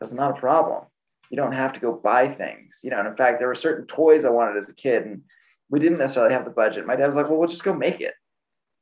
That's 0.00 0.12
not 0.12 0.36
a 0.36 0.40
problem. 0.40 0.84
You 1.30 1.36
don't 1.36 1.52
have 1.52 1.72
to 1.72 1.80
go 1.80 1.92
buy 1.92 2.28
things, 2.28 2.80
you 2.82 2.90
know. 2.90 2.98
And 2.98 3.08
in 3.08 3.16
fact, 3.16 3.38
there 3.38 3.48
were 3.48 3.54
certain 3.54 3.86
toys 3.86 4.24
I 4.24 4.30
wanted 4.30 4.56
as 4.56 4.68
a 4.68 4.74
kid, 4.74 5.04
and 5.04 5.22
we 5.70 5.80
didn't 5.80 5.98
necessarily 5.98 6.34
have 6.34 6.44
the 6.44 6.50
budget. 6.50 6.86
My 6.86 6.96
dad 6.96 7.06
was 7.06 7.16
like, 7.16 7.28
well, 7.28 7.38
we'll 7.38 7.48
just 7.48 7.64
go 7.64 7.74
make 7.74 8.00
it 8.00 8.14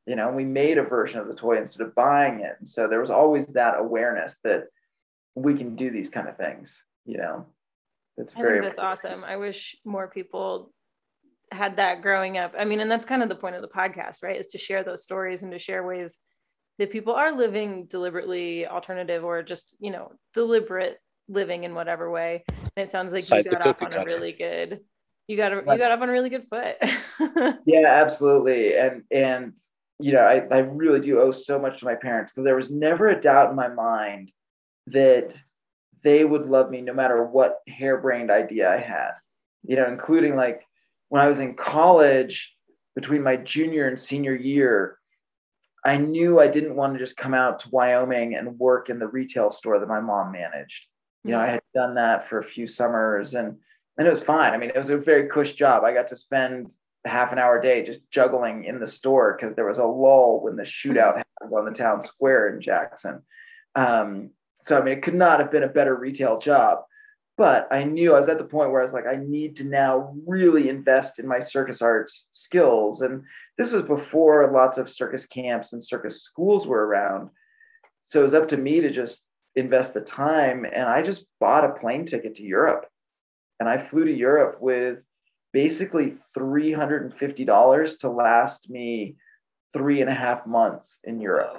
you 0.06 0.16
know 0.16 0.28
and 0.28 0.36
we 0.36 0.44
made 0.44 0.78
a 0.78 0.82
version 0.82 1.20
of 1.20 1.28
the 1.28 1.34
toy 1.34 1.56
instead 1.56 1.86
of 1.86 1.94
buying 1.94 2.40
it 2.40 2.56
and 2.58 2.68
so 2.68 2.88
there 2.88 3.00
was 3.00 3.10
always 3.10 3.46
that 3.46 3.78
awareness 3.78 4.38
that 4.44 4.64
we 5.34 5.54
can 5.54 5.76
do 5.76 5.90
these 5.90 6.10
kind 6.10 6.28
of 6.28 6.36
things 6.36 6.82
you 7.04 7.16
know 7.16 7.46
that's 8.16 8.32
very 8.32 8.58
I 8.58 8.62
think 8.62 8.76
that's 8.76 9.04
awesome 9.04 9.24
i 9.24 9.36
wish 9.36 9.76
more 9.84 10.08
people 10.08 10.72
had 11.52 11.76
that 11.76 12.02
growing 12.02 12.38
up 12.38 12.54
i 12.58 12.64
mean 12.64 12.80
and 12.80 12.90
that's 12.90 13.06
kind 13.06 13.22
of 13.22 13.28
the 13.28 13.34
point 13.34 13.56
of 13.56 13.62
the 13.62 13.68
podcast 13.68 14.22
right 14.22 14.38
is 14.38 14.48
to 14.48 14.58
share 14.58 14.82
those 14.82 15.02
stories 15.02 15.42
and 15.42 15.52
to 15.52 15.58
share 15.58 15.86
ways 15.86 16.18
that 16.78 16.90
people 16.90 17.14
are 17.14 17.36
living 17.36 17.86
deliberately 17.86 18.66
alternative 18.66 19.24
or 19.24 19.42
just 19.42 19.74
you 19.78 19.90
know 19.90 20.12
deliberate 20.32 20.98
living 21.28 21.64
in 21.64 21.74
whatever 21.74 22.10
way. 22.10 22.44
And 22.48 22.86
it 22.86 22.90
sounds 22.90 23.12
like 23.12 23.28
you 23.30 23.50
got 23.50 23.66
off 23.66 23.82
on 23.82 23.90
cutter. 23.90 24.02
a 24.02 24.04
really 24.04 24.32
good 24.32 24.80
you 25.26 25.36
got 25.36 25.52
a, 25.52 25.56
you 25.56 25.78
got 25.78 25.90
off 25.90 26.00
on 26.00 26.08
a 26.08 26.12
really 26.12 26.30
good 26.30 26.46
foot. 26.48 26.76
Yeah 27.66 27.86
absolutely. 27.86 28.76
And 28.76 29.02
and 29.10 29.52
you 30.00 30.12
know, 30.12 30.20
I, 30.20 30.44
I 30.50 30.58
really 30.58 31.00
do 31.00 31.20
owe 31.20 31.30
so 31.30 31.58
much 31.58 31.78
to 31.78 31.84
my 31.84 31.94
parents 31.94 32.32
because 32.32 32.44
there 32.44 32.56
was 32.56 32.70
never 32.70 33.08
a 33.08 33.20
doubt 33.20 33.50
in 33.50 33.56
my 33.56 33.68
mind 33.68 34.32
that 34.88 35.34
they 36.02 36.24
would 36.24 36.46
love 36.46 36.68
me 36.68 36.80
no 36.80 36.92
matter 36.92 37.24
what 37.24 37.60
harebrained 37.68 38.30
idea 38.30 38.70
I 38.70 38.78
had, 38.78 39.12
you 39.62 39.76
know, 39.76 39.86
including 39.86 40.36
like 40.36 40.62
when 41.08 41.22
I 41.22 41.28
was 41.28 41.38
in 41.38 41.54
college 41.54 42.52
between 42.94 43.22
my 43.22 43.36
junior 43.36 43.88
and 43.88 43.98
senior 43.98 44.34
year, 44.34 44.98
I 45.84 45.98
knew 45.98 46.40
I 46.40 46.48
didn't 46.48 46.76
want 46.76 46.94
to 46.94 46.98
just 46.98 47.16
come 47.16 47.34
out 47.34 47.60
to 47.60 47.70
Wyoming 47.70 48.34
and 48.34 48.58
work 48.58 48.88
in 48.88 48.98
the 48.98 49.06
retail 49.06 49.52
store 49.52 49.78
that 49.78 49.88
my 49.88 50.00
mom 50.00 50.32
managed. 50.32 50.86
You 51.24 51.32
know, 51.32 51.40
I 51.40 51.46
had 51.46 51.62
done 51.74 51.94
that 51.94 52.28
for 52.28 52.38
a 52.38 52.44
few 52.44 52.66
summers 52.66 53.34
and 53.34 53.56
and 53.96 54.06
it 54.06 54.10
was 54.10 54.22
fine. 54.22 54.52
I 54.52 54.56
mean, 54.56 54.70
it 54.70 54.78
was 54.78 54.90
a 54.90 54.96
very 54.96 55.28
cush 55.28 55.52
job. 55.52 55.84
I 55.84 55.94
got 55.94 56.08
to 56.08 56.16
spend 56.16 56.72
half 57.04 57.32
an 57.32 57.38
hour 57.38 57.58
a 57.58 57.62
day 57.62 57.84
just 57.84 58.00
juggling 58.10 58.64
in 58.64 58.80
the 58.80 58.86
store 58.86 59.36
because 59.38 59.54
there 59.54 59.66
was 59.66 59.78
a 59.78 59.84
lull 59.84 60.40
when 60.42 60.56
the 60.56 60.64
shootout 60.64 61.16
happens 61.16 61.52
on 61.52 61.64
the 61.64 61.70
town 61.70 62.02
square 62.02 62.52
in 62.52 62.60
Jackson. 62.60 63.22
Um, 63.76 64.30
so 64.62 64.78
I 64.78 64.82
mean, 64.82 64.98
it 64.98 65.02
could 65.02 65.14
not 65.14 65.38
have 65.38 65.52
been 65.52 65.62
a 65.62 65.68
better 65.68 65.94
retail 65.94 66.38
job. 66.38 66.80
But 67.36 67.66
I 67.72 67.82
knew 67.82 68.14
I 68.14 68.18
was 68.18 68.28
at 68.28 68.38
the 68.38 68.44
point 68.44 68.70
where 68.70 68.80
I 68.80 68.84
was 68.84 68.92
like, 68.92 69.06
I 69.06 69.16
need 69.16 69.56
to 69.56 69.64
now 69.64 70.14
really 70.24 70.68
invest 70.68 71.18
in 71.18 71.26
my 71.26 71.40
circus 71.40 71.82
arts 71.82 72.28
skills. 72.30 73.00
And 73.00 73.24
this 73.58 73.72
was 73.72 73.82
before 73.82 74.50
lots 74.52 74.78
of 74.78 74.90
circus 74.90 75.26
camps 75.26 75.72
and 75.72 75.82
circus 75.82 76.22
schools 76.22 76.66
were 76.66 76.86
around. 76.86 77.30
So 78.04 78.20
it 78.20 78.24
was 78.24 78.34
up 78.34 78.48
to 78.48 78.56
me 78.56 78.80
to 78.80 78.90
just 78.90 79.24
invest 79.56 79.94
the 79.94 80.00
time. 80.00 80.64
And 80.64 80.84
I 80.84 81.02
just 81.02 81.24
bought 81.40 81.64
a 81.64 81.72
plane 81.72 82.06
ticket 82.06 82.36
to 82.36 82.44
Europe. 82.44 82.86
And 83.58 83.68
I 83.68 83.78
flew 83.78 84.04
to 84.04 84.14
Europe 84.14 84.58
with 84.60 84.98
basically 85.52 86.16
$350 86.36 87.98
to 87.98 88.10
last 88.10 88.70
me 88.70 89.16
three 89.72 90.00
and 90.02 90.10
a 90.10 90.14
half 90.14 90.46
months 90.46 90.98
in 91.02 91.20
Europe. 91.20 91.56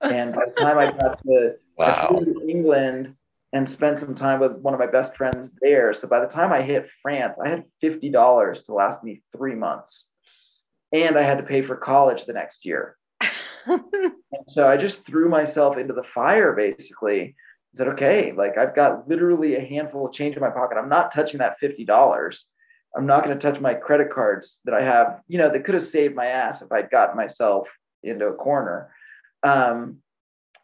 and 0.00 0.34
by 0.34 0.42
the 0.46 0.60
time 0.60 0.78
I 0.78 0.90
got 0.90 1.22
to, 1.22 1.54
wow. 1.78 2.08
to 2.08 2.48
England 2.48 3.14
and 3.52 3.68
spent 3.68 4.00
some 4.00 4.14
time 4.14 4.40
with 4.40 4.52
one 4.52 4.74
of 4.74 4.80
my 4.80 4.86
best 4.86 5.16
friends 5.16 5.50
there. 5.60 5.94
So 5.94 6.08
by 6.08 6.20
the 6.20 6.26
time 6.26 6.52
I 6.52 6.62
hit 6.62 6.90
France, 7.02 7.36
I 7.42 7.48
had 7.48 7.64
$50 7.82 8.64
to 8.64 8.74
last 8.74 9.04
me 9.04 9.22
three 9.36 9.54
months. 9.54 10.06
And 10.92 11.16
I 11.16 11.22
had 11.22 11.38
to 11.38 11.44
pay 11.44 11.62
for 11.62 11.76
college 11.76 12.24
the 12.24 12.32
next 12.32 12.64
year. 12.64 12.96
so 14.48 14.68
I 14.68 14.76
just 14.76 15.04
threw 15.06 15.28
myself 15.28 15.78
into 15.78 15.94
the 15.94 16.04
fire 16.14 16.52
basically. 16.52 17.22
I 17.74 17.76
said, 17.76 17.88
okay, 17.88 18.32
like 18.32 18.58
I've 18.58 18.74
got 18.74 19.08
literally 19.08 19.56
a 19.56 19.64
handful 19.64 20.06
of 20.06 20.12
change 20.12 20.36
in 20.36 20.42
my 20.42 20.50
pocket. 20.50 20.78
I'm 20.78 20.88
not 20.88 21.12
touching 21.12 21.38
that 21.38 21.56
$50. 21.62 22.38
I'm 22.96 23.06
not 23.06 23.24
going 23.24 23.38
to 23.38 23.52
touch 23.52 23.60
my 23.60 23.74
credit 23.74 24.10
cards 24.10 24.60
that 24.64 24.74
I 24.74 24.82
have, 24.82 25.20
you 25.28 25.38
know, 25.38 25.50
that 25.50 25.64
could 25.64 25.74
have 25.74 25.84
saved 25.84 26.14
my 26.14 26.26
ass 26.26 26.62
if 26.62 26.72
I'd 26.72 26.90
gotten 26.90 27.16
myself 27.16 27.68
into 28.02 28.26
a 28.26 28.34
corner. 28.34 28.90
Um, 29.42 29.98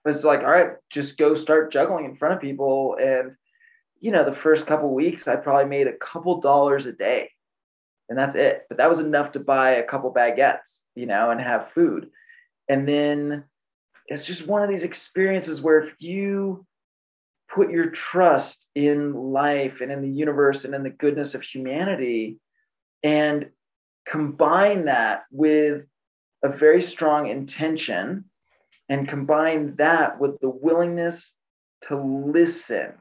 it's 0.04 0.24
like, 0.24 0.40
all 0.40 0.50
right, 0.50 0.72
just 0.90 1.16
go 1.16 1.34
start 1.34 1.72
juggling 1.72 2.04
in 2.04 2.16
front 2.16 2.34
of 2.34 2.40
people. 2.40 2.96
And, 3.00 3.36
you 4.00 4.10
know, 4.10 4.24
the 4.24 4.36
first 4.36 4.66
couple 4.66 4.92
weeks, 4.92 5.28
I 5.28 5.36
probably 5.36 5.68
made 5.68 5.86
a 5.86 5.96
couple 5.96 6.40
dollars 6.40 6.86
a 6.86 6.92
day 6.92 7.30
and 8.12 8.18
that's 8.18 8.34
it. 8.34 8.66
But 8.68 8.76
that 8.76 8.90
was 8.90 8.98
enough 8.98 9.32
to 9.32 9.40
buy 9.40 9.70
a 9.70 9.82
couple 9.82 10.12
baguettes, 10.12 10.80
you 10.94 11.06
know, 11.06 11.30
and 11.30 11.40
have 11.40 11.70
food. 11.74 12.10
And 12.68 12.86
then 12.86 13.44
it's 14.06 14.26
just 14.26 14.46
one 14.46 14.62
of 14.62 14.68
these 14.68 14.82
experiences 14.82 15.62
where 15.62 15.80
if 15.80 15.94
you 15.98 16.66
put 17.48 17.70
your 17.70 17.86
trust 17.86 18.66
in 18.74 19.14
life 19.14 19.80
and 19.80 19.90
in 19.90 20.02
the 20.02 20.10
universe 20.10 20.66
and 20.66 20.74
in 20.74 20.82
the 20.82 20.90
goodness 20.90 21.34
of 21.34 21.42
humanity 21.42 22.38
and 23.02 23.48
combine 24.06 24.84
that 24.84 25.22
with 25.30 25.86
a 26.42 26.48
very 26.50 26.82
strong 26.82 27.28
intention 27.28 28.26
and 28.88 29.08
combine 29.08 29.74
that 29.76 30.18
with 30.20 30.38
the 30.40 30.48
willingness 30.48 31.32
to 31.82 31.96
listen 31.96 32.92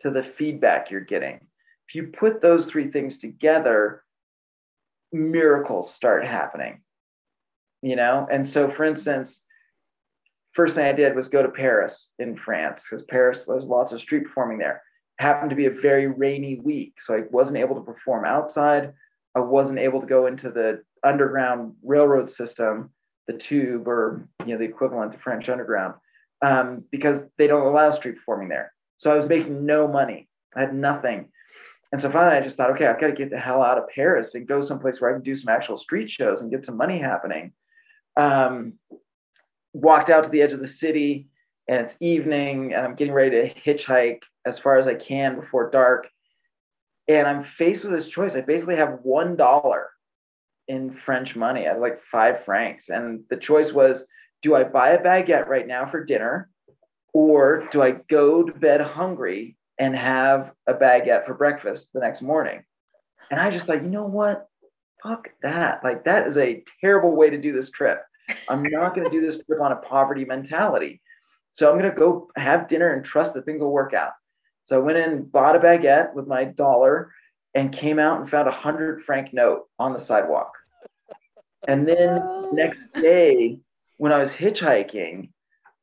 to 0.00 0.10
the 0.10 0.22
feedback 0.22 0.90
you're 0.90 1.00
getting. 1.00 1.40
If 1.88 1.94
you 1.94 2.08
put 2.08 2.40
those 2.40 2.66
three 2.66 2.90
things 2.90 3.18
together, 3.18 4.02
miracles 5.12 5.92
start 5.92 6.24
happening. 6.24 6.80
You 7.82 7.96
know, 7.96 8.26
and 8.30 8.46
so 8.46 8.70
for 8.70 8.84
instance, 8.84 9.42
first 10.52 10.74
thing 10.74 10.86
I 10.86 10.92
did 10.92 11.16
was 11.16 11.28
go 11.28 11.42
to 11.42 11.48
Paris 11.48 12.10
in 12.18 12.36
France 12.36 12.86
because 12.88 13.02
Paris, 13.04 13.44
there's 13.46 13.66
lots 13.66 13.92
of 13.92 14.00
street 14.00 14.24
performing 14.24 14.58
there. 14.58 14.82
happened 15.18 15.50
to 15.50 15.56
be 15.56 15.66
a 15.66 15.70
very 15.70 16.06
rainy 16.06 16.58
week, 16.60 16.94
so 17.00 17.14
I 17.14 17.22
wasn't 17.30 17.58
able 17.58 17.74
to 17.76 17.80
perform 17.80 18.24
outside. 18.24 18.92
I 19.34 19.40
wasn't 19.40 19.78
able 19.78 20.00
to 20.00 20.06
go 20.06 20.26
into 20.26 20.50
the 20.50 20.82
underground 21.04 21.74
railroad 21.82 22.30
system, 22.30 22.90
the 23.26 23.34
tube, 23.34 23.88
or 23.88 24.28
you 24.44 24.52
know 24.52 24.58
the 24.58 24.64
equivalent 24.64 25.12
to 25.12 25.18
French 25.18 25.48
Underground, 25.48 25.94
um, 26.42 26.84
because 26.90 27.20
they 27.38 27.46
don't 27.46 27.66
allow 27.66 27.90
street 27.90 28.16
performing 28.16 28.48
there. 28.48 28.72
So 28.98 29.10
I 29.10 29.14
was 29.14 29.26
making 29.26 29.64
no 29.66 29.88
money. 29.88 30.28
I 30.54 30.60
had 30.60 30.74
nothing. 30.74 31.28
And 31.92 32.00
so 32.00 32.10
finally, 32.10 32.36
I 32.36 32.40
just 32.40 32.56
thought, 32.56 32.70
okay, 32.70 32.86
I've 32.86 33.00
got 33.00 33.08
to 33.08 33.12
get 33.12 33.30
the 33.30 33.38
hell 33.38 33.62
out 33.62 33.76
of 33.76 33.88
Paris 33.94 34.34
and 34.34 34.48
go 34.48 34.62
someplace 34.62 35.00
where 35.00 35.10
I 35.10 35.14
can 35.14 35.22
do 35.22 35.36
some 35.36 35.54
actual 35.54 35.76
street 35.76 36.08
shows 36.08 36.40
and 36.40 36.50
get 36.50 36.64
some 36.64 36.76
money 36.76 36.98
happening. 36.98 37.52
Um, 38.16 38.74
walked 39.74 40.08
out 40.08 40.24
to 40.24 40.30
the 40.30 40.40
edge 40.40 40.52
of 40.52 40.60
the 40.60 40.66
city 40.66 41.28
and 41.68 41.80
it's 41.80 41.96
evening 42.00 42.72
and 42.74 42.84
I'm 42.84 42.94
getting 42.94 43.12
ready 43.12 43.30
to 43.30 43.54
hitchhike 43.54 44.22
as 44.46 44.58
far 44.58 44.76
as 44.76 44.86
I 44.86 44.94
can 44.94 45.38
before 45.38 45.70
dark. 45.70 46.08
And 47.08 47.26
I'm 47.26 47.44
faced 47.44 47.84
with 47.84 47.92
this 47.92 48.08
choice. 48.08 48.36
I 48.36 48.40
basically 48.40 48.76
have 48.76 49.00
one 49.02 49.36
dollar 49.36 49.90
in 50.68 50.96
French 51.04 51.36
money. 51.36 51.66
I 51.66 51.72
have 51.72 51.80
like 51.80 52.00
five 52.10 52.44
francs. 52.44 52.88
And 52.88 53.24
the 53.30 53.36
choice 53.36 53.72
was 53.72 54.04
do 54.42 54.54
I 54.54 54.64
buy 54.64 54.90
a 54.90 55.02
baguette 55.02 55.46
right 55.46 55.66
now 55.66 55.88
for 55.88 56.04
dinner? 56.04 56.50
Or 57.14 57.68
do 57.70 57.82
I 57.82 57.92
go 58.08 58.42
to 58.42 58.52
bed 58.52 58.80
hungry 58.80 59.56
and 59.78 59.94
have 59.94 60.52
a 60.66 60.74
baguette 60.74 61.26
for 61.26 61.34
breakfast 61.34 61.88
the 61.92 62.00
next 62.00 62.22
morning? 62.22 62.64
And 63.30 63.40
I 63.40 63.50
just 63.50 63.68
like, 63.68 63.82
you 63.82 63.88
know 63.88 64.04
what? 64.04 64.46
Fuck 65.02 65.28
that. 65.42 65.82
Like, 65.84 66.04
that 66.04 66.26
is 66.26 66.36
a 66.36 66.64
terrible 66.80 67.14
way 67.14 67.30
to 67.30 67.40
do 67.40 67.52
this 67.52 67.70
trip. 67.70 68.02
I'm 68.48 68.62
not 68.62 68.94
going 68.94 69.04
to 69.04 69.10
do 69.10 69.20
this 69.20 69.42
trip 69.44 69.60
on 69.60 69.72
a 69.72 69.76
poverty 69.76 70.24
mentality. 70.24 71.00
So 71.50 71.70
I'm 71.70 71.78
going 71.78 71.90
to 71.90 71.96
go 71.96 72.30
have 72.36 72.68
dinner 72.68 72.92
and 72.92 73.04
trust 73.04 73.34
that 73.34 73.44
things 73.44 73.60
will 73.60 73.72
work 73.72 73.94
out. 73.94 74.12
So 74.64 74.76
I 74.76 74.80
went 74.80 74.98
in, 74.98 75.24
bought 75.24 75.56
a 75.56 75.58
baguette 75.58 76.14
with 76.14 76.26
my 76.26 76.44
dollar, 76.44 77.12
and 77.54 77.72
came 77.72 77.98
out 77.98 78.20
and 78.20 78.30
found 78.30 78.48
a 78.48 78.52
hundred 78.52 79.04
franc 79.04 79.32
note 79.32 79.64
on 79.78 79.92
the 79.92 80.00
sidewalk. 80.00 80.52
And 81.68 81.86
then 81.86 82.08
oh. 82.22 82.50
next 82.52 82.80
day, 82.94 83.58
when 83.98 84.12
I 84.12 84.18
was 84.18 84.34
hitchhiking, 84.34 85.30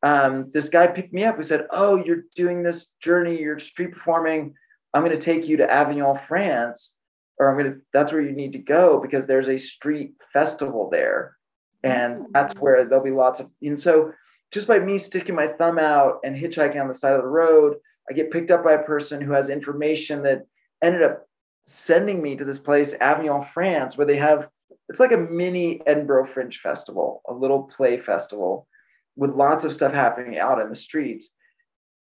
um, 0.02 0.50
this 0.54 0.70
guy 0.70 0.88
picked 0.88 1.14
me 1.14 1.26
up 1.26 1.38
who 1.38 1.44
said, 1.44 1.68
Oh, 1.72 1.96
you're 1.96 2.24
doing 2.36 2.64
this 2.64 2.88
journey, 3.02 3.40
you're 3.40 3.60
street 3.60 3.94
performing. 3.94 4.54
I'm 4.94 5.04
going 5.04 5.16
to 5.16 5.22
take 5.22 5.48
you 5.48 5.58
to 5.58 5.72
Avignon, 5.72 6.18
France, 6.28 6.94
or 7.38 7.50
I'm 7.50 7.58
going 7.58 7.74
to, 7.74 7.82
that's 7.94 8.12
where 8.12 8.22
you 8.22 8.32
need 8.32 8.54
to 8.54 8.60
go 8.60 9.00
because 9.00 9.28
there's 9.28 9.50
a 9.50 9.58
street 9.58 10.14
festival 10.34 10.90
there. 10.92 11.36
And 11.84 12.26
that's 12.32 12.54
oh. 12.58 12.60
where 12.60 12.86
there'll 12.86 13.04
be 13.04 13.12
lots 13.12 13.40
of, 13.40 13.50
and 13.62 13.80
so 13.80 14.12
just 14.52 14.68
by 14.68 14.80
me 14.80 14.98
sticking 14.98 15.36
my 15.36 15.48
thumb 15.48 15.78
out 15.78 16.20
and 16.24 16.36
hitchhiking 16.36 16.82
on 16.82 16.88
the 16.88 16.94
side 16.94 17.14
of 17.14 17.22
the 17.22 17.28
road, 17.28 17.76
I 18.10 18.14
get 18.14 18.32
picked 18.32 18.52
up 18.52 18.64
by 18.64 18.74
a 18.74 18.84
person 18.84 19.22
who 19.22 19.32
has 19.34 19.50
information 19.50 20.24
that 20.24 20.46
ended 20.82 21.04
up 21.04 21.29
sending 21.64 22.22
me 22.22 22.36
to 22.36 22.46
this 22.46 22.60
place, 22.60 22.94
Avignon, 23.00 23.46
France, 23.54 23.98
where 23.98 24.08
they 24.08 24.18
have 24.18 24.50
it's 24.90 25.00
like 25.00 25.12
a 25.12 25.18
mini 25.18 25.82
Edinburgh 25.86 26.26
Fringe 26.26 26.60
Festival, 26.60 27.22
a 27.30 27.34
little 27.34 27.64
play 27.64 28.00
festival 28.00 28.68
with 29.16 29.36
lots 29.36 29.64
of 29.64 29.72
stuff 29.72 29.94
happening 29.94 30.40
out 30.40 30.60
in 30.60 30.70
the 30.70 30.76
streets. 30.76 31.30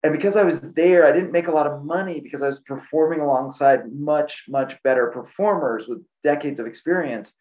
And 0.03 0.14
because 0.14 0.38
I 0.38 0.43
was 0.43 0.62
there, 0.62 1.05
I 1.05 1.12
didn't 1.12 1.34
make 1.34 1.47
a 1.47 1.51
lot 1.51 1.68
of 1.68 1.84
money 1.84 2.22
because 2.22 2.41
I 2.41 2.47
was 2.47 2.62
performing 2.62 3.20
alongside 3.20 3.91
much, 3.91 4.45
much 4.47 4.82
better 4.84 5.08
performers 5.08 5.88
with 5.88 6.01
decades 6.24 6.60
of 6.60 6.68
experience. 6.68 7.34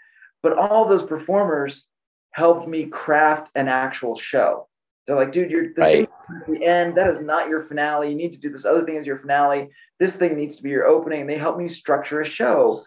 But 0.42 0.58
all 0.58 0.88
those 0.88 1.04
performers 1.04 1.84
helped 2.32 2.66
me 2.66 2.86
craft 2.86 3.50
an 3.54 3.68
actual 3.68 4.16
show. 4.16 4.68
They're 5.06 5.16
like, 5.16 5.32
dude, 5.32 5.50
you're 5.50 5.68
this 5.68 5.78
right. 5.78 6.10
the 6.48 6.64
end. 6.64 6.96
That 6.96 7.08
is 7.08 7.20
not 7.20 7.48
your 7.48 7.62
finale. 7.62 8.10
You 8.10 8.16
need 8.16 8.32
to 8.32 8.38
do 8.38 8.50
this 8.50 8.64
other 8.64 8.84
thing 8.84 8.96
as 8.96 9.06
your 9.06 9.18
finale. 9.18 9.68
This 10.00 10.16
thing 10.16 10.36
needs 10.36 10.56
to 10.56 10.62
be 10.62 10.70
your 10.70 10.86
opening. 10.86 11.22
And 11.22 11.30
they 11.30 11.38
helped 11.38 11.58
me 11.58 11.68
structure 11.68 12.20
a 12.20 12.26
show. 12.26 12.84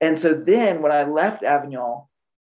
And 0.00 0.18
so 0.18 0.34
then 0.34 0.80
when 0.80 0.92
I 0.92 1.04
left 1.04 1.42
Avignon, 1.42 2.02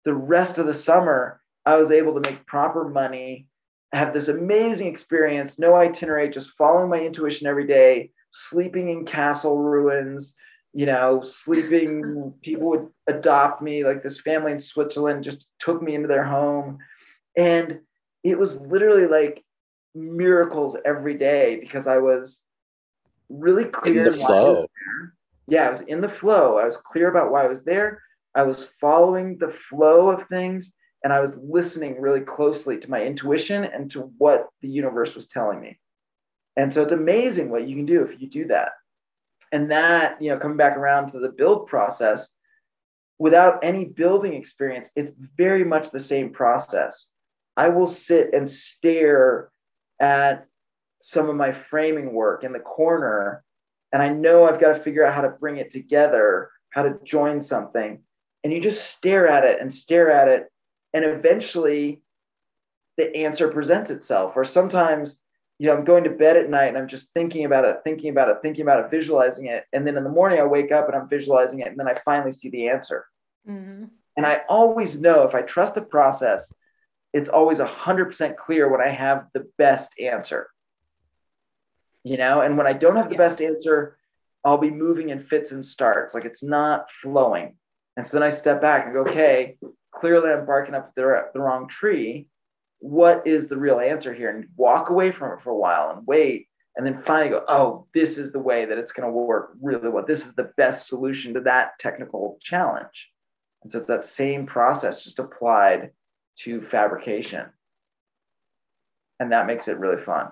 the 0.04 0.14
rest 0.14 0.58
of 0.58 0.66
the 0.66 0.74
summer, 0.74 1.40
I 1.64 1.76
was 1.76 1.90
able 1.90 2.14
to 2.14 2.20
make 2.20 2.46
proper 2.46 2.88
money, 2.88 3.48
have 3.92 4.12
this 4.12 4.28
amazing 4.28 4.88
experience, 4.88 5.58
no 5.58 5.74
itinerary, 5.74 6.28
just 6.28 6.50
following 6.50 6.90
my 6.90 7.00
intuition 7.00 7.46
every 7.46 7.66
day, 7.66 8.10
sleeping 8.30 8.90
in 8.90 9.06
castle 9.06 9.58
ruins, 9.58 10.34
you 10.74 10.84
know, 10.84 11.22
sleeping, 11.22 12.34
people 12.42 12.68
would 12.68 12.88
adopt 13.06 13.62
me, 13.62 13.84
like 13.84 14.02
this 14.02 14.20
family 14.20 14.52
in 14.52 14.60
Switzerland 14.60 15.24
just 15.24 15.48
took 15.58 15.82
me 15.82 15.94
into 15.94 16.08
their 16.08 16.24
home. 16.24 16.78
And 17.36 17.80
it 18.30 18.38
was 18.38 18.60
literally 18.60 19.06
like 19.06 19.44
miracles 19.94 20.76
every 20.84 21.14
day 21.14 21.58
because 21.60 21.86
I 21.86 21.98
was 21.98 22.42
really 23.28 23.64
clear 23.64 24.04
in 24.04 24.10
the 24.10 24.12
flow. 24.12 24.66
Yeah, 25.48 25.66
I 25.66 25.70
was 25.70 25.82
in 25.82 26.00
the 26.00 26.08
flow. 26.08 26.58
I 26.58 26.64
was 26.64 26.76
clear 26.76 27.08
about 27.08 27.30
why 27.30 27.44
I 27.44 27.48
was 27.48 27.62
there. 27.62 28.02
I 28.34 28.42
was 28.42 28.68
following 28.80 29.38
the 29.38 29.54
flow 29.68 30.10
of 30.10 30.28
things 30.28 30.72
and 31.04 31.12
I 31.12 31.20
was 31.20 31.38
listening 31.38 32.00
really 32.00 32.20
closely 32.20 32.78
to 32.78 32.90
my 32.90 33.02
intuition 33.02 33.64
and 33.64 33.90
to 33.92 34.12
what 34.18 34.48
the 34.60 34.68
universe 34.68 35.14
was 35.14 35.26
telling 35.26 35.60
me. 35.60 35.78
And 36.56 36.72
so 36.72 36.82
it's 36.82 36.92
amazing 36.92 37.50
what 37.50 37.68
you 37.68 37.76
can 37.76 37.86
do 37.86 38.02
if 38.02 38.20
you 38.20 38.28
do 38.28 38.46
that. 38.48 38.72
And 39.52 39.70
that, 39.70 40.20
you 40.20 40.30
know, 40.30 40.38
coming 40.38 40.56
back 40.56 40.76
around 40.76 41.12
to 41.12 41.20
the 41.20 41.28
build 41.28 41.68
process, 41.68 42.30
without 43.18 43.62
any 43.62 43.84
building 43.84 44.34
experience, 44.34 44.90
it's 44.96 45.12
very 45.36 45.64
much 45.64 45.90
the 45.90 46.00
same 46.00 46.30
process. 46.30 47.10
I 47.56 47.68
will 47.68 47.86
sit 47.86 48.34
and 48.34 48.48
stare 48.48 49.50
at 50.00 50.46
some 51.00 51.28
of 51.28 51.36
my 51.36 51.52
framing 51.52 52.12
work 52.12 52.44
in 52.44 52.52
the 52.52 52.58
corner, 52.58 53.44
and 53.92 54.02
I 54.02 54.08
know 54.08 54.44
I've 54.44 54.60
got 54.60 54.74
to 54.74 54.82
figure 54.82 55.04
out 55.04 55.14
how 55.14 55.22
to 55.22 55.30
bring 55.30 55.56
it 55.56 55.70
together, 55.70 56.50
how 56.70 56.82
to 56.82 56.98
join 57.04 57.40
something. 57.40 58.00
And 58.44 58.52
you 58.52 58.60
just 58.60 58.90
stare 58.90 59.28
at 59.28 59.44
it 59.44 59.60
and 59.60 59.72
stare 59.72 60.10
at 60.10 60.28
it, 60.28 60.50
and 60.92 61.04
eventually 61.04 62.02
the 62.96 63.14
answer 63.16 63.48
presents 63.48 63.90
itself. 63.90 64.32
Or 64.36 64.44
sometimes, 64.44 65.18
you 65.58 65.66
know, 65.66 65.76
I'm 65.76 65.84
going 65.84 66.04
to 66.04 66.10
bed 66.10 66.36
at 66.36 66.50
night 66.50 66.68
and 66.68 66.78
I'm 66.78 66.88
just 66.88 67.08
thinking 67.14 67.44
about 67.44 67.64
it, 67.64 67.78
thinking 67.84 68.10
about 68.10 68.28
it, 68.28 68.38
thinking 68.42 68.62
about 68.62 68.84
it, 68.84 68.90
visualizing 68.90 69.46
it. 69.46 69.64
And 69.72 69.86
then 69.86 69.96
in 69.96 70.04
the 70.04 70.10
morning, 70.10 70.40
I 70.40 70.44
wake 70.44 70.72
up 70.72 70.86
and 70.88 70.96
I'm 70.96 71.08
visualizing 71.08 71.60
it, 71.60 71.68
and 71.68 71.78
then 71.78 71.88
I 71.88 71.98
finally 72.04 72.32
see 72.32 72.50
the 72.50 72.68
answer. 72.68 73.06
Mm-hmm. 73.48 73.84
And 74.16 74.26
I 74.26 74.42
always 74.48 74.98
know 74.98 75.22
if 75.22 75.34
I 75.34 75.42
trust 75.42 75.74
the 75.74 75.82
process, 75.82 76.52
it's 77.12 77.30
always 77.30 77.58
100% 77.58 78.36
clear 78.36 78.70
when 78.70 78.80
I 78.80 78.88
have 78.88 79.26
the 79.32 79.46
best 79.58 79.92
answer. 79.98 80.48
You 82.04 82.16
know, 82.16 82.40
and 82.40 82.56
when 82.56 82.66
I 82.66 82.72
don't 82.72 82.96
have 82.96 83.10
the 83.10 83.16
best 83.16 83.40
answer, 83.40 83.96
I'll 84.44 84.58
be 84.58 84.70
moving 84.70 85.08
in 85.08 85.24
fits 85.24 85.50
and 85.50 85.64
starts, 85.64 86.14
like 86.14 86.24
it's 86.24 86.42
not 86.42 86.86
flowing. 87.02 87.56
And 87.96 88.06
so 88.06 88.16
then 88.16 88.22
I 88.22 88.28
step 88.28 88.60
back 88.60 88.84
and 88.84 88.94
go, 88.94 89.00
okay, 89.00 89.56
clearly 89.92 90.30
I'm 90.30 90.46
barking 90.46 90.74
up 90.74 90.94
the, 90.94 91.28
the 91.34 91.40
wrong 91.40 91.68
tree. 91.68 92.28
What 92.78 93.26
is 93.26 93.48
the 93.48 93.56
real 93.56 93.80
answer 93.80 94.14
here? 94.14 94.30
And 94.30 94.46
walk 94.56 94.90
away 94.90 95.10
from 95.10 95.32
it 95.32 95.42
for 95.42 95.50
a 95.50 95.56
while 95.56 95.90
and 95.90 96.06
wait. 96.06 96.48
And 96.76 96.86
then 96.86 97.02
finally 97.06 97.30
go, 97.30 97.44
oh, 97.48 97.86
this 97.94 98.18
is 98.18 98.30
the 98.30 98.38
way 98.38 98.66
that 98.66 98.76
it's 98.76 98.92
going 98.92 99.08
to 99.08 99.12
work 99.12 99.52
really 99.62 99.88
well. 99.88 100.04
This 100.06 100.26
is 100.26 100.34
the 100.34 100.52
best 100.58 100.88
solution 100.88 101.34
to 101.34 101.40
that 101.40 101.78
technical 101.80 102.38
challenge. 102.42 103.08
And 103.62 103.72
so 103.72 103.78
it's 103.78 103.88
that 103.88 104.04
same 104.04 104.46
process 104.46 105.02
just 105.02 105.18
applied 105.18 105.90
to 106.44 106.62
fabrication. 106.62 107.46
And 109.18 109.32
that 109.32 109.46
makes 109.46 109.68
it 109.68 109.78
really 109.78 110.02
fun. 110.02 110.28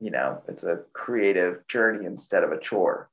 You 0.00 0.10
know, 0.10 0.42
it's 0.48 0.64
a 0.64 0.80
creative 0.92 1.66
journey 1.68 2.06
instead 2.06 2.44
of 2.44 2.52
a 2.52 2.58
chore. 2.58 3.10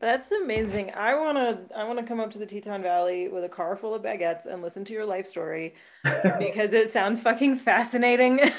That's 0.00 0.32
amazing. 0.32 0.92
I 0.92 1.14
want 1.14 1.38
to 1.38 1.76
I 1.76 1.84
want 1.84 1.98
to 1.98 2.04
come 2.04 2.20
up 2.20 2.30
to 2.32 2.38
the 2.38 2.46
Teton 2.46 2.82
Valley 2.82 3.28
with 3.28 3.44
a 3.44 3.48
car 3.48 3.76
full 3.76 3.94
of 3.94 4.02
baguettes 4.02 4.44
and 4.44 4.60
listen 4.60 4.84
to 4.86 4.92
your 4.92 5.06
life 5.06 5.24
story 5.24 5.74
because 6.38 6.72
it 6.72 6.90
sounds 6.90 7.20
fucking 7.20 7.56
fascinating 7.56 8.40
and 8.40 8.52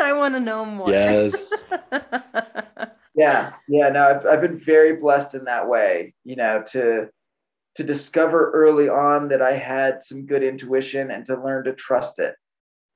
I 0.00 0.12
want 0.14 0.34
to 0.34 0.40
know 0.40 0.64
more. 0.64 0.90
Yes. 0.90 1.52
yeah. 3.14 3.52
Yeah, 3.68 3.88
no, 3.90 4.08
I've 4.08 4.26
I've 4.26 4.40
been 4.40 4.58
very 4.58 4.96
blessed 4.96 5.34
in 5.34 5.44
that 5.44 5.68
way, 5.68 6.14
you 6.24 6.36
know, 6.36 6.64
to 6.72 7.10
to 7.78 7.84
discover 7.84 8.50
early 8.50 8.88
on 8.88 9.28
that 9.28 9.40
I 9.40 9.56
had 9.56 10.02
some 10.02 10.26
good 10.26 10.42
intuition 10.42 11.12
and 11.12 11.24
to 11.26 11.40
learn 11.40 11.62
to 11.62 11.72
trust 11.74 12.18
it. 12.18 12.34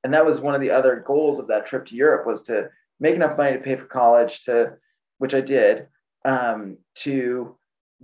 And 0.03 0.13
that 0.13 0.25
was 0.25 0.41
one 0.41 0.55
of 0.55 0.59
the 0.59 0.71
other 0.71 1.01
goals 1.07 1.39
of 1.39 1.47
that 1.47 1.65
trip 1.65 1.85
to 1.85 1.95
Europe 1.95 2.27
was 2.27 2.41
to 2.41 2.69
make 2.99 3.15
enough 3.15 3.37
money 3.37 3.53
to 3.53 3.63
pay 3.63 3.77
for 3.77 3.85
college 3.85 4.41
to, 4.41 4.73
which 5.19 5.33
I 5.33 5.39
did, 5.39 5.87
um, 6.25 6.75
to 6.95 7.55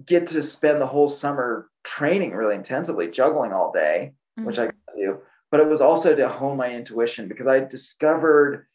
get 0.05 0.27
to 0.27 0.41
spend 0.41 0.80
the 0.80 0.88
whole 0.88 1.09
summer 1.09 1.69
training 1.84 2.32
really 2.32 2.55
intensively, 2.55 3.11
juggling 3.11 3.51
all 3.51 3.73
day, 3.73 4.13
mm-hmm. 4.39 4.47
which 4.47 4.57
I 4.57 4.67
got 4.67 4.75
to 4.95 5.05
do. 5.05 5.17
But 5.51 5.59
it 5.59 5.67
was 5.67 5.82
also 5.82 6.15
to 6.15 6.30
hone 6.30 6.55
my 6.55 6.71
intuition 6.71 7.27
because 7.27 7.47
I 7.47 7.59
discovered 7.59 8.67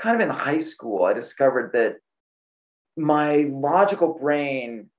kind 0.00 0.20
of 0.20 0.28
in 0.28 0.34
high 0.34 0.58
school, 0.58 1.04
I 1.04 1.12
discovered 1.12 1.70
that 1.74 1.98
my 2.96 3.48
logical 3.52 4.18
brain 4.20 4.90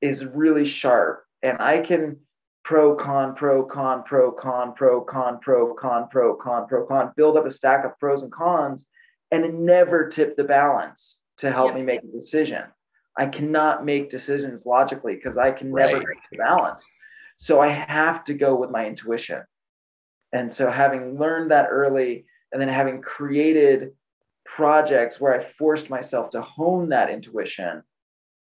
is 0.00 0.24
really 0.24 0.64
sharp 0.64 1.22
and 1.42 1.58
I 1.60 1.80
can 1.80 2.18
pro 2.64 2.94
con 2.94 3.34
pro 3.34 3.64
con 3.64 4.04
pro 4.04 4.32
con 4.32 4.72
pro 4.74 5.04
con 5.04 5.38
pro 5.40 5.74
con 5.74 6.08
pro 6.08 6.36
con 6.36 6.66
pro 6.68 6.86
con 6.86 7.12
build 7.16 7.36
up 7.36 7.46
a 7.46 7.50
stack 7.50 7.84
of 7.84 7.98
pros 7.98 8.22
and 8.22 8.32
cons 8.32 8.86
and 9.30 9.64
never 9.64 10.08
tip 10.08 10.36
the 10.36 10.44
balance 10.44 11.18
to 11.38 11.50
help 11.50 11.70
yeah. 11.70 11.76
me 11.76 11.82
make 11.82 12.02
a 12.02 12.06
decision. 12.06 12.62
I 13.18 13.26
cannot 13.26 13.84
make 13.84 14.10
decisions 14.10 14.62
logically 14.64 15.16
because 15.16 15.36
I 15.36 15.50
can 15.50 15.72
never 15.72 15.98
right. 15.98 16.16
the 16.30 16.38
balance. 16.38 16.86
So 17.36 17.60
I 17.60 17.68
have 17.68 18.24
to 18.24 18.34
go 18.34 18.54
with 18.54 18.70
my 18.70 18.86
intuition. 18.86 19.42
And 20.32 20.50
so 20.50 20.70
having 20.70 21.18
learned 21.18 21.50
that 21.50 21.68
early 21.70 22.24
and 22.52 22.60
then 22.60 22.68
having 22.68 23.02
created 23.02 23.90
projects 24.44 25.20
where 25.20 25.38
I 25.38 25.44
forced 25.58 25.90
myself 25.90 26.30
to 26.30 26.42
hone 26.42 26.88
that 26.90 27.10
intuition 27.10 27.82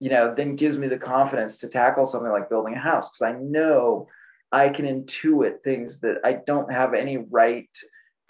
you 0.05 0.11
know, 0.11 0.35
then 0.37 0.55
gives 0.55 0.77
me 0.77 0.87
the 0.87 0.99
confidence 0.99 1.57
to 1.57 1.67
tackle 1.67 2.05
something 2.05 2.31
like 2.31 2.51
building 2.51 2.75
a 2.75 2.79
house 2.79 3.09
because 3.09 3.23
I 3.23 3.41
know 3.41 4.07
I 4.53 4.69
can 4.69 4.85
intuit 4.85 5.63
things 5.65 5.99
that 6.01 6.19
I 6.23 6.41
don't 6.47 6.71
have 6.71 6.93
any 6.93 7.17
right 7.17 7.71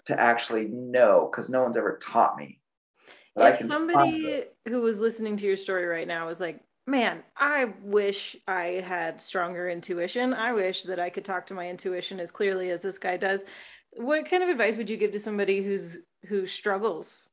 to 0.05 0.17
actually 0.17 0.69
know 0.69 1.29
because 1.29 1.49
no 1.49 1.63
one's 1.63 1.75
ever 1.75 1.99
taught 2.01 2.37
me. 2.37 2.61
if 3.59 3.67
somebody 3.67 4.45
who 4.69 4.79
was 4.79 5.01
listening 5.01 5.35
to 5.35 5.45
your 5.45 5.57
story 5.57 5.85
right 5.85 6.07
now 6.07 6.27
was 6.27 6.39
like, 6.39 6.61
man, 6.87 7.23
I 7.35 7.73
wish 7.83 8.37
I 8.47 8.81
had 8.87 9.21
stronger 9.21 9.67
intuition. 9.67 10.33
I 10.33 10.53
wish 10.53 10.83
that 10.83 11.01
I 11.01 11.09
could 11.09 11.25
talk 11.25 11.45
to 11.47 11.53
my 11.55 11.67
intuition 11.69 12.21
as 12.21 12.31
clearly 12.31 12.69
as 12.69 12.83
this 12.83 12.97
guy 12.97 13.17
does. 13.17 13.43
What 13.91 14.29
kind 14.29 14.43
of 14.43 14.47
advice 14.47 14.77
would 14.77 14.89
you 14.89 14.95
give 14.95 15.11
to 15.11 15.19
somebody 15.19 15.61
who's 15.61 15.97
who 16.29 16.47
struggles 16.47 17.29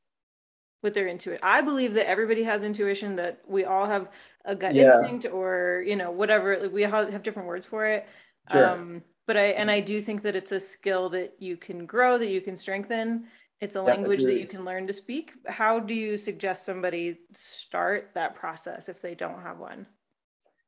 with 0.82 0.94
their 0.94 1.06
intuition? 1.06 1.44
I 1.44 1.60
believe 1.60 1.94
that 1.94 2.08
everybody 2.08 2.42
has 2.42 2.64
intuition, 2.64 3.14
that 3.16 3.40
we 3.46 3.64
all 3.64 3.86
have 3.86 4.08
a 4.44 4.54
gut 4.54 4.74
yeah. 4.74 4.84
instinct 4.84 5.26
or, 5.32 5.84
you 5.86 5.96
know, 5.96 6.10
whatever. 6.10 6.68
We 6.68 6.84
all 6.84 7.06
have 7.06 7.22
different 7.22 7.48
words 7.48 7.66
for 7.66 7.86
it. 7.86 8.06
Sure. 8.50 8.68
Um, 8.68 9.02
but 9.26 9.36
I 9.36 9.46
and 9.50 9.70
I 9.70 9.80
do 9.80 10.00
think 10.00 10.22
that 10.22 10.34
it's 10.34 10.52
a 10.52 10.60
skill 10.60 11.08
that 11.10 11.34
you 11.38 11.56
can 11.56 11.86
grow, 11.86 12.18
that 12.18 12.28
you 12.28 12.40
can 12.40 12.56
strengthen 12.56 13.26
it's 13.62 13.76
a 13.76 13.80
language 13.80 14.24
that 14.24 14.40
you 14.40 14.48
can 14.48 14.64
learn 14.64 14.88
to 14.88 14.92
speak. 14.92 15.30
How 15.46 15.78
do 15.78 15.94
you 15.94 16.16
suggest 16.16 16.66
somebody 16.66 17.20
start 17.32 18.10
that 18.14 18.34
process 18.34 18.88
if 18.88 19.00
they 19.00 19.14
don't 19.14 19.40
have 19.40 19.58
one? 19.58 19.86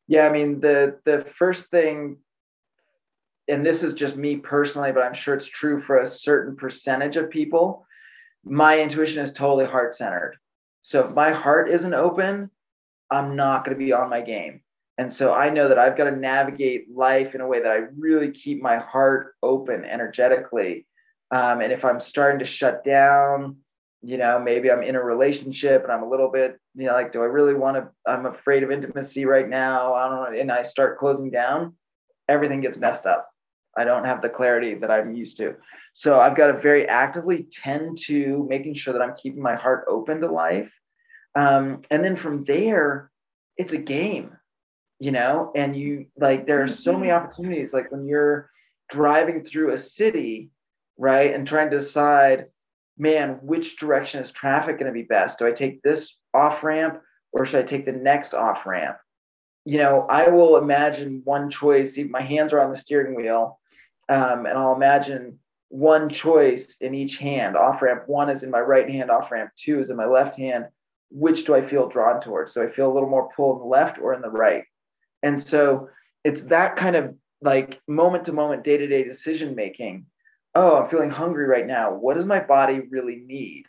Yeah, 0.07 0.29
I 0.29 0.33
mean 0.33 0.61
the 0.61 1.01
the 1.05 1.23
first 1.37 1.73
thing 1.73 2.19
and 3.49 3.67
this 3.67 3.83
is 3.83 3.95
just 3.95 4.15
me 4.15 4.37
personally, 4.37 4.93
but 4.93 5.03
I'm 5.03 5.13
sure 5.13 5.35
it's 5.35 5.49
true 5.49 5.83
for 5.83 5.99
a 5.99 6.07
certain 6.07 6.55
percentage 6.55 7.17
of 7.17 7.31
people. 7.31 7.85
My 8.45 8.79
intuition 8.79 9.25
is 9.25 9.33
totally 9.33 9.67
heart 9.67 9.97
centered. 9.97 10.37
So 10.83 11.05
if 11.05 11.15
my 11.15 11.33
heart 11.33 11.69
isn't 11.71 11.95
open, 11.95 12.49
I'm 13.11 13.37
not 13.37 13.65
going 13.65 13.77
to 13.77 13.85
be 13.85 13.93
on 13.93 14.11
my 14.11 14.21
game. 14.21 14.63
And 14.97 15.13
so 15.13 15.35
I 15.35 15.51
know 15.51 15.69
that 15.69 15.79
I've 15.79 15.97
got 15.97 16.05
to 16.05 16.17
navigate 16.17 16.95
life 16.95 17.35
in 17.35 17.41
a 17.41 17.47
way 17.47 17.61
that 17.61 17.71
I 17.71 17.81
really 17.99 18.31
keep 18.31 18.63
my 18.63 18.79
heart 18.79 19.35
open 19.43 19.85
energetically 19.85 20.87
um, 21.35 21.61
and 21.61 21.73
if 21.73 21.85
I'm 21.85 21.99
starting 21.99 22.39
to 22.39 22.45
shut 22.45 22.85
down, 22.85 23.57
you 24.03 24.19
know, 24.19 24.39
maybe 24.39 24.71
I'm 24.71 24.85
in 24.85 24.95
a 24.95 25.03
relationship 25.03 25.83
and 25.83 25.91
I'm 25.91 26.05
a 26.05 26.09
little 26.09 26.31
bit, 26.31 26.61
you 26.77 26.87
know, 26.87 26.93
like, 26.93 27.11
do 27.11 27.23
I 27.23 27.27
really 27.27 27.55
want 27.55 27.77
to? 27.77 27.89
I'm 28.07 28.27
afraid 28.27 28.63
of 28.63 28.71
intimacy 28.71 29.25
right 29.25 29.49
now. 29.49 29.95
I 29.95 30.09
don't 30.09 30.35
know. 30.35 30.41
And 30.41 30.53
I 30.53 30.63
start 30.63 30.99
closing 30.99 31.31
down, 31.31 31.75
everything 32.29 32.61
gets 32.61 32.79
messed 32.79 33.07
up. 33.07 33.29
I 33.77 33.83
don't 33.83 34.05
have 34.05 34.23
the 34.23 34.29
clarity 34.29 34.75
that 34.75 34.93
I'm 34.93 35.17
used 35.17 35.37
to. 35.39 35.57
So 35.93 36.21
I've 36.21 36.37
got 36.37 36.53
to 36.53 36.61
very 36.61 36.89
actively 36.89 37.49
tend 37.51 37.99
to 38.07 38.47
making 38.49 38.75
sure 38.75 38.93
that 38.93 39.03
I'm 39.03 39.17
keeping 39.17 39.43
my 39.43 39.57
heart 39.57 39.87
open 39.89 40.21
to 40.21 40.31
life. 40.31 40.71
Um, 41.35 41.83
and 41.91 42.05
then 42.05 42.17
from 42.17 42.45
there, 42.45 43.11
it's 43.57 43.73
a 43.73 43.79
game, 43.79 44.37
you 44.99 45.13
know, 45.13 45.53
and 45.55 45.77
you 45.77 46.07
like, 46.17 46.47
there 46.47 46.63
are 46.63 46.69
so 46.69 46.93
many 46.93 47.09
mm-hmm. 47.09 47.25
opportunities. 47.25 47.73
Like 47.73 47.91
when 47.91 48.07
you're 48.07 48.51
driving 48.91 49.45
through 49.45 49.73
a 49.73 49.79
city, 49.79 50.51
right? 50.97 51.35
And 51.35 51.47
trying 51.47 51.71
to 51.71 51.79
decide, 51.79 52.47
man, 52.97 53.41
which 53.43 53.77
direction 53.77 54.21
is 54.21 54.31
traffic 54.31 54.79
going 54.79 54.87
to 54.87 54.93
be 54.93 55.03
best? 55.03 55.39
Do 55.39 55.47
I 55.47 55.53
take 55.53 55.83
this 55.83 56.17
off 56.33 56.63
ramp 56.63 57.01
or 57.33 57.45
should 57.45 57.61
I 57.61 57.67
take 57.67 57.85
the 57.85 57.93
next 57.93 58.35
off 58.35 58.65
ramp? 58.67 58.97
You 59.65 59.79
know, 59.79 60.07
I 60.09 60.29
will 60.29 60.57
imagine 60.57 61.23
one 61.25 61.51
choice. 61.51 61.99
My 62.11 62.23
hands 62.23 62.53
are 62.53 62.61
on 62.61 62.71
the 62.71 62.77
steering 62.77 63.15
wheel, 63.15 63.59
um, 64.09 64.47
and 64.47 64.59
I'll 64.59 64.77
imagine 64.77 65.39
one 65.69 66.09
choice 66.11 66.77
in 66.81 66.95
each 66.95 67.17
hand. 67.17 67.57
Off 67.57 67.81
ramp 67.81 68.05
one 68.07 68.29
is 68.29 68.43
in 68.43 68.51
my 68.51 68.61
right 68.61 68.89
hand, 68.89 69.11
off 69.11 69.33
ramp 69.33 69.51
two 69.57 69.81
is 69.81 69.91
in 69.91 69.97
my 69.97 70.07
left 70.07 70.37
hand. 70.37 70.67
Which 71.15 71.45
do 71.45 71.55
I 71.55 71.67
feel 71.67 71.89
drawn 71.89 72.21
towards? 72.21 72.53
Do 72.53 72.63
I 72.63 72.71
feel 72.71 72.91
a 72.91 72.93
little 72.93 73.09
more 73.09 73.31
pull 73.35 73.55
in 73.55 73.61
the 73.61 73.65
left 73.65 73.99
or 73.99 74.13
in 74.13 74.21
the 74.21 74.31
right? 74.31 74.65
And 75.23 75.41
so 75.41 75.89
it's 76.25 76.43
that 76.43 76.77
kind 76.77 76.97
of 76.97 77.15
like 77.41 77.81
moment 77.89 78.27
to 78.27 78.33
moment, 78.33 78.65
day 78.65 78.77
to 78.77 78.87
day 78.87 79.05
decision 79.05 79.55
making 79.55 80.07
oh, 80.55 80.77
I'm 80.77 80.89
feeling 80.89 81.11
hungry 81.11 81.47
right 81.47 81.67
now. 81.67 81.93
What 81.93 82.15
does 82.15 82.25
my 82.25 82.41
body 82.41 82.81
really 82.91 83.23
need? 83.27 83.65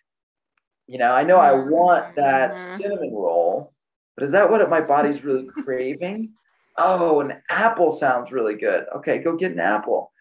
You 0.87 0.99
know, 0.99 1.11
I 1.11 1.23
know 1.23 1.37
I 1.37 1.53
want 1.53 2.15
that 2.15 2.55
mm-hmm. 2.55 2.77
cinnamon 2.77 3.11
roll, 3.11 3.73
but 4.15 4.23
is 4.23 4.31
that 4.31 4.49
what 4.49 4.67
my 4.69 4.81
body's 4.81 5.23
really 5.23 5.47
craving? 5.63 6.33
Oh, 6.77 7.21
an 7.21 7.41
apple 7.49 7.91
sounds 7.91 8.31
really 8.31 8.55
good. 8.55 8.85
Okay, 8.97 9.17
go 9.19 9.35
get 9.35 9.51
an 9.51 9.59
apple. 9.59 10.11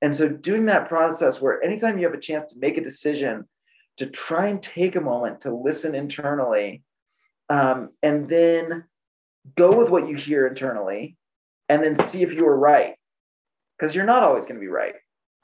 And 0.00 0.14
so, 0.14 0.28
doing 0.28 0.66
that 0.66 0.88
process 0.88 1.40
where 1.40 1.62
anytime 1.62 1.98
you 1.98 2.04
have 2.04 2.14
a 2.14 2.20
chance 2.20 2.52
to 2.52 2.58
make 2.58 2.76
a 2.76 2.82
decision, 2.82 3.48
to 3.98 4.06
try 4.06 4.46
and 4.48 4.62
take 4.62 4.96
a 4.96 5.00
moment 5.00 5.42
to 5.42 5.54
listen 5.54 5.94
internally, 5.94 6.82
um, 7.48 7.90
and 8.02 8.28
then 8.28 8.84
go 9.56 9.76
with 9.76 9.90
what 9.90 10.08
you 10.08 10.16
hear 10.16 10.46
internally, 10.46 11.16
and 11.68 11.82
then 11.82 11.96
see 12.06 12.22
if 12.22 12.32
you 12.32 12.44
were 12.44 12.56
right. 12.56 12.94
Because 13.78 13.94
you're 13.94 14.04
not 14.04 14.22
always 14.22 14.44
going 14.44 14.56
to 14.56 14.60
be 14.60 14.68
right 14.68 14.94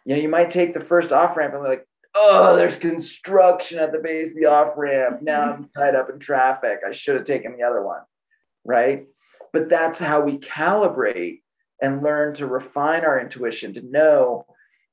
you 0.08 0.16
know, 0.16 0.22
you 0.22 0.28
might 0.30 0.48
take 0.48 0.72
the 0.72 0.80
first 0.80 1.12
off 1.12 1.36
ramp 1.36 1.52
and 1.52 1.62
be 1.62 1.68
like, 1.68 1.86
oh, 2.14 2.56
there's 2.56 2.76
construction 2.76 3.78
at 3.78 3.92
the 3.92 3.98
base 3.98 4.30
of 4.30 4.36
the 4.36 4.46
off 4.46 4.72
ramp. 4.74 5.18
Now 5.22 5.52
I'm 5.52 5.68
tied 5.76 5.94
up 5.94 6.08
in 6.08 6.18
traffic. 6.18 6.78
I 6.86 6.92
should 6.92 7.16
have 7.16 7.26
taken 7.26 7.54
the 7.54 7.64
other 7.64 7.82
one. 7.82 8.00
Right. 8.64 9.04
But 9.52 9.68
that's 9.68 9.98
how 9.98 10.22
we 10.22 10.38
calibrate 10.38 11.42
and 11.82 12.02
learn 12.02 12.34
to 12.36 12.46
refine 12.46 13.04
our 13.04 13.20
intuition 13.20 13.74
to 13.74 13.82
know 13.82 14.46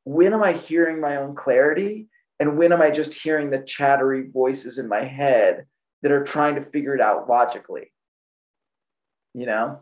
when 0.04 0.34
am 0.34 0.44
I 0.44 0.52
hearing 0.52 1.00
my 1.00 1.16
own 1.16 1.34
clarity 1.34 2.10
and 2.40 2.58
when 2.58 2.74
am 2.74 2.82
I 2.82 2.90
just 2.90 3.14
hearing 3.14 3.50
the 3.50 3.60
chattery 3.60 4.30
voices 4.32 4.78
in 4.78 4.88
my 4.88 5.04
head 5.04 5.66
that 6.06 6.12
are 6.12 6.24
trying 6.24 6.54
to 6.54 6.62
figure 6.62 6.94
it 6.94 7.02
out 7.02 7.28
logically. 7.28 7.92
You 9.34 9.48
know? 9.48 9.80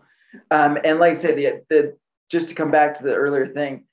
Um, 0.52 0.78
and 0.84 0.98
like 0.98 1.12
I 1.12 1.20
said, 1.20 1.36
the, 1.36 1.62
the 1.70 1.98
just 2.32 2.48
to 2.48 2.56
come 2.56 2.72
back 2.72 2.98
to 2.98 3.04
the 3.04 3.14
earlier 3.14 3.46
thing, 3.46 3.84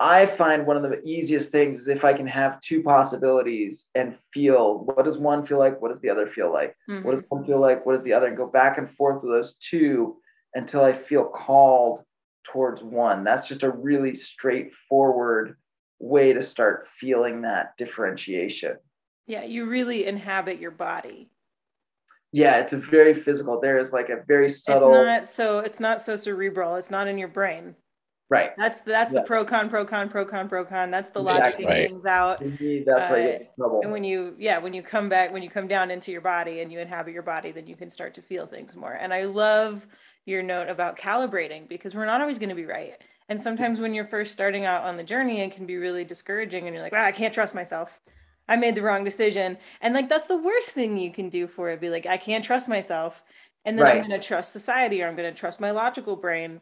I 0.00 0.26
find 0.26 0.66
one 0.66 0.76
of 0.76 0.82
the 0.82 1.00
easiest 1.04 1.50
things 1.50 1.80
is 1.80 1.88
if 1.88 2.04
I 2.04 2.12
can 2.12 2.26
have 2.26 2.60
two 2.60 2.82
possibilities 2.82 3.88
and 3.94 4.16
feel 4.34 4.78
what 4.84 5.04
does 5.04 5.18
one 5.18 5.46
feel 5.46 5.58
like, 5.58 5.80
what 5.80 5.92
does 5.92 6.00
the 6.00 6.10
other 6.10 6.26
feel 6.26 6.52
like, 6.52 6.76
mm-hmm. 6.90 7.06
what 7.06 7.14
does 7.14 7.24
one 7.28 7.44
feel 7.44 7.60
like, 7.60 7.86
what 7.86 7.92
does 7.92 8.02
the 8.02 8.12
other, 8.12 8.26
and 8.26 8.36
go 8.36 8.46
back 8.46 8.78
and 8.78 8.90
forth 8.96 9.22
with 9.22 9.32
those 9.32 9.54
two 9.54 10.16
until 10.54 10.82
I 10.82 10.92
feel 10.92 11.24
called 11.24 12.00
towards 12.44 12.82
one. 12.82 13.22
That's 13.22 13.46
just 13.46 13.62
a 13.62 13.70
really 13.70 14.14
straightforward 14.14 15.56
way 15.98 16.32
to 16.32 16.42
start 16.42 16.86
feeling 16.98 17.42
that 17.42 17.76
differentiation. 17.76 18.76
Yeah, 19.26 19.44
you 19.44 19.66
really 19.66 20.06
inhabit 20.06 20.58
your 20.58 20.70
body. 20.70 21.30
Yeah, 22.32 22.58
it's 22.58 22.72
a 22.72 22.78
very 22.78 23.14
physical. 23.14 23.60
There 23.60 23.78
is 23.78 23.92
like 23.92 24.08
a 24.10 24.22
very 24.26 24.48
subtle. 24.48 24.92
It's 24.94 25.06
not 25.06 25.28
so. 25.28 25.58
It's 25.60 25.80
not 25.80 26.02
so 26.02 26.16
cerebral. 26.16 26.76
It's 26.76 26.90
not 26.90 27.08
in 27.08 27.18
your 27.18 27.28
brain. 27.28 27.74
Right. 28.30 28.50
That's 28.58 28.80
that's 28.80 29.12
yeah. 29.12 29.20
the 29.20 29.26
pro 29.26 29.46
con 29.46 29.70
pro 29.70 29.86
con 29.86 30.10
pro 30.10 30.26
con 30.26 30.48
pro 30.48 30.64
con. 30.64 30.90
That's 30.90 31.08
the 31.08 31.22
logic 31.22 31.44
exactly. 31.44 31.66
right. 31.66 31.88
things 31.88 32.04
out. 32.04 32.42
Indeed, 32.42 32.84
that's 32.86 33.06
uh, 33.06 33.08
where 33.08 33.22
you 33.22 33.38
get 33.38 33.56
trouble. 33.56 33.80
And 33.82 33.90
when 33.90 34.04
you 34.04 34.34
yeah, 34.38 34.58
when 34.58 34.74
you 34.74 34.82
come 34.82 35.08
back, 35.08 35.32
when 35.32 35.42
you 35.42 35.48
come 35.48 35.66
down 35.66 35.90
into 35.90 36.12
your 36.12 36.20
body 36.20 36.60
and 36.60 36.70
you 36.70 36.78
inhabit 36.78 37.14
your 37.14 37.22
body, 37.22 37.52
then 37.52 37.66
you 37.66 37.74
can 37.74 37.88
start 37.88 38.12
to 38.14 38.22
feel 38.22 38.46
things 38.46 38.76
more. 38.76 38.92
And 38.92 39.14
I 39.14 39.24
love 39.24 39.86
your 40.26 40.42
note 40.42 40.68
about 40.68 40.98
calibrating 40.98 41.66
because 41.68 41.94
we're 41.94 42.04
not 42.04 42.20
always 42.20 42.38
going 42.38 42.50
to 42.50 42.54
be 42.54 42.66
right. 42.66 42.98
And 43.28 43.40
sometimes 43.40 43.78
when 43.78 43.92
you're 43.92 44.06
first 44.06 44.32
starting 44.32 44.64
out 44.64 44.84
on 44.84 44.96
the 44.96 45.04
journey, 45.04 45.40
it 45.40 45.54
can 45.54 45.66
be 45.66 45.76
really 45.76 46.04
discouraging 46.04 46.66
and 46.66 46.74
you're 46.74 46.82
like, 46.82 46.92
wow, 46.92 47.04
I 47.04 47.12
can't 47.12 47.34
trust 47.34 47.54
myself. 47.54 48.00
I 48.48 48.56
made 48.56 48.74
the 48.74 48.82
wrong 48.82 49.04
decision. 49.04 49.58
And 49.80 49.94
like 49.94 50.08
that's 50.08 50.26
the 50.26 50.38
worst 50.38 50.70
thing 50.70 50.96
you 50.96 51.12
can 51.12 51.28
do 51.28 51.46
for 51.46 51.68
it. 51.70 51.80
Be 51.80 51.90
like, 51.90 52.06
I 52.06 52.16
can't 52.16 52.44
trust 52.44 52.68
myself. 52.68 53.22
And 53.64 53.78
then 53.78 53.84
right. 53.84 53.96
I'm 53.96 54.02
gonna 54.02 54.22
trust 54.22 54.52
society 54.52 55.02
or 55.02 55.08
I'm 55.08 55.16
gonna 55.16 55.34
trust 55.34 55.60
my 55.60 55.72
logical 55.72 56.16
brain 56.16 56.60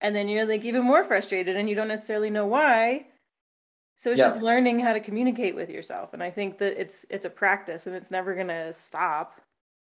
and 0.00 0.14
then 0.14 0.28
you're 0.28 0.46
like 0.46 0.64
even 0.64 0.82
more 0.82 1.04
frustrated 1.04 1.56
and 1.56 1.68
you 1.68 1.74
don't 1.74 1.88
necessarily 1.88 2.30
know 2.30 2.46
why 2.46 3.06
so 3.96 4.10
it's 4.10 4.18
yeah. 4.18 4.26
just 4.26 4.42
learning 4.42 4.78
how 4.78 4.92
to 4.92 5.00
communicate 5.00 5.54
with 5.54 5.70
yourself 5.70 6.12
and 6.12 6.22
i 6.22 6.30
think 6.30 6.58
that 6.58 6.78
it's 6.80 7.06
it's 7.10 7.24
a 7.24 7.30
practice 7.30 7.86
and 7.86 7.96
it's 7.96 8.10
never 8.10 8.34
going 8.34 8.48
to 8.48 8.72
stop 8.72 9.40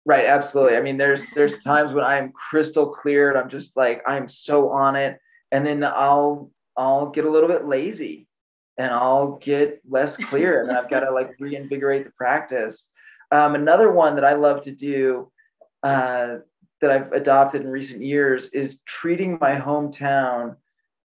right 0.05 0.25
absolutely 0.25 0.77
i 0.77 0.81
mean 0.81 0.97
there's 0.97 1.25
there's 1.35 1.61
times 1.63 1.93
when 1.93 2.03
i'm 2.03 2.31
crystal 2.31 2.87
clear 2.87 3.29
and 3.29 3.37
i'm 3.37 3.49
just 3.49 3.75
like 3.77 4.01
i'm 4.07 4.27
so 4.27 4.69
on 4.69 4.95
it 4.95 5.19
and 5.51 5.65
then 5.65 5.83
i'll 5.83 6.51
i'll 6.77 7.09
get 7.09 7.25
a 7.25 7.29
little 7.29 7.49
bit 7.49 7.65
lazy 7.65 8.27
and 8.77 8.91
i'll 8.91 9.37
get 9.37 9.81
less 9.87 10.17
clear 10.17 10.61
and 10.61 10.71
i've 10.71 10.89
got 10.89 11.01
to 11.01 11.11
like 11.11 11.31
reinvigorate 11.39 12.05
the 12.05 12.11
practice 12.11 12.85
um, 13.31 13.55
another 13.55 13.91
one 13.91 14.15
that 14.15 14.25
i 14.25 14.33
love 14.33 14.61
to 14.61 14.71
do 14.71 15.31
uh, 15.83 16.37
that 16.81 16.91
I've 16.91 17.11
adopted 17.11 17.61
in 17.61 17.69
recent 17.69 18.03
years 18.03 18.47
is 18.49 18.79
treating 18.85 19.37
my 19.39 19.55
hometown 19.55 20.55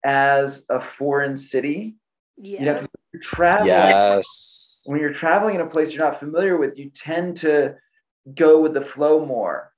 as 0.03 0.65
a 0.69 0.81
foreign 0.97 1.37
city. 1.37 1.95
Yeah. 2.37 2.59
You 2.59 2.65
know, 2.65 2.87
you're 3.13 3.21
traveling. 3.21 3.67
Yes. 3.67 4.81
When 4.85 4.99
you're 4.99 5.13
traveling 5.13 5.55
in 5.55 5.61
a 5.61 5.67
place 5.67 5.93
you're 5.93 6.05
not 6.05 6.19
familiar 6.19 6.57
with, 6.57 6.77
you 6.77 6.89
tend 6.89 7.37
to 7.37 7.75
go 8.35 8.59
with 8.59 8.73
the 8.73 8.81
flow 8.81 9.25
more. 9.25 9.71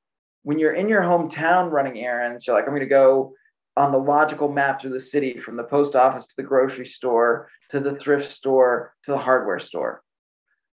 When 0.43 0.59
you're 0.59 0.73
in 0.73 0.87
your 0.87 1.01
hometown 1.01 1.71
running 1.71 1.99
errands, 1.99 2.47
you're 2.47 2.55
like, 2.55 2.65
I'm 2.65 2.71
going 2.71 2.81
to 2.81 2.87
go 2.87 3.33
on 3.75 3.91
the 3.91 3.97
logical 3.97 4.49
map 4.49 4.81
through 4.81 4.91
the 4.93 4.99
city 4.99 5.39
from 5.39 5.55
the 5.55 5.63
post 5.63 5.95
office 5.95 6.25
to 6.27 6.35
the 6.37 6.43
grocery 6.43 6.85
store 6.85 7.49
to 7.69 7.79
the 7.79 7.95
thrift 7.95 8.29
store 8.29 8.93
to 9.03 9.11
the 9.11 9.17
hardware 9.17 9.59
store. 9.59 10.03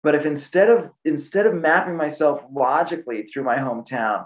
But 0.04 0.16
if 0.16 0.26
instead 0.26 0.70
of 0.70 0.90
instead 1.06 1.46
of 1.46 1.56
mapping 1.56 1.96
myself 1.96 2.42
logically 2.52 3.24
through 3.24 3.44
my 3.44 3.56
hometown, 3.56 4.26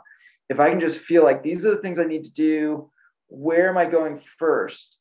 if 0.50 0.60
I 0.60 0.70
can 0.70 0.80
just 0.80 1.00
feel 1.00 1.24
like 1.24 1.44
these 1.44 1.66
are 1.66 1.76
the 1.76 1.82
things 1.82 2.00
I 2.00 2.06
need 2.06 2.24
to 2.24 2.32
do, 2.32 2.90
where 3.28 3.70
am 3.70 3.78
I 3.78 3.86
going 3.86 4.22
first? 4.38 4.98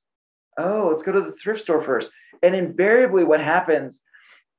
Oh, 0.58 0.88
let's 0.90 1.02
go 1.02 1.12
to 1.12 1.20
the 1.20 1.36
thrift 1.42 1.62
store 1.62 1.82
first. 1.82 2.10
And 2.42 2.54
invariably, 2.54 3.24
what 3.24 3.40
happens 3.40 4.02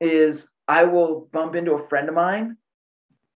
is 0.01 0.47
I 0.67 0.83
will 0.83 1.29
bump 1.31 1.55
into 1.55 1.73
a 1.73 1.87
friend 1.87 2.09
of 2.09 2.15
mine 2.15 2.57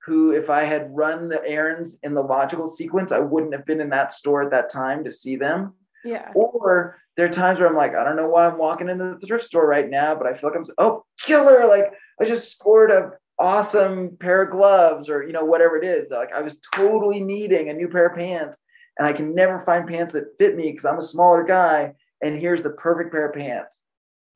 who, 0.04 0.32
if 0.32 0.48
I 0.48 0.64
had 0.64 0.94
run 0.94 1.28
the 1.28 1.42
errands 1.46 1.96
in 2.02 2.14
the 2.14 2.22
logical 2.22 2.66
sequence, 2.66 3.12
I 3.12 3.18
wouldn't 3.18 3.52
have 3.52 3.66
been 3.66 3.80
in 3.80 3.90
that 3.90 4.12
store 4.12 4.42
at 4.42 4.50
that 4.50 4.70
time 4.70 5.04
to 5.04 5.10
see 5.10 5.36
them. 5.36 5.74
Yeah. 6.04 6.30
Or 6.34 6.98
there 7.16 7.26
are 7.26 7.32
times 7.32 7.60
where 7.60 7.68
I'm 7.68 7.76
like, 7.76 7.94
I 7.94 8.04
don't 8.04 8.16
know 8.16 8.28
why 8.28 8.46
I'm 8.46 8.58
walking 8.58 8.88
into 8.88 9.16
the 9.20 9.26
thrift 9.26 9.44
store 9.44 9.66
right 9.66 9.88
now, 9.88 10.14
but 10.14 10.26
I 10.26 10.32
feel 10.32 10.50
like 10.50 10.58
I'm 10.58 10.64
oh 10.78 11.04
killer. 11.20 11.66
Like 11.66 11.92
I 12.20 12.24
just 12.24 12.50
scored 12.50 12.90
a 12.90 13.10
awesome 13.38 14.16
pair 14.20 14.42
of 14.42 14.50
gloves 14.50 15.08
or 15.08 15.22
you 15.22 15.32
know 15.32 15.44
whatever 15.44 15.76
it 15.76 15.84
is. 15.84 16.08
Like 16.10 16.32
I 16.32 16.40
was 16.40 16.58
totally 16.74 17.20
needing 17.20 17.68
a 17.68 17.74
new 17.74 17.88
pair 17.88 18.06
of 18.06 18.16
pants, 18.16 18.58
and 18.98 19.06
I 19.06 19.12
can 19.12 19.34
never 19.34 19.62
find 19.66 19.86
pants 19.86 20.12
that 20.14 20.36
fit 20.38 20.56
me 20.56 20.70
because 20.70 20.86
I'm 20.86 20.98
a 20.98 21.02
smaller 21.02 21.44
guy. 21.44 21.92
And 22.22 22.40
here's 22.40 22.62
the 22.62 22.70
perfect 22.70 23.12
pair 23.12 23.28
of 23.28 23.34
pants. 23.34 23.82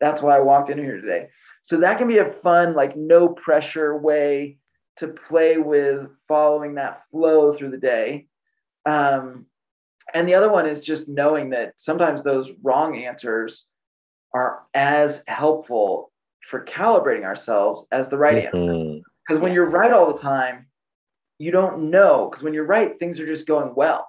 That's 0.00 0.20
why 0.20 0.36
I 0.36 0.40
walked 0.40 0.68
in 0.68 0.78
here 0.78 1.00
today. 1.00 1.28
So 1.62 1.78
that 1.78 1.96
can 1.96 2.08
be 2.08 2.18
a 2.18 2.34
fun, 2.42 2.74
like 2.74 2.96
no 2.96 3.28
pressure 3.28 3.96
way 3.96 4.58
to 4.96 5.08
play 5.08 5.56
with 5.56 6.08
following 6.28 6.74
that 6.76 7.02
flow 7.10 7.52
through 7.52 7.70
the 7.70 7.78
day. 7.78 8.26
Um, 8.86 9.46
and 10.12 10.28
the 10.28 10.34
other 10.34 10.50
one 10.50 10.66
is 10.66 10.80
just 10.80 11.08
knowing 11.08 11.50
that 11.50 11.74
sometimes 11.76 12.22
those 12.22 12.52
wrong 12.62 12.96
answers 12.96 13.64
are 14.34 14.62
as 14.74 15.22
helpful 15.26 16.12
for 16.50 16.64
calibrating 16.64 17.24
ourselves 17.24 17.86
as 17.90 18.08
the 18.08 18.18
right 18.18 18.44
mm-hmm. 18.44 18.56
answer. 18.56 19.00
Because 19.26 19.40
when 19.40 19.52
you're 19.52 19.70
right 19.70 19.92
all 19.92 20.12
the 20.12 20.20
time, 20.20 20.66
you 21.38 21.50
don't 21.50 21.90
know. 21.90 22.28
Because 22.28 22.42
when 22.42 22.52
you're 22.52 22.66
right, 22.66 22.98
things 22.98 23.18
are 23.18 23.26
just 23.26 23.46
going 23.46 23.74
well. 23.74 24.08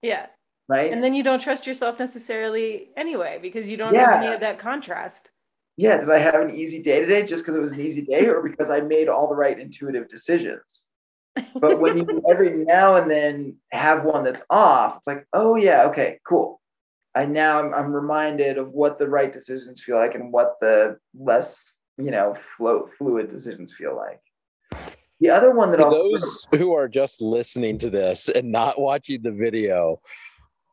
Yeah. 0.00 0.26
Right. 0.68 0.92
And 0.92 1.02
then 1.02 1.12
you 1.12 1.24
don't 1.24 1.40
trust 1.40 1.66
yourself 1.66 1.98
necessarily 1.98 2.90
anyway 2.96 3.38
because 3.42 3.68
you 3.68 3.76
don't 3.76 3.94
yeah. 3.94 4.12
have 4.12 4.22
any 4.22 4.32
of 4.32 4.40
that 4.40 4.58
contrast. 4.58 5.31
Yeah. 5.76 5.98
Did 5.98 6.10
I 6.10 6.18
have 6.18 6.40
an 6.40 6.54
easy 6.54 6.82
day 6.82 7.00
today 7.00 7.24
just 7.24 7.44
because 7.44 7.56
it 7.56 7.62
was 7.62 7.72
an 7.72 7.80
easy 7.80 8.02
day 8.02 8.26
or 8.26 8.42
because 8.42 8.70
I 8.70 8.80
made 8.80 9.08
all 9.08 9.28
the 9.28 9.34
right 9.34 9.58
intuitive 9.58 10.08
decisions? 10.08 10.86
but 11.54 11.80
when 11.80 11.96
you 11.98 12.22
every 12.30 12.50
now 12.50 12.96
and 12.96 13.10
then 13.10 13.56
have 13.70 14.04
one 14.04 14.24
that's 14.24 14.42
off, 14.50 14.96
it's 14.98 15.06
like, 15.06 15.26
oh 15.32 15.56
yeah, 15.56 15.84
okay, 15.84 16.18
cool. 16.26 16.60
I 17.14 17.26
now 17.26 17.62
I'm, 17.62 17.74
I'm 17.74 17.92
reminded 17.92 18.58
of 18.58 18.72
what 18.72 18.98
the 18.98 19.08
right 19.08 19.32
decisions 19.32 19.82
feel 19.82 19.96
like 19.96 20.14
and 20.14 20.32
what 20.32 20.54
the 20.60 20.98
less 21.18 21.74
you 21.98 22.10
know 22.10 22.36
float 22.56 22.90
fluid 22.96 23.28
decisions 23.28 23.72
feel 23.72 23.96
like. 23.96 24.20
The 25.20 25.30
other 25.30 25.52
one 25.52 25.70
that 25.70 25.80
For 25.80 25.90
those 25.90 26.46
who 26.52 26.72
are 26.72 26.88
just 26.88 27.22
listening 27.22 27.78
to 27.78 27.90
this 27.90 28.28
and 28.28 28.50
not 28.50 28.80
watching 28.80 29.22
the 29.22 29.30
video, 29.30 30.00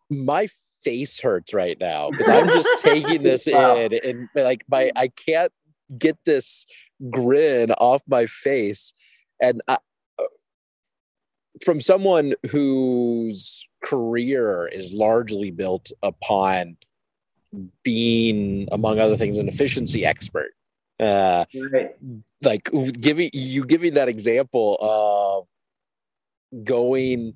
my 0.10 0.48
face 0.84 1.20
hurts 1.20 1.54
right 1.54 1.78
now 1.80 2.10
because 2.12 2.30
I'm 2.30 2.48
just 2.62 2.84
taking 2.84 3.24
this 3.24 3.48
wow. 3.48 3.76
in 3.76 3.94
and 3.94 4.30
like 4.36 4.64
my 4.70 4.92
I 4.96 5.10
can't 5.10 5.52
get 5.98 6.18
this 6.26 6.66
grin 7.10 7.72
off 7.72 8.02
my 8.08 8.26
face 8.26 8.94
and 9.42 9.62
I, 9.68 9.78
from 11.64 11.82
someone 11.82 12.34
whose 12.50 13.68
career 13.84 14.68
is 14.68 14.94
largely 14.94 15.52
built 15.52 15.92
upon 16.04 16.78
being, 17.84 18.68
among 18.72 19.00
other 19.00 19.18
things, 19.18 19.38
an 19.38 19.48
efficiency 19.48 20.06
expert. 20.06 20.52
Uh, 21.00 21.46
right. 21.72 21.96
Like 22.42 22.70
giving 23.00 23.30
you 23.34 23.66
giving 23.66 23.94
that 23.94 24.10
example 24.10 24.78
of 24.82 26.64
going 26.66 27.34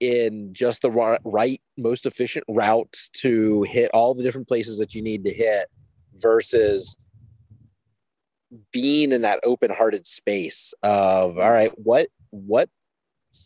in 0.00 0.52
just 0.52 0.82
the 0.82 0.90
right, 0.90 1.60
most 1.76 2.06
efficient 2.06 2.44
routes 2.48 3.08
to 3.10 3.62
hit 3.62 3.90
all 3.92 4.14
the 4.14 4.22
different 4.22 4.48
places 4.48 4.78
that 4.78 4.94
you 4.94 5.02
need 5.02 5.24
to 5.24 5.32
hit 5.32 5.68
versus 6.14 6.96
being 8.72 9.12
in 9.12 9.22
that 9.22 9.40
open-hearted 9.42 10.06
space 10.06 10.72
of 10.82 11.36
all 11.36 11.50
right 11.50 11.72
what 11.76 12.08
what 12.30 12.70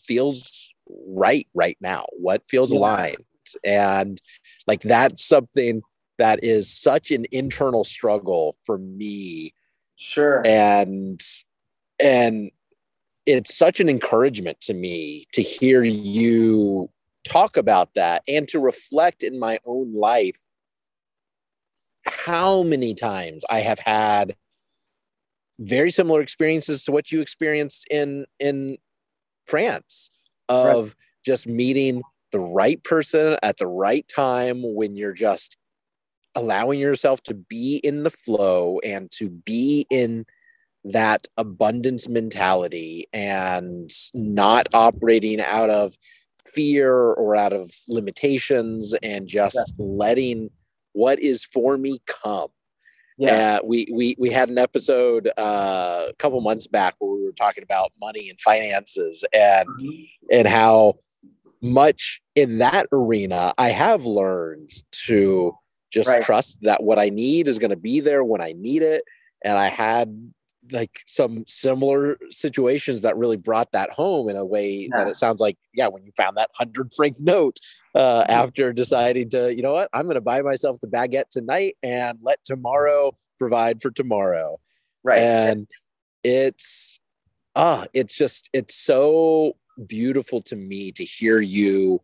feels 0.05 0.73
right 1.07 1.47
right 1.55 1.77
now? 1.81 2.07
What 2.13 2.43
feels 2.49 2.73
yeah. 2.73 2.79
aligned? 2.79 3.25
And 3.65 4.21
like 4.67 4.83
that's 4.83 5.25
something 5.25 5.83
that 6.19 6.45
is 6.45 6.71
such 6.71 7.11
an 7.11 7.27
internal 7.33 7.85
struggle 7.85 8.57
for 8.67 8.79
me. 8.79 9.55
Sure. 9.97 10.47
And 10.47 11.21
and 11.99 12.51
it's 13.39 13.57
such 13.57 13.81
an 13.81 13.89
encouragement 13.89 14.61
to 14.61 14.74
me 14.74 15.26
to 15.33 15.43
hear 15.43 15.83
you 15.83 16.89
talk 17.24 17.57
about 17.57 17.95
that 17.95 18.22
and 18.26 18.49
to 18.49 18.59
reflect 18.59 19.22
in 19.22 19.39
my 19.39 19.59
own 19.64 19.95
life 19.95 20.41
how 22.07 22.62
many 22.62 22.95
times 22.95 23.45
i 23.51 23.61
have 23.61 23.78
had 23.78 24.35
very 25.61 25.91
similar 25.91 26.22
experiences 26.22 26.85
to 26.85 26.93
what 26.93 27.12
you 27.12 27.20
experienced 27.20 27.87
in 27.91 28.24
in 28.39 28.78
France 29.47 30.11
of 30.49 30.87
right. 30.87 30.95
just 31.24 31.47
meeting 31.47 32.03
the 32.33 32.41
right 32.41 32.83
person 32.83 33.37
at 33.43 33.59
the 33.59 33.66
right 33.66 34.07
time 34.09 34.62
when 34.62 34.97
you're 34.97 35.12
just 35.12 35.57
allowing 36.35 36.78
yourself 36.78 37.22
to 37.24 37.35
be 37.35 37.76
in 37.76 38.05
the 38.05 38.11
flow 38.11 38.78
and 38.85 39.11
to 39.11 39.28
be 39.28 39.87
in 39.91 40.24
that 40.85 41.28
abundance 41.37 42.09
mentality 42.09 43.07
and 43.12 43.91
not 44.14 44.68
operating 44.72 45.41
out 45.41 45.70
of 45.70 45.95
fear 46.47 46.95
or 46.95 47.37
out 47.37 47.53
of 47.53 47.70
limitations 47.89 48.95
and 49.03 49.28
just 49.28 49.57
yeah. 49.57 49.74
letting 49.78 50.51
what 50.93 51.20
is 51.20 51.45
for 51.45 51.76
me 51.76 52.01
come 52.07 52.49
yeah, 53.20 53.59
uh, 53.59 53.66
we 53.66 53.87
we 53.93 54.16
we 54.18 54.31
had 54.31 54.49
an 54.49 54.57
episode 54.57 55.31
uh, 55.37 56.07
a 56.09 56.14
couple 56.18 56.41
months 56.41 56.66
back 56.66 56.95
where 56.99 57.14
we 57.14 57.22
were 57.22 57.33
talking 57.33 57.62
about 57.62 57.93
money 58.01 58.31
and 58.31 58.41
finances 58.41 59.22
and 59.35 59.68
mm-hmm. 59.68 60.05
and 60.33 60.49
how 60.49 60.95
much 61.61 62.22
in 62.35 62.59
that 62.59 62.87
arena 62.93 63.53
I 63.59 63.68
have 63.68 64.07
learned 64.07 64.70
to 65.07 65.55
just 65.91 66.09
right. 66.09 66.22
trust 66.22 66.59
that 66.62 66.83
what 66.83 66.99
I 66.99 67.11
need 67.11 67.47
is 67.47 67.59
going 67.59 67.72
to 67.72 67.76
be 67.76 68.01
there 68.01 68.24
when 68.24 68.41
I 68.41 68.55
need 68.57 68.83
it. 68.83 69.05
And 69.45 69.59
I 69.59 69.68
had 69.68 70.33
like 70.73 71.01
some 71.07 71.45
similar 71.47 72.18
situations 72.31 73.03
that 73.03 73.16
really 73.16 73.37
brought 73.37 73.73
that 73.73 73.91
home 73.91 74.29
in 74.29 74.37
a 74.37 74.45
way 74.45 74.89
yeah. 74.91 74.99
that 74.99 75.09
it 75.09 75.16
sounds 75.16 75.41
like 75.41 75.57
yeah 75.75 75.89
when 75.89 76.05
you 76.05 76.12
found 76.16 76.37
that 76.37 76.51
hundred 76.55 76.93
franc 76.95 77.16
note 77.18 77.59
uh, 77.95 78.23
mm-hmm. 78.23 78.31
after 78.31 78.73
deciding 78.73 79.29
to 79.31 79.55
you 79.55 79.62
know 79.62 79.73
what 79.73 79.89
i'm 79.93 80.05
going 80.05 80.14
to 80.14 80.21
buy 80.21 80.43
myself 80.43 80.79
the 80.81 80.87
baguette 80.87 81.29
tonight 81.31 81.77
and 81.83 82.18
let 82.23 82.43
tomorrow 82.45 83.16
provide 83.39 83.81
for 83.81 83.91
tomorrow 83.91 84.59
right 85.03 85.18
and 85.18 85.66
it's 86.23 87.01
ah 87.57 87.87
it's 87.93 88.14
just 88.14 88.49
it's 88.53 88.75
so 88.75 89.57
beautiful 89.87 90.43
to 90.43 90.57
me 90.57 90.93
to 90.93 91.05
hear 91.05 91.41
you 91.41 92.01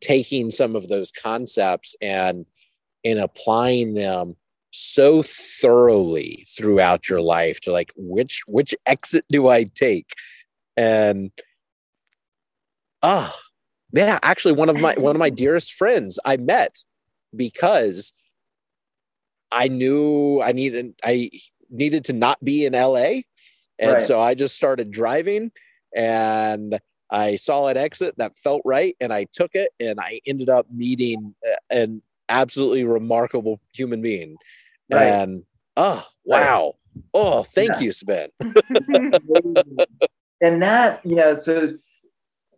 taking 0.00 0.50
some 0.50 0.74
of 0.76 0.88
those 0.88 1.10
concepts 1.10 1.94
and 2.00 2.46
and 3.04 3.18
applying 3.18 3.94
them 3.94 4.36
so 4.70 5.22
thoroughly 5.22 6.46
throughout 6.56 7.08
your 7.08 7.20
life 7.20 7.60
to 7.62 7.72
like 7.72 7.92
which 7.96 8.42
which 8.46 8.74
exit 8.86 9.24
do 9.30 9.48
I 9.48 9.64
take? 9.64 10.10
And 10.76 11.30
ah, 13.02 13.34
oh, 13.34 13.40
yeah, 13.92 14.18
actually 14.22 14.52
one 14.52 14.68
of 14.68 14.76
my 14.76 14.94
one 14.94 15.16
of 15.16 15.20
my 15.20 15.30
dearest 15.30 15.72
friends 15.72 16.18
I 16.24 16.36
met 16.36 16.78
because 17.34 18.12
I 19.50 19.68
knew 19.68 20.40
I 20.40 20.52
needed 20.52 20.94
I 21.02 21.30
needed 21.70 22.04
to 22.06 22.12
not 22.12 22.42
be 22.44 22.66
in 22.66 22.72
LA. 22.72 23.22
And 23.78 23.92
right. 23.94 24.02
so 24.02 24.20
I 24.20 24.34
just 24.34 24.56
started 24.56 24.90
driving 24.90 25.52
and 25.96 26.78
I 27.10 27.36
saw 27.36 27.68
an 27.68 27.76
exit 27.76 28.14
that 28.18 28.38
felt 28.38 28.62
right 28.64 28.94
and 29.00 29.12
I 29.12 29.26
took 29.32 29.52
it 29.54 29.70
and 29.80 29.98
I 29.98 30.20
ended 30.26 30.48
up 30.48 30.66
meeting 30.70 31.34
an 31.70 32.02
absolutely 32.30 32.84
remarkable 32.84 33.60
human 33.74 34.00
being 34.00 34.36
Right. 34.90 35.06
And 35.06 35.44
oh 35.76 36.04
wow. 36.24 36.74
Oh, 37.14 37.44
thank 37.44 37.70
yeah. 37.70 37.80
you, 37.80 37.92
Sven. 37.92 38.30
and 40.40 40.62
that, 40.62 41.00
you 41.04 41.14
know, 41.14 41.38
so 41.38 41.74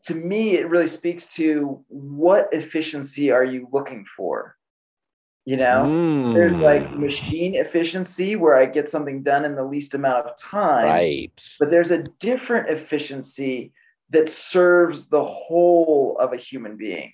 to 0.04 0.14
me, 0.14 0.56
it 0.56 0.68
really 0.68 0.88
speaks 0.88 1.26
to 1.34 1.84
what 1.88 2.48
efficiency 2.52 3.30
are 3.30 3.44
you 3.44 3.68
looking 3.72 4.06
for? 4.16 4.56
You 5.44 5.56
know, 5.56 5.84
mm. 5.84 6.34
there's 6.34 6.56
like 6.56 6.92
machine 6.92 7.56
efficiency 7.56 8.36
where 8.36 8.56
I 8.56 8.64
get 8.64 8.88
something 8.88 9.22
done 9.22 9.44
in 9.44 9.56
the 9.56 9.64
least 9.64 9.92
amount 9.94 10.26
of 10.26 10.38
time. 10.38 10.86
Right. 10.86 11.56
But 11.58 11.70
there's 11.70 11.90
a 11.90 12.04
different 12.20 12.70
efficiency 12.70 13.72
that 14.10 14.30
serves 14.30 15.06
the 15.06 15.24
whole 15.24 16.16
of 16.20 16.32
a 16.32 16.36
human 16.36 16.76
being. 16.76 17.12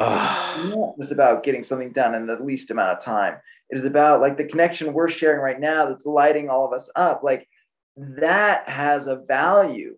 It's 0.00 0.74
not 0.74 0.98
just 0.98 1.12
about 1.12 1.42
getting 1.42 1.62
something 1.62 1.92
done 1.92 2.14
in 2.14 2.26
the 2.26 2.36
least 2.36 2.70
amount 2.70 2.96
of 2.96 3.04
time. 3.04 3.36
It 3.68 3.78
is 3.78 3.84
about 3.84 4.20
like 4.20 4.36
the 4.36 4.44
connection 4.44 4.92
we're 4.92 5.08
sharing 5.08 5.40
right 5.40 5.60
now 5.60 5.88
that's 5.88 6.06
lighting 6.06 6.48
all 6.48 6.66
of 6.66 6.72
us 6.72 6.88
up. 6.96 7.22
Like 7.22 7.46
that 7.96 8.68
has 8.68 9.06
a 9.06 9.16
value, 9.16 9.96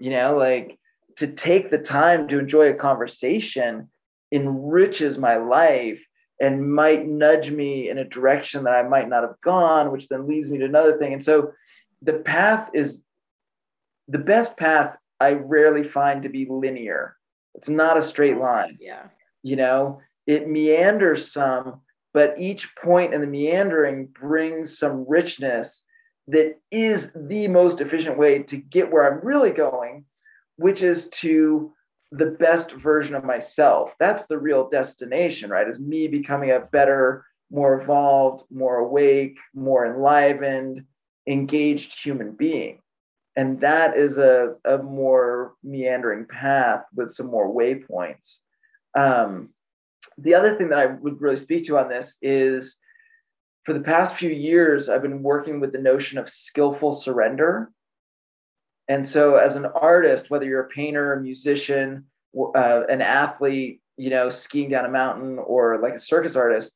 you 0.00 0.10
know, 0.10 0.36
like 0.36 0.78
to 1.16 1.26
take 1.26 1.70
the 1.70 1.78
time 1.78 2.28
to 2.28 2.38
enjoy 2.38 2.70
a 2.70 2.74
conversation 2.74 3.88
enriches 4.32 5.18
my 5.18 5.36
life 5.36 6.00
and 6.40 6.74
might 6.74 7.06
nudge 7.06 7.50
me 7.50 7.90
in 7.90 7.98
a 7.98 8.04
direction 8.04 8.64
that 8.64 8.74
I 8.74 8.82
might 8.82 9.08
not 9.08 9.22
have 9.22 9.40
gone, 9.44 9.92
which 9.92 10.08
then 10.08 10.26
leads 10.26 10.50
me 10.50 10.58
to 10.58 10.64
another 10.64 10.98
thing. 10.98 11.12
And 11.12 11.22
so 11.22 11.52
the 12.00 12.14
path 12.14 12.70
is 12.74 13.02
the 14.08 14.18
best 14.18 14.56
path 14.56 14.96
I 15.20 15.34
rarely 15.34 15.84
find 15.86 16.22
to 16.22 16.28
be 16.28 16.46
linear. 16.48 17.16
It's 17.54 17.68
not 17.68 17.96
a 17.96 18.02
straight 18.02 18.38
line. 18.38 18.78
Yeah. 18.80 19.04
You 19.42 19.56
know, 19.56 20.00
it 20.26 20.48
meanders 20.48 21.32
some, 21.32 21.80
but 22.14 22.34
each 22.38 22.74
point 22.76 23.14
in 23.14 23.20
the 23.20 23.26
meandering 23.26 24.06
brings 24.06 24.78
some 24.78 25.04
richness 25.08 25.84
that 26.28 26.58
is 26.70 27.10
the 27.14 27.48
most 27.48 27.80
efficient 27.80 28.16
way 28.16 28.42
to 28.44 28.56
get 28.56 28.90
where 28.90 29.10
I'm 29.10 29.26
really 29.26 29.50
going, 29.50 30.04
which 30.56 30.82
is 30.82 31.08
to 31.08 31.72
the 32.12 32.26
best 32.26 32.72
version 32.72 33.14
of 33.14 33.24
myself. 33.24 33.92
That's 33.98 34.26
the 34.26 34.38
real 34.38 34.68
destination, 34.68 35.50
right? 35.50 35.66
Is 35.66 35.80
me 35.80 36.06
becoming 36.06 36.50
a 36.50 36.60
better, 36.60 37.24
more 37.50 37.80
evolved, 37.80 38.44
more 38.50 38.76
awake, 38.76 39.36
more 39.54 39.86
enlivened, 39.86 40.84
engaged 41.26 41.98
human 41.98 42.32
being. 42.32 42.78
And 43.34 43.60
that 43.62 43.96
is 43.96 44.18
a, 44.18 44.56
a 44.64 44.78
more 44.78 45.54
meandering 45.64 46.26
path 46.26 46.84
with 46.94 47.10
some 47.12 47.26
more 47.26 47.52
waypoints. 47.52 48.38
Um, 48.94 49.50
the 50.18 50.34
other 50.34 50.56
thing 50.56 50.68
that 50.68 50.78
I 50.78 50.86
would 50.86 51.20
really 51.20 51.36
speak 51.36 51.64
to 51.66 51.78
on 51.78 51.88
this 51.88 52.16
is 52.20 52.76
for 53.64 53.72
the 53.72 53.80
past 53.80 54.16
few 54.16 54.30
years, 54.30 54.88
I've 54.88 55.02
been 55.02 55.22
working 55.22 55.60
with 55.60 55.72
the 55.72 55.78
notion 55.78 56.18
of 56.18 56.28
skillful 56.28 56.92
surrender. 56.92 57.70
And 58.88 59.06
so, 59.06 59.36
as 59.36 59.56
an 59.56 59.66
artist, 59.66 60.28
whether 60.28 60.44
you're 60.44 60.62
a 60.62 60.68
painter, 60.68 61.12
a 61.12 61.20
musician, 61.20 62.06
uh, 62.36 62.82
an 62.88 63.00
athlete, 63.00 63.80
you 63.96 64.10
know, 64.10 64.28
skiing 64.28 64.70
down 64.70 64.84
a 64.84 64.90
mountain, 64.90 65.38
or 65.38 65.78
like 65.80 65.94
a 65.94 66.00
circus 66.00 66.34
artist, 66.34 66.72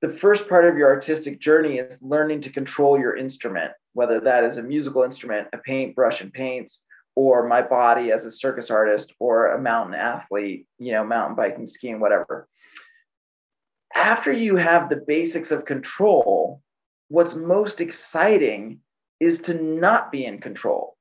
the 0.00 0.08
first 0.08 0.48
part 0.48 0.64
of 0.64 0.76
your 0.76 0.88
artistic 0.88 1.38
journey 1.40 1.78
is 1.78 2.00
learning 2.00 2.40
to 2.42 2.50
control 2.50 2.98
your 2.98 3.16
instrument, 3.16 3.72
whether 3.92 4.20
that 4.20 4.44
is 4.44 4.56
a 4.56 4.62
musical 4.62 5.02
instrument, 5.02 5.48
a 5.52 5.58
paintbrush 5.58 6.22
and 6.22 6.32
paints, 6.32 6.82
or 7.16 7.48
my 7.48 7.62
body 7.62 8.12
as 8.12 8.26
a 8.26 8.30
circus 8.30 8.70
artist 8.70 9.12
or 9.18 9.52
a 9.52 9.60
mountain 9.60 9.94
athlete, 9.94 10.66
you 10.78 10.92
know, 10.92 11.02
mountain 11.02 11.34
biking, 11.34 11.66
skiing, 11.66 11.98
whatever. 11.98 12.46
After 13.94 14.30
you 14.30 14.56
have 14.56 14.88
the 14.88 15.02
basics 15.06 15.50
of 15.50 15.64
control, 15.64 16.60
what's 17.08 17.34
most 17.34 17.80
exciting 17.80 18.80
is 19.18 19.40
to 19.40 19.54
not 19.54 20.12
be 20.12 20.26
in 20.26 20.38
control. 20.40 20.96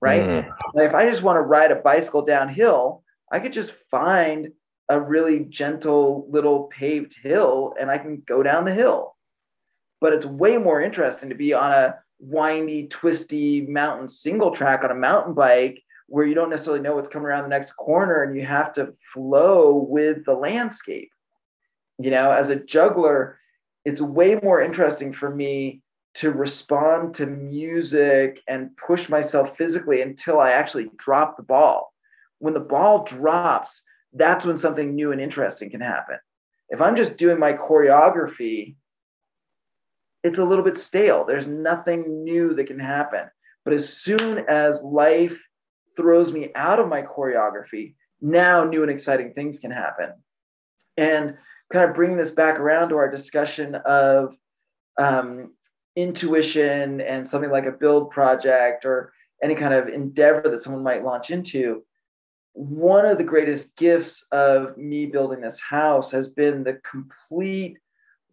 Right? 0.00 0.22
Mm. 0.22 0.54
Like 0.74 0.88
if 0.88 0.94
I 0.94 1.08
just 1.08 1.22
want 1.22 1.36
to 1.36 1.42
ride 1.42 1.70
a 1.70 1.76
bicycle 1.76 2.24
downhill, 2.24 3.04
I 3.30 3.38
could 3.38 3.52
just 3.52 3.74
find 3.90 4.48
a 4.88 4.98
really 4.98 5.40
gentle 5.40 6.26
little 6.30 6.64
paved 6.64 7.14
hill 7.22 7.74
and 7.78 7.90
I 7.90 7.98
can 7.98 8.22
go 8.26 8.42
down 8.42 8.64
the 8.64 8.74
hill. 8.74 9.14
But 10.00 10.14
it's 10.14 10.26
way 10.26 10.56
more 10.56 10.80
interesting 10.82 11.28
to 11.28 11.34
be 11.34 11.52
on 11.52 11.70
a 11.70 11.98
windy, 12.22 12.86
twisty 12.86 13.62
mountain 13.62 14.08
single 14.08 14.52
track 14.52 14.84
on 14.84 14.90
a 14.90 14.94
mountain 14.94 15.34
bike 15.34 15.82
where 16.06 16.24
you 16.24 16.34
don't 16.34 16.50
necessarily 16.50 16.80
know 16.80 16.94
what's 16.94 17.08
coming 17.08 17.26
around 17.26 17.42
the 17.42 17.48
next 17.48 17.72
corner 17.72 18.22
and 18.22 18.36
you 18.36 18.46
have 18.46 18.72
to 18.72 18.94
flow 19.12 19.74
with 19.74 20.24
the 20.24 20.32
landscape. 20.32 21.10
You 21.98 22.10
know, 22.10 22.30
as 22.30 22.50
a 22.50 22.56
juggler, 22.56 23.38
it's 23.84 24.00
way 24.00 24.38
more 24.42 24.62
interesting 24.62 25.12
for 25.12 25.34
me 25.34 25.82
to 26.14 26.30
respond 26.30 27.14
to 27.14 27.26
music 27.26 28.40
and 28.46 28.76
push 28.76 29.08
myself 29.08 29.56
physically 29.56 30.02
until 30.02 30.38
I 30.38 30.52
actually 30.52 30.90
drop 30.98 31.36
the 31.36 31.42
ball. 31.42 31.92
When 32.38 32.54
the 32.54 32.60
ball 32.60 33.04
drops, 33.04 33.82
that's 34.12 34.44
when 34.44 34.58
something 34.58 34.94
new 34.94 35.12
and 35.12 35.20
interesting 35.20 35.70
can 35.70 35.80
happen. 35.80 36.18
If 36.68 36.80
I'm 36.80 36.96
just 36.96 37.16
doing 37.16 37.38
my 37.38 37.54
choreography 37.54 38.76
it's 40.22 40.38
a 40.38 40.44
little 40.44 40.64
bit 40.64 40.78
stale. 40.78 41.24
There's 41.24 41.46
nothing 41.46 42.24
new 42.24 42.54
that 42.54 42.66
can 42.66 42.78
happen. 42.78 43.24
But 43.64 43.74
as 43.74 43.96
soon 43.96 44.44
as 44.48 44.82
life 44.82 45.38
throws 45.96 46.32
me 46.32 46.50
out 46.54 46.78
of 46.78 46.88
my 46.88 47.02
choreography, 47.02 47.94
now 48.20 48.64
new 48.64 48.82
and 48.82 48.90
exciting 48.90 49.32
things 49.32 49.58
can 49.58 49.70
happen. 49.70 50.12
And 50.96 51.36
kind 51.72 51.88
of 51.88 51.96
bring 51.96 52.16
this 52.16 52.30
back 52.30 52.58
around 52.58 52.90
to 52.90 52.96
our 52.96 53.10
discussion 53.10 53.74
of 53.86 54.34
um, 54.98 55.52
intuition 55.96 57.00
and 57.00 57.26
something 57.26 57.50
like 57.50 57.66
a 57.66 57.72
build 57.72 58.10
project 58.10 58.84
or 58.84 59.12
any 59.42 59.54
kind 59.54 59.74
of 59.74 59.88
endeavor 59.88 60.48
that 60.48 60.60
someone 60.60 60.82
might 60.82 61.04
launch 61.04 61.30
into. 61.30 61.82
One 62.52 63.06
of 63.06 63.18
the 63.18 63.24
greatest 63.24 63.74
gifts 63.76 64.24
of 64.30 64.76
me 64.76 65.06
building 65.06 65.40
this 65.40 65.58
house 65.58 66.10
has 66.10 66.28
been 66.28 66.62
the 66.62 66.78
complete 66.88 67.78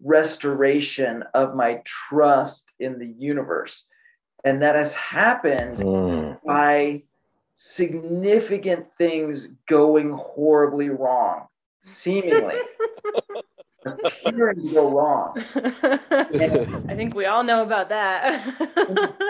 restoration 0.04 1.24
of 1.34 1.56
my 1.56 1.82
trust 1.86 2.72
in 2.80 3.00
the 3.00 3.08
universe. 3.18 3.86
And 4.44 4.62
that 4.62 4.76
has 4.76 4.94
happened 4.94 5.78
mm. 5.78 6.38
by 6.46 7.04
significant 7.56 8.86
things 8.98 9.48
going 9.68 10.12
horribly 10.12 10.90
wrong, 10.90 11.48
seemingly. 11.82 12.56
appearing 13.86 14.62
to 14.62 14.74
go 14.74 14.90
wrong. 14.90 15.34
I 15.56 16.96
think 16.96 17.16
we 17.16 17.26
all 17.26 17.44
know 17.44 17.64
about 17.64 17.90
that. 17.90 18.56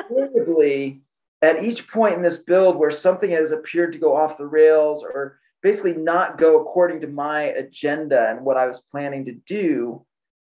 invariably, 0.10 1.02
at 1.42 1.64
each 1.64 1.88
point 1.88 2.16
in 2.16 2.22
this 2.22 2.38
build 2.38 2.76
where 2.76 2.92
something 2.92 3.32
has 3.32 3.52
appeared 3.52 3.94
to 3.94 4.00
go 4.00 4.16
off 4.16 4.38
the 4.38 4.46
rails 4.46 5.04
or 5.04 5.40
basically 5.62 5.94
not 5.94 6.38
go 6.38 6.62
according 6.62 7.02
to 7.02 7.08
my 7.08 7.44
agenda 7.44 8.30
and 8.30 8.42
what 8.42 8.58
I 8.58 8.66
was 8.66 8.82
planning 8.92 9.26
to 9.26 9.34
do, 9.34 10.06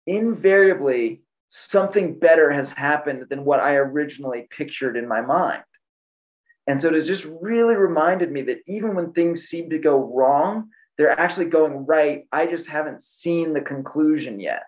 invariably 0.07 1.23
something 1.49 2.19
better 2.19 2.51
has 2.51 2.71
happened 2.73 3.27
than 3.31 3.45
what 3.45 3.61
I 3.61 3.77
originally 3.77 4.49
pictured 4.51 4.97
in 4.97 5.07
my 5.07 5.21
mind. 5.21 5.63
And 6.67 6.81
so 6.81 6.89
it 6.89 6.95
has 6.95 7.07
just 7.07 7.27
really 7.41 7.75
reminded 7.75 8.33
me 8.33 8.43
that 8.43 8.61
even 8.67 8.95
when 8.95 9.13
things 9.13 9.45
seem 9.45 9.71
to 9.71 9.79
go 9.79 9.99
wrong, 9.99 10.71
they're 10.97 11.19
actually 11.19 11.47
going 11.47 11.85
right. 11.87 12.25
I 12.33 12.47
just 12.47 12.67
haven't 12.67 13.03
seen 13.03 13.53
the 13.53 13.61
conclusion 13.61 14.41
yet. 14.41 14.65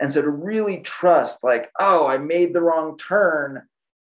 And 0.00 0.12
so 0.12 0.22
to 0.22 0.30
really 0.30 0.78
trust, 0.78 1.44
like, 1.44 1.70
oh, 1.78 2.06
I 2.06 2.18
made 2.18 2.52
the 2.52 2.62
wrong 2.62 2.96
turn. 2.96 3.62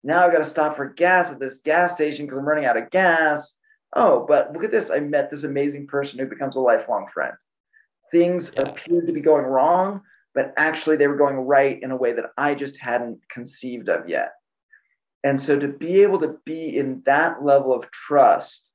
Now 0.04 0.26
I've 0.26 0.32
got 0.32 0.40
to 0.40 0.46
stop 0.46 0.78
for 0.78 0.86
gas 0.86 1.30
at 1.30 1.40
this 1.40 1.60
gas 1.60 1.94
station 1.94 2.26
because 2.26 2.38
I'm 2.38 2.48
running 2.48 2.66
out 2.66 2.78
of 2.78 2.92
gas. 2.92 3.56
Oh, 3.96 4.26
but 4.28 4.54
look 4.54 4.64
at 4.64 4.72
this. 4.72 4.92
I 4.92 5.00
met 5.00 5.32
this 5.32 5.44
amazing 5.44 5.88
person 5.88 6.20
who 6.20 6.28
becomes 6.28 6.56
a 6.56 6.60
lifelong 6.60 7.08
friend. 7.14 7.34
Things 8.12 8.52
yeah. 8.56 8.62
appeared 8.62 9.08
to 9.08 9.14
be 9.14 9.22
going 9.22 9.46
wrong, 9.46 10.02
but 10.36 10.54
actually 10.58 10.98
they 10.98 11.08
were 11.08 11.18
going 11.18 11.36
right 11.38 11.82
in 11.82 11.92
a 11.92 11.98
way 11.98 12.14
that 12.14 12.32
I 12.38 12.56
just 12.56 12.78
hadn't 12.78 13.20
conceived 13.32 13.90
of 13.90 14.08
yet. 14.08 14.34
And 15.24 15.42
so 15.42 15.60
to 15.60 15.68
be 15.68 16.02
able 16.02 16.20
to 16.20 16.38
be 16.46 16.78
in 16.78 17.02
that 17.06 17.44
level 17.44 17.74
of 17.74 17.90
trust, 17.92 18.72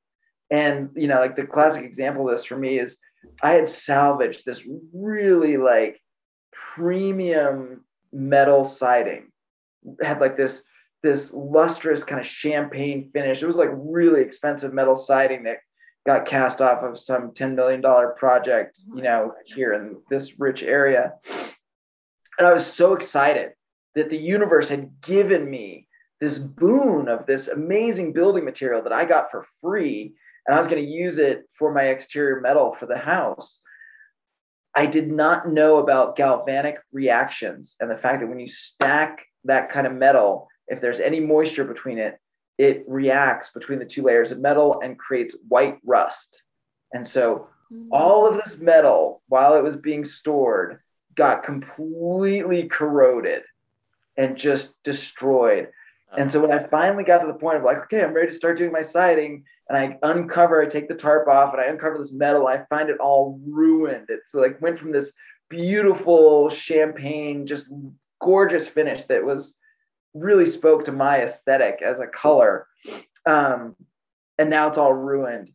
and 0.51 0.91
you 0.95 1.09
know, 1.09 1.17
like 1.17 1.37
the 1.37 1.47
classic 1.47 1.85
example 1.85 2.29
of 2.29 2.35
this 2.35 2.45
for 2.45 2.57
me 2.57 2.79
is 2.79 2.99
I 3.43 3.53
had 3.53 3.69
salvaged 3.69 4.45
this 4.45 4.65
really 4.93 5.57
like 5.57 6.01
premium 6.75 7.85
metal 8.13 8.65
siding, 8.65 9.33
it 9.85 10.07
had 10.07 10.21
like 10.21 10.37
this 10.37 10.63
this 11.03 11.33
lustrous 11.35 12.03
kind 12.03 12.21
of 12.21 12.27
champagne 12.27 13.11
finish. 13.13 13.43
It 13.43 13.47
was 13.47 13.57
like 13.57 13.69
really 13.73 14.23
expensive 14.23 14.73
metal 14.73 14.97
siding 14.97 15.45
that 15.45 15.59
got 16.07 16.27
cast 16.27 16.61
off 16.61 16.83
of 16.83 16.99
some 16.99 17.31
$10 17.31 17.55
million 17.55 17.83
project, 18.17 18.79
you 18.95 19.03
know, 19.03 19.33
oh 19.33 19.39
here 19.45 19.73
in 19.73 19.97
this 20.11 20.39
rich 20.39 20.63
area. 20.63 21.15
And 22.39 22.47
I 22.47 22.53
was 22.53 22.67
so 22.67 22.95
excited 22.95 23.53
that 23.95 24.11
the 24.11 24.19
universe 24.19 24.69
had 24.69 25.01
given 25.01 25.49
me 25.49 25.87
this 26.21 26.39
boon 26.39 27.09
of 27.09 27.27
this 27.27 27.49
amazing 27.49 28.13
building 28.13 28.45
material 28.45 28.83
that 28.83 28.93
I 28.93 29.05
got 29.05 29.31
for 29.31 29.47
free. 29.61 30.15
And 30.47 30.55
I 30.55 30.59
was 30.59 30.69
going 30.69 30.85
to 30.85 30.91
use 30.91 31.19
it 31.19 31.49
for 31.59 31.73
my 31.73 31.85
exterior 31.85 32.41
metal 32.41 32.77
for 32.79 32.87
the 32.87 32.99
house. 32.99 33.61
I 34.75 34.87
did 34.87 35.11
not 35.11 35.49
know 35.49 35.79
about 35.79 36.17
galvanic 36.17 36.81
reactions 36.93 37.77
and 37.81 37.91
the 37.91 37.97
fact 37.97 38.21
that 38.21 38.27
when 38.27 38.41
you 38.41 38.49
stack 38.49 39.25
that 39.45 39.71
kind 39.71 39.87
of 39.87 39.93
metal, 39.93 40.49
if 40.67 40.81
there's 40.81 41.01
any 41.01 41.21
moisture 41.21 41.65
between 41.65 41.99
it, 41.99 42.19
it 42.59 42.85
reacts 42.87 43.51
between 43.51 43.79
the 43.79 43.85
two 43.85 44.03
layers 44.03 44.31
of 44.31 44.39
metal 44.39 44.81
and 44.83 44.99
creates 44.99 45.37
white 45.49 45.79
rust. 45.85 46.43
And 46.93 47.07
so 47.07 47.49
mm. 47.73 47.89
all 47.91 48.27
of 48.27 48.35
this 48.35 48.59
metal, 48.59 49.23
while 49.29 49.57
it 49.57 49.63
was 49.63 49.77
being 49.77 50.05
stored, 50.05 50.81
got 51.15 51.45
completely 51.45 52.69
corroded 52.69 53.43
and 54.17 54.37
just 54.37 54.81
destroyed. 54.83 55.69
And 56.17 56.31
so 56.31 56.41
when 56.41 56.53
I 56.53 56.63
finally 56.69 57.03
got 57.03 57.19
to 57.19 57.27
the 57.27 57.35
point 57.35 57.57
of 57.57 57.65
like, 57.65 57.79
okay, 57.79 58.05
I'm 58.05 58.13
ready 58.13 58.29
to 58.29 58.35
start 58.37 58.57
doing 58.57 58.71
my 58.71 58.83
siding, 58.83 59.45
and 59.69 59.77
I 59.77 59.99
uncover, 60.09 60.63
I 60.63 60.67
take 60.67 60.89
the 60.89 60.95
tarp 60.95 61.27
off, 61.27 61.53
and 61.53 61.61
I 61.61 61.67
uncover 61.67 61.99
this 61.99 62.13
metal, 62.13 62.47
I 62.47 62.65
find 62.71 62.89
it 62.89 63.01
all 63.01 63.41
ruined. 63.45 64.07
It's 64.09 64.33
like 64.33 64.63
went 64.63 64.79
from 64.79 64.93
this 64.93 65.11
beautiful 65.49 66.51
champagne, 66.51 67.49
just 67.49 67.69
gorgeous 68.21 68.69
finish 68.69 69.05
that 69.05 69.25
was 69.25 69.57
really 70.15 70.47
spoke 70.47 70.85
to 70.85 70.93
my 70.93 71.23
aesthetic 71.23 71.83
as 71.83 71.99
a 71.99 72.07
color. 72.07 72.67
Um, 73.27 73.77
and 74.39 74.51
now 74.51 74.69
it's 74.69 74.79
all 74.79 74.93
ruined. 74.93 75.51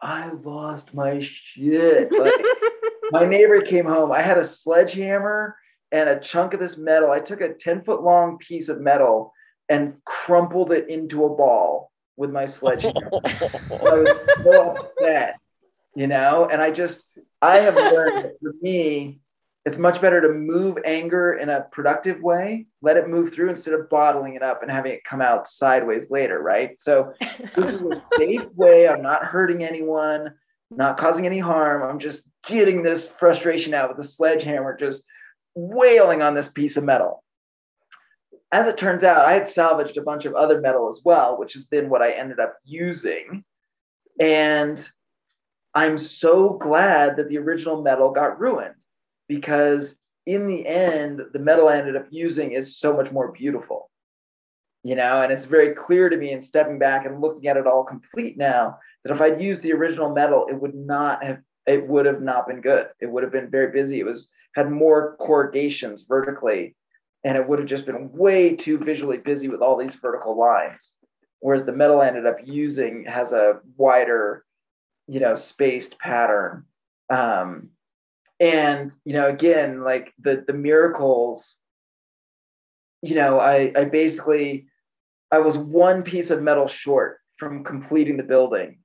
I 0.00 0.30
lost 0.42 0.94
my 0.94 1.20
shit. 1.22 2.10
Like, 2.12 2.32
my 3.10 3.24
neighbor 3.24 3.62
came 3.62 3.86
home. 3.86 4.12
I 4.12 4.20
had 4.20 4.38
a 4.38 4.46
sledgehammer 4.46 5.56
and 5.92 6.08
a 6.08 6.18
chunk 6.18 6.54
of 6.54 6.60
this 6.60 6.76
metal. 6.76 7.10
I 7.10 7.20
took 7.20 7.40
a 7.40 7.54
10 7.54 7.84
foot 7.84 8.02
long 8.02 8.38
piece 8.38 8.68
of 8.68 8.80
metal 8.80 9.32
and 9.68 9.94
crumpled 10.04 10.72
it 10.72 10.88
into 10.88 11.24
a 11.24 11.34
ball 11.34 11.92
with 12.16 12.30
my 12.30 12.46
sledgehammer. 12.46 13.10
I 13.24 13.70
was 13.70 14.20
so 14.42 14.70
upset, 14.72 15.38
you 15.94 16.06
know, 16.06 16.48
and 16.50 16.60
I 16.60 16.70
just, 16.70 17.04
I 17.40 17.58
have 17.58 17.76
learned 17.76 18.32
for 18.42 18.52
me, 18.60 19.20
it's 19.64 19.78
much 19.78 20.00
better 20.00 20.20
to 20.20 20.28
move 20.28 20.76
anger 20.84 21.34
in 21.34 21.48
a 21.48 21.62
productive 21.70 22.20
way, 22.20 22.66
let 22.80 22.96
it 22.96 23.08
move 23.08 23.32
through 23.32 23.48
instead 23.48 23.74
of 23.74 23.88
bottling 23.88 24.34
it 24.34 24.42
up 24.42 24.62
and 24.62 24.70
having 24.70 24.92
it 24.92 25.04
come 25.04 25.20
out 25.20 25.46
sideways 25.46 26.10
later, 26.10 26.40
right? 26.40 26.80
So 26.80 27.12
this 27.54 27.70
is 27.70 27.80
a 27.80 28.02
safe 28.16 28.44
way. 28.54 28.88
I'm 28.88 29.02
not 29.02 29.24
hurting 29.24 29.62
anyone, 29.62 30.34
not 30.70 30.98
causing 30.98 31.26
any 31.26 31.38
harm. 31.38 31.82
I'm 31.82 32.00
just 32.00 32.22
getting 32.46 32.82
this 32.82 33.06
frustration 33.06 33.72
out 33.72 33.88
with 33.88 34.04
a 34.04 34.08
sledgehammer, 34.08 34.76
just 34.76 35.04
wailing 35.54 36.22
on 36.22 36.34
this 36.34 36.48
piece 36.48 36.76
of 36.76 36.82
metal. 36.82 37.22
As 38.50 38.66
it 38.66 38.76
turns 38.76 39.04
out, 39.04 39.24
I 39.24 39.32
had 39.34 39.48
salvaged 39.48 39.96
a 39.96 40.02
bunch 40.02 40.24
of 40.24 40.34
other 40.34 40.60
metal 40.60 40.88
as 40.88 41.00
well, 41.04 41.38
which 41.38 41.52
has 41.54 41.66
been 41.66 41.88
what 41.88 42.02
I 42.02 42.12
ended 42.12 42.40
up 42.40 42.56
using. 42.64 43.44
And 44.18 44.86
I'm 45.72 45.96
so 45.96 46.50
glad 46.50 47.16
that 47.16 47.28
the 47.28 47.38
original 47.38 47.80
metal 47.80 48.10
got 48.10 48.40
ruined 48.40 48.74
because 49.34 49.96
in 50.26 50.46
the 50.46 50.66
end, 50.66 51.20
the 51.32 51.38
metal 51.38 51.68
I 51.68 51.78
ended 51.78 51.96
up 51.96 52.06
using 52.10 52.52
is 52.52 52.76
so 52.76 52.94
much 52.94 53.10
more 53.10 53.32
beautiful. 53.32 53.90
You 54.84 54.96
know, 54.96 55.22
and 55.22 55.32
it's 55.32 55.44
very 55.44 55.74
clear 55.74 56.08
to 56.08 56.16
me 56.16 56.32
in 56.32 56.42
stepping 56.42 56.78
back 56.78 57.06
and 57.06 57.20
looking 57.20 57.46
at 57.46 57.56
it 57.56 57.68
all 57.68 57.84
complete 57.84 58.36
now 58.36 58.78
that 59.04 59.14
if 59.14 59.20
I'd 59.20 59.40
used 59.40 59.62
the 59.62 59.72
original 59.72 60.12
metal, 60.12 60.48
it 60.50 60.60
would 60.60 60.74
not 60.74 61.24
have 61.24 61.38
it 61.66 61.86
would 61.86 62.06
have 62.06 62.20
not 62.20 62.48
been 62.48 62.60
good. 62.60 62.88
It 63.00 63.06
would 63.06 63.22
have 63.22 63.30
been 63.30 63.48
very 63.48 63.70
busy. 63.70 64.00
It 64.00 64.06
was 64.06 64.28
had 64.56 64.70
more 64.70 65.16
corrugations 65.18 66.02
vertically, 66.02 66.74
and 67.22 67.36
it 67.36 67.48
would 67.48 67.60
have 67.60 67.68
just 67.68 67.86
been 67.86 68.10
way 68.12 68.56
too 68.56 68.76
visually 68.78 69.18
busy 69.18 69.46
with 69.48 69.62
all 69.62 69.76
these 69.76 69.94
vertical 69.94 70.36
lines. 70.36 70.96
Whereas 71.38 71.64
the 71.64 71.72
metal 71.72 72.00
I 72.00 72.08
ended 72.08 72.26
up 72.26 72.38
using 72.44 73.04
has 73.04 73.32
a 73.32 73.60
wider, 73.76 74.44
you 75.06 75.20
know, 75.20 75.36
spaced 75.36 75.98
pattern. 76.00 76.64
Um, 77.08 77.70
and 78.42 78.92
you 79.04 79.14
know 79.14 79.28
again 79.28 79.82
like 79.82 80.12
the 80.18 80.44
the 80.46 80.52
miracles 80.52 81.56
you 83.00 83.14
know 83.14 83.38
i 83.38 83.72
i 83.76 83.84
basically 83.84 84.66
i 85.30 85.38
was 85.38 85.56
one 85.56 86.02
piece 86.02 86.30
of 86.30 86.42
metal 86.42 86.66
short 86.66 87.18
from 87.38 87.64
completing 87.64 88.16
the 88.16 88.22
building. 88.22 88.78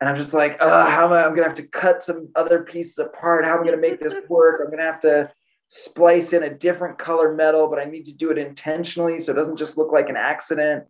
And 0.00 0.08
i'm 0.08 0.16
just 0.16 0.34
like 0.34 0.58
uh 0.60 0.88
how 0.88 1.06
am 1.06 1.12
i 1.12 1.24
i'm 1.24 1.34
gonna 1.34 1.48
have 1.48 1.56
to 1.56 1.66
cut 1.66 2.02
some 2.02 2.28
other 2.36 2.62
pieces 2.62 2.98
apart. 2.98 3.46
How 3.46 3.54
am 3.54 3.62
i 3.62 3.64
gonna 3.64 3.78
make 3.78 3.98
this 3.98 4.14
work? 4.28 4.60
I'm 4.62 4.70
gonna 4.70 4.82
have 4.82 5.00
to 5.00 5.30
splice 5.68 6.32
in 6.32 6.44
a 6.44 6.54
different 6.54 6.96
color 6.96 7.34
metal 7.34 7.66
but 7.66 7.80
i 7.80 7.84
need 7.84 8.04
to 8.04 8.12
do 8.12 8.30
it 8.30 8.38
intentionally 8.38 9.18
so 9.18 9.32
it 9.32 9.34
doesn't 9.34 9.56
just 9.56 9.76
look 9.76 9.90
like 9.90 10.08
an 10.08 10.16
accident. 10.16 10.84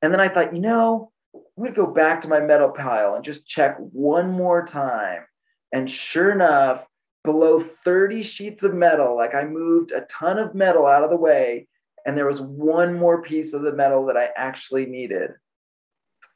And 0.00 0.12
then 0.12 0.20
i 0.20 0.28
thought 0.28 0.54
you 0.54 0.60
know 0.60 1.10
i'm 1.34 1.64
gonna 1.64 1.74
go 1.74 1.86
back 1.86 2.20
to 2.20 2.28
my 2.28 2.40
metal 2.40 2.70
pile 2.70 3.14
and 3.16 3.24
just 3.24 3.46
check 3.46 3.76
one 3.78 4.30
more 4.30 4.64
time. 4.64 5.24
And 5.72 5.90
sure 5.90 6.32
enough 6.32 6.84
below 7.24 7.60
30 7.60 8.22
sheets 8.22 8.64
of 8.64 8.74
metal. 8.74 9.16
Like 9.16 9.34
I 9.34 9.44
moved 9.44 9.92
a 9.92 10.02
ton 10.02 10.38
of 10.38 10.54
metal 10.54 10.86
out 10.86 11.04
of 11.04 11.10
the 11.10 11.16
way, 11.16 11.66
and 12.06 12.16
there 12.16 12.26
was 12.26 12.40
one 12.40 12.94
more 12.94 13.22
piece 13.22 13.52
of 13.52 13.62
the 13.62 13.72
metal 13.72 14.06
that 14.06 14.16
I 14.16 14.30
actually 14.36 14.86
needed. 14.86 15.32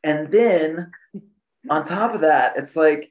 And 0.03 0.31
then 0.31 0.91
on 1.71 1.85
top 1.85 2.15
of 2.15 2.21
that, 2.21 2.57
it's 2.57 2.77
like 2.77 3.11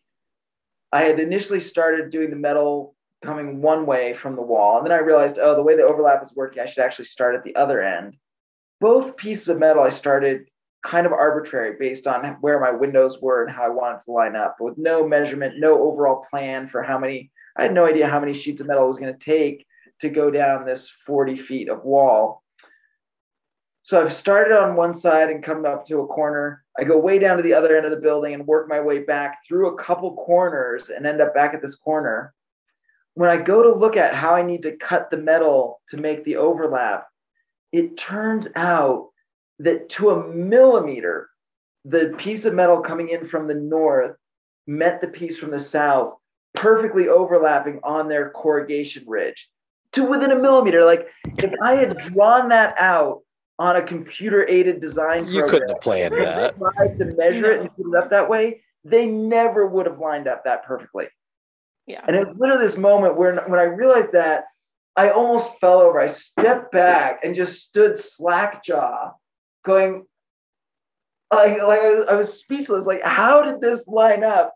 I 0.91 1.03
had 1.03 1.19
initially 1.19 1.59
started 1.59 2.11
doing 2.11 2.29
the 2.29 2.35
metal 2.35 2.95
coming 3.23 3.61
one 3.61 3.85
way 3.85 4.13
from 4.13 4.35
the 4.35 4.41
wall. 4.41 4.77
And 4.77 4.85
then 4.85 4.93
I 4.93 5.01
realized, 5.01 5.39
oh, 5.41 5.55
the 5.55 5.63
way 5.63 5.75
the 5.75 5.83
overlap 5.83 6.21
is 6.21 6.35
working, 6.35 6.61
I 6.61 6.65
should 6.65 6.83
actually 6.83 7.05
start 7.05 7.35
at 7.35 7.43
the 7.43 7.55
other 7.55 7.81
end. 7.81 8.17
Both 8.79 9.17
pieces 9.17 9.47
of 9.47 9.57
metal 9.59 9.81
I 9.81 9.89
started 9.89 10.45
kind 10.85 11.05
of 11.07 11.13
arbitrary 11.13 11.77
based 11.79 12.05
on 12.05 12.25
where 12.41 12.59
my 12.59 12.71
windows 12.71 13.19
were 13.21 13.43
and 13.43 13.51
how 13.51 13.63
I 13.63 13.69
wanted 13.69 14.01
to 14.01 14.11
line 14.11 14.35
up, 14.35 14.57
with 14.59 14.77
no 14.77 15.07
measurement, 15.07 15.55
no 15.57 15.81
overall 15.81 16.25
plan 16.29 16.67
for 16.67 16.83
how 16.83 16.99
many 16.99 17.31
I 17.55 17.63
had 17.63 17.73
no 17.73 17.85
idea 17.85 18.07
how 18.07 18.19
many 18.19 18.33
sheets 18.33 18.61
of 18.61 18.67
metal 18.67 18.85
it 18.85 18.89
was 18.89 18.99
going 18.99 19.13
to 19.13 19.25
take 19.25 19.65
to 19.99 20.09
go 20.09 20.31
down 20.31 20.65
this 20.65 20.91
40 21.05 21.37
feet 21.37 21.69
of 21.69 21.83
wall. 21.83 22.43
So 23.83 24.01
I've 24.01 24.13
started 24.13 24.57
on 24.57 24.75
one 24.75 24.93
side 24.93 25.29
and 25.29 25.43
come 25.43 25.65
up 25.65 25.85
to 25.87 25.99
a 25.99 26.07
corner. 26.07 26.63
I 26.79 26.83
go 26.83 26.97
way 26.97 27.19
down 27.19 27.37
to 27.37 27.43
the 27.43 27.53
other 27.53 27.75
end 27.75 27.85
of 27.85 27.91
the 27.91 27.97
building 27.97 28.33
and 28.33 28.47
work 28.47 28.69
my 28.69 28.79
way 28.79 28.99
back 28.99 29.39
through 29.45 29.67
a 29.67 29.83
couple 29.83 30.15
corners 30.15 30.89
and 30.89 31.05
end 31.05 31.21
up 31.21 31.33
back 31.33 31.53
at 31.53 31.61
this 31.61 31.75
corner. 31.75 32.33
When 33.15 33.29
I 33.29 33.37
go 33.37 33.61
to 33.61 33.73
look 33.73 33.97
at 33.97 34.15
how 34.15 34.33
I 34.33 34.41
need 34.41 34.63
to 34.63 34.77
cut 34.77 35.11
the 35.11 35.17
metal 35.17 35.81
to 35.89 35.97
make 35.97 36.23
the 36.23 36.37
overlap, 36.37 37.07
it 37.71 37.97
turns 37.97 38.47
out 38.55 39.09
that 39.59 39.89
to 39.89 40.11
a 40.11 40.27
millimeter, 40.27 41.29
the 41.85 42.15
piece 42.17 42.45
of 42.45 42.53
metal 42.53 42.79
coming 42.79 43.09
in 43.09 43.27
from 43.27 43.47
the 43.47 43.53
north 43.53 44.15
met 44.65 45.01
the 45.01 45.07
piece 45.07 45.37
from 45.37 45.51
the 45.51 45.59
south 45.59 46.13
perfectly 46.53 47.07
overlapping 47.07 47.79
on 47.83 48.07
their 48.07 48.29
corrugation 48.31 49.03
ridge 49.07 49.49
to 49.93 50.03
within 50.03 50.31
a 50.31 50.35
millimeter. 50.35 50.85
Like 50.85 51.07
if 51.37 51.53
I 51.61 51.75
had 51.75 51.97
drawn 51.97 52.49
that 52.49 52.75
out 52.77 53.21
on 53.59 53.75
a 53.75 53.81
computer 53.81 54.47
aided 54.47 54.81
design 54.81 55.27
you 55.27 55.45
couldn't 55.45 55.69
have 55.69 55.81
planned 55.81 56.15
that. 56.15 56.57
Tried 56.57 56.97
To 56.97 57.05
measure 57.05 57.51
it 57.51 57.61
and 57.61 57.75
put 57.75 57.87
it 57.87 57.95
up 57.95 58.09
that 58.09 58.29
way, 58.29 58.61
they 58.83 59.05
never 59.05 59.67
would 59.67 59.85
have 59.85 59.99
lined 59.99 60.27
up 60.27 60.43
that 60.45 60.63
perfectly. 60.63 61.07
Yeah. 61.85 62.01
And 62.07 62.15
it 62.15 62.27
was 62.27 62.37
literally 62.37 62.65
this 62.65 62.77
moment 62.77 63.17
where 63.17 63.35
when 63.47 63.59
I 63.59 63.63
realized 63.63 64.13
that, 64.13 64.45
I 64.95 65.09
almost 65.09 65.49
fell 65.59 65.79
over. 65.79 65.99
I 65.99 66.07
stepped 66.07 66.71
back 66.71 67.21
and 67.23 67.35
just 67.35 67.63
stood 67.63 67.97
slack 67.97 68.63
jaw, 68.63 69.11
going 69.65 70.05
like 71.33 71.61
like 71.63 71.81
I 71.81 71.89
was, 71.93 72.05
I 72.09 72.13
was 72.13 72.39
speechless. 72.39 72.85
Like, 72.85 73.03
how 73.03 73.41
did 73.41 73.59
this 73.59 73.85
line 73.87 74.23
up? 74.23 74.53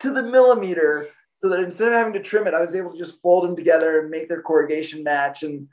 To 0.00 0.12
the 0.12 0.22
millimeter 0.22 1.08
so 1.38 1.48
that 1.48 1.60
instead 1.60 1.88
of 1.88 1.94
having 1.94 2.12
to 2.14 2.22
trim 2.22 2.46
it, 2.46 2.54
I 2.54 2.60
was 2.60 2.74
able 2.74 2.92
to 2.92 2.98
just 2.98 3.20
fold 3.22 3.44
them 3.44 3.54
together 3.54 4.00
and 4.00 4.10
make 4.10 4.28
their 4.28 4.42
corrugation 4.42 5.04
match. 5.04 5.44
And, 5.44 5.68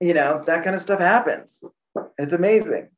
you 0.00 0.12
know, 0.12 0.42
that 0.46 0.62
kind 0.64 0.76
of 0.76 0.82
stuff 0.82 1.00
happens. 1.00 1.62
It's 2.18 2.34
amazing. 2.34 2.88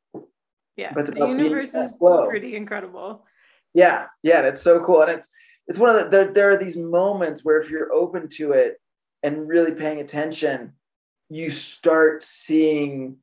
Yeah. 0.75 0.91
But 0.93 1.05
the 1.05 1.15
universe 1.15 1.73
is 1.73 1.93
pretty 1.97 2.57
incredible. 2.57 3.25
Yeah. 3.73 4.07
Yeah. 4.23 4.41
It's 4.41 4.61
so 4.61 4.83
cool. 4.83 5.03
And 5.03 5.11
it's, 5.11 5.29
it's 5.67 5.79
one 5.79 5.89
of 5.89 5.95
the, 5.95 6.09
there, 6.09 6.33
there 6.33 6.51
are 6.51 6.57
these 6.57 6.75
moments 6.75 7.45
where 7.45 7.61
if 7.61 7.69
you're 7.69 7.93
open 7.93 8.27
to 8.35 8.51
it 8.51 8.79
and 9.23 9.47
really 9.47 9.71
paying 9.71 10.01
attention, 10.01 10.73
you 11.29 11.51
start 11.51 12.21
seeing 12.21 13.15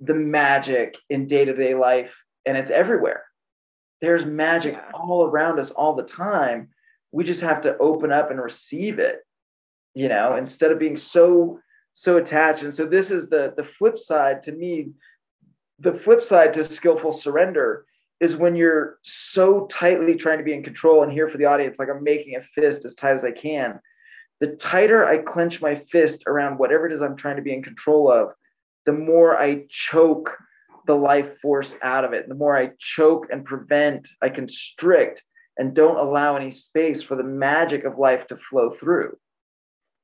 the 0.00 0.14
magic 0.14 0.96
in 1.10 1.26
day 1.26 1.44
to 1.44 1.54
day 1.54 1.74
life 1.74 2.14
and 2.46 2.56
it's 2.56 2.70
everywhere. 2.70 3.24
There's 4.00 4.24
magic 4.24 4.74
yeah. 4.74 4.90
all 4.94 5.24
around 5.24 5.58
us 5.58 5.70
all 5.70 5.94
the 5.94 6.02
time 6.02 6.70
we 7.14 7.24
just 7.24 7.40
have 7.40 7.60
to 7.62 7.76
open 7.78 8.12
up 8.12 8.30
and 8.30 8.40
receive 8.40 8.98
it 8.98 9.20
you 9.94 10.08
know 10.08 10.36
instead 10.36 10.72
of 10.72 10.78
being 10.78 10.96
so 10.96 11.60
so 11.94 12.16
attached. 12.16 12.62
And 12.62 12.74
so 12.74 12.84
this 12.84 13.10
is 13.10 13.28
the 13.28 13.54
the 13.56 13.64
flip 13.64 13.98
side 13.98 14.42
to 14.42 14.52
me. 14.52 14.90
The 15.78 15.94
flip 15.94 16.22
side 16.22 16.52
to 16.54 16.64
skillful 16.64 17.12
surrender 17.12 17.86
is 18.20 18.36
when 18.36 18.54
you're 18.54 18.98
so 19.02 19.66
tightly 19.66 20.14
trying 20.14 20.38
to 20.38 20.44
be 20.44 20.52
in 20.52 20.62
control 20.62 21.02
and 21.02 21.12
here 21.12 21.28
for 21.28 21.38
the 21.38 21.46
audience 21.46 21.78
like 21.78 21.88
i'm 21.88 22.04
making 22.04 22.36
a 22.36 22.42
fist 22.54 22.84
as 22.84 22.94
tight 22.94 23.14
as 23.14 23.24
i 23.24 23.30
can. 23.30 23.80
The 24.40 24.56
tighter 24.56 25.06
i 25.06 25.18
clench 25.18 25.62
my 25.62 25.82
fist 25.90 26.24
around 26.26 26.58
whatever 26.58 26.86
it 26.86 26.92
is 26.92 27.00
i'm 27.00 27.16
trying 27.16 27.36
to 27.36 27.42
be 27.42 27.54
in 27.54 27.62
control 27.62 28.10
of 28.10 28.32
the 28.86 28.92
more 28.92 29.36
i 29.36 29.64
choke 29.68 30.36
the 30.86 30.94
life 30.94 31.40
force 31.40 31.76
out 31.82 32.04
of 32.04 32.12
it. 32.12 32.28
The 32.28 32.34
more 32.34 32.56
i 32.56 32.70
choke 32.78 33.28
and 33.30 33.44
prevent 33.44 34.08
i 34.20 34.28
constrict 34.28 35.22
and 35.56 35.74
don't 35.74 35.96
allow 35.96 36.36
any 36.36 36.50
space 36.50 37.02
for 37.02 37.16
the 37.16 37.22
magic 37.22 37.84
of 37.84 37.98
life 37.98 38.26
to 38.28 38.36
flow 38.36 38.70
through. 38.70 39.16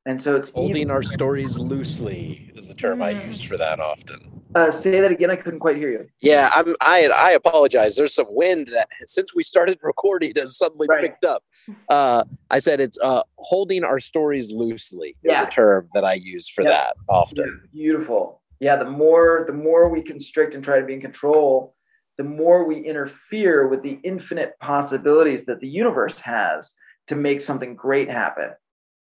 And 0.07 0.23
so 0.23 0.35
it's 0.35 0.49
holding 0.51 0.77
even- 0.77 0.91
our 0.91 1.03
stories 1.03 1.59
loosely 1.59 2.51
is 2.55 2.67
the 2.67 2.75
term. 2.75 3.03
I 3.03 3.11
use 3.11 3.43
for 3.43 3.57
that 3.59 3.81
often. 3.81 4.41
Uh, 4.55 4.71
say 4.71 4.99
that 5.01 5.13
again. 5.13 5.31
I 5.31 5.37
couldn't 5.37 5.61
quite 5.61 5.77
hear 5.77 5.91
you. 5.91 6.09
Yeah, 6.21 6.51
I'm. 6.53 6.75
I 6.81 7.07
I 7.07 7.31
apologize. 7.33 7.95
There's 7.95 8.15
some 8.15 8.27
wind 8.29 8.69
that 8.73 8.89
since 9.07 9.33
we 9.33 9.45
started 9.45 9.79
recording 9.83 10.33
has 10.37 10.59
suddenly 10.59 10.89
right. 10.91 11.03
picked 11.03 11.25
up. 11.25 11.45
Uh, 11.89 12.25
I 12.51 12.59
said 12.59 12.81
it's 12.81 12.99
uh, 13.01 13.23
holding 13.37 13.85
our 13.85 14.01
stories 14.01 14.51
loosely 14.51 15.17
yeah. 15.23 15.43
is 15.43 15.47
a 15.47 15.51
term 15.51 15.89
that 15.95 16.05
I 16.05 16.15
use 16.15 16.49
for 16.49 16.63
yeah. 16.63 16.71
that 16.71 16.97
often. 17.09 17.69
Beautiful. 17.73 18.43
Yeah. 18.59 18.75
The 18.75 18.91
more 18.91 19.45
the 19.47 19.53
more 19.53 19.89
we 19.89 20.03
constrict 20.03 20.57
and 20.57 20.65
try 20.65 20.81
to 20.81 20.85
be 20.85 20.95
in 20.95 21.01
control, 21.01 21.77
the 22.21 22.25
more 22.25 22.67
we 22.67 22.85
interfere 22.85 23.67
with 23.67 23.83
the 23.83 23.99
infinite 24.05 24.53
possibilities 24.61 25.47
that 25.47 25.59
the 25.59 25.67
universe 25.67 26.19
has 26.19 26.75
to 27.07 27.17
make 27.17 27.41
something 27.41 27.75
great 27.75 28.11
happen. 28.11 28.51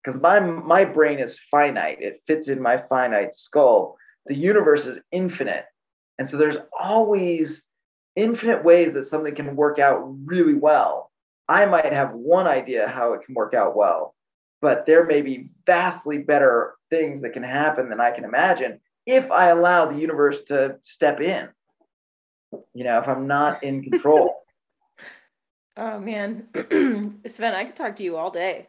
Because 0.03 0.19
my, 0.19 0.41
my 0.41 0.83
brain 0.83 1.19
is 1.19 1.39
finite, 1.49 2.01
it 2.01 2.21
fits 2.27 2.49
in 2.49 2.61
my 2.61 2.83
finite 2.89 3.33
skull. 3.33 3.95
The 4.25 4.35
universe 4.35 4.85
is 4.85 4.99
infinite. 5.13 5.63
And 6.19 6.27
so 6.27 6.35
there's 6.35 6.57
always 6.77 7.61
infinite 8.17 8.65
ways 8.65 8.91
that 8.91 9.05
something 9.05 9.33
can 9.33 9.55
work 9.55 9.79
out 9.79 10.03
really 10.25 10.55
well. 10.55 11.09
I 11.47 11.65
might 11.67 11.93
have 11.93 12.11
one 12.11 12.47
idea 12.47 12.85
how 12.85 13.13
it 13.13 13.21
can 13.25 13.33
work 13.33 13.53
out 13.53 13.77
well, 13.77 14.13
but 14.61 14.85
there 14.85 15.05
may 15.05 15.21
be 15.21 15.51
vastly 15.65 16.17
better 16.17 16.73
things 16.89 17.21
that 17.21 17.31
can 17.31 17.43
happen 17.43 17.87
than 17.87 18.01
I 18.01 18.11
can 18.11 18.25
imagine 18.25 18.81
if 19.05 19.31
I 19.31 19.51
allow 19.51 19.85
the 19.85 19.97
universe 19.97 20.43
to 20.47 20.79
step 20.83 21.21
in 21.21 21.47
you 22.73 22.83
know, 22.83 22.99
if 22.99 23.07
I'm 23.07 23.27
not 23.27 23.63
in 23.63 23.83
control. 23.83 24.35
oh 25.77 25.99
man, 25.99 26.47
Sven, 27.27 27.55
I 27.55 27.65
could 27.65 27.75
talk 27.75 27.95
to 27.97 28.03
you 28.03 28.17
all 28.17 28.31
day. 28.31 28.67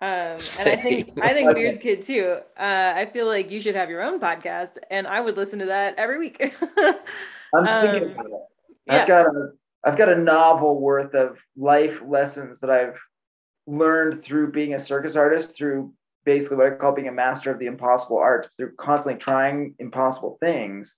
Um, 0.00 0.10
and 0.10 0.40
I 0.40 0.76
think 0.76 1.18
I 1.22 1.32
think 1.32 1.54
beer's 1.54 1.78
good 1.78 2.02
too. 2.02 2.38
Uh, 2.58 2.92
I 2.96 3.06
feel 3.06 3.26
like 3.26 3.50
you 3.50 3.60
should 3.60 3.76
have 3.76 3.88
your 3.88 4.02
own 4.02 4.20
podcast, 4.20 4.76
and 4.90 5.06
I 5.06 5.20
would 5.20 5.36
listen 5.36 5.60
to 5.60 5.66
that 5.66 5.94
every 5.96 6.18
week. 6.18 6.36
I'm 6.42 7.82
thinking 7.82 8.10
um, 8.10 8.12
about 8.12 8.26
it. 8.26 8.32
Yeah. 8.86 9.02
I've 9.02 9.08
got 9.08 9.26
a 9.26 9.48
I've 9.84 9.96
got 9.96 10.08
a 10.08 10.16
novel 10.16 10.80
worth 10.80 11.14
of 11.14 11.38
life 11.56 12.00
lessons 12.04 12.60
that 12.60 12.70
I've 12.70 12.98
learned 13.66 14.22
through 14.22 14.52
being 14.52 14.74
a 14.74 14.78
circus 14.78 15.16
artist, 15.16 15.56
through 15.56 15.92
basically 16.24 16.56
what 16.56 16.66
I 16.66 16.70
call 16.70 16.92
being 16.92 17.08
a 17.08 17.12
master 17.12 17.50
of 17.50 17.58
the 17.58 17.66
impossible 17.66 18.18
arts, 18.18 18.48
through 18.56 18.74
constantly 18.76 19.18
trying 19.18 19.74
impossible 19.78 20.38
things. 20.40 20.96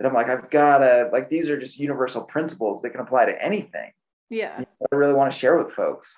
That 0.00 0.08
I'm 0.08 0.14
like, 0.14 0.30
I've 0.30 0.50
got 0.50 0.78
to 0.78 1.10
like 1.12 1.28
these 1.28 1.50
are 1.50 1.60
just 1.60 1.78
universal 1.78 2.22
principles 2.22 2.80
that 2.82 2.90
can 2.90 3.00
apply 3.00 3.26
to 3.26 3.42
anything. 3.42 3.92
Yeah, 4.30 4.58
I 4.58 4.96
really 4.96 5.14
want 5.14 5.30
to 5.30 5.38
share 5.38 5.62
with 5.62 5.74
folks. 5.74 6.16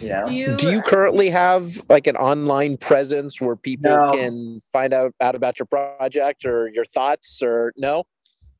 Yeah. 0.00 0.26
Do 0.26 0.32
you, 0.32 0.56
Do 0.56 0.70
you 0.70 0.80
currently 0.82 1.30
have 1.30 1.82
like 1.88 2.06
an 2.06 2.16
online 2.16 2.76
presence 2.78 3.40
where 3.40 3.56
people 3.56 3.90
no. 3.90 4.12
can 4.12 4.60
find 4.72 4.92
out, 4.92 5.14
out 5.20 5.34
about 5.34 5.58
your 5.58 5.66
project 5.66 6.46
or 6.46 6.68
your 6.68 6.86
thoughts 6.86 7.42
or 7.42 7.72
no? 7.76 8.04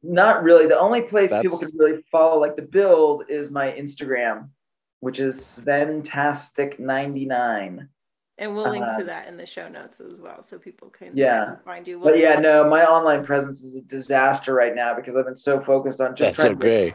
Not 0.02 0.42
really. 0.42 0.66
The 0.66 0.78
only 0.78 1.02
place 1.02 1.28
That's... 1.30 1.42
people 1.42 1.58
can 1.58 1.70
really 1.76 2.02
follow 2.10 2.40
like 2.40 2.56
the 2.56 2.62
build 2.62 3.24
is 3.28 3.50
my 3.50 3.70
Instagram, 3.72 4.48
which 5.00 5.20
is 5.20 5.38
Sventastic99. 5.40 7.86
And 8.40 8.56
we'll 8.56 8.70
link 8.70 8.86
uh, 8.86 8.98
to 8.98 9.04
that 9.04 9.28
in 9.28 9.36
the 9.36 9.44
show 9.44 9.68
notes 9.68 10.00
as 10.00 10.18
well, 10.18 10.42
so 10.42 10.58
people 10.58 10.88
can 10.88 11.10
yeah 11.14 11.56
find 11.62 11.86
you. 11.86 12.00
But 12.00 12.18
yeah, 12.18 12.40
no, 12.40 12.66
my 12.68 12.86
online 12.86 13.22
presence 13.22 13.62
is 13.62 13.76
a 13.76 13.82
disaster 13.82 14.54
right 14.54 14.74
now 14.74 14.94
because 14.94 15.14
I've 15.14 15.26
been 15.26 15.36
so 15.36 15.60
focused 15.60 16.00
on 16.00 16.16
just 16.16 16.36
That's 16.36 16.48
trying 16.48 16.56
okay. 16.56 16.94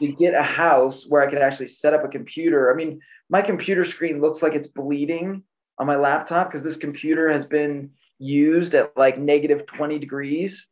to, 0.00 0.06
to 0.06 0.12
get 0.12 0.34
a 0.34 0.42
house 0.42 1.06
where 1.08 1.22
I 1.22 1.30
could 1.30 1.38
actually 1.38 1.68
set 1.68 1.94
up 1.94 2.04
a 2.04 2.08
computer. 2.08 2.72
I 2.72 2.74
mean, 2.74 3.00
my 3.28 3.40
computer 3.40 3.84
screen 3.84 4.20
looks 4.20 4.42
like 4.42 4.54
it's 4.54 4.66
bleeding 4.66 5.44
on 5.78 5.86
my 5.86 5.94
laptop 5.94 6.48
because 6.48 6.64
this 6.64 6.76
computer 6.76 7.30
has 7.30 7.44
been 7.44 7.90
used 8.18 8.74
at 8.74 8.96
like 8.96 9.16
negative 9.16 9.66
20 9.66 9.96
degrees 10.00 10.66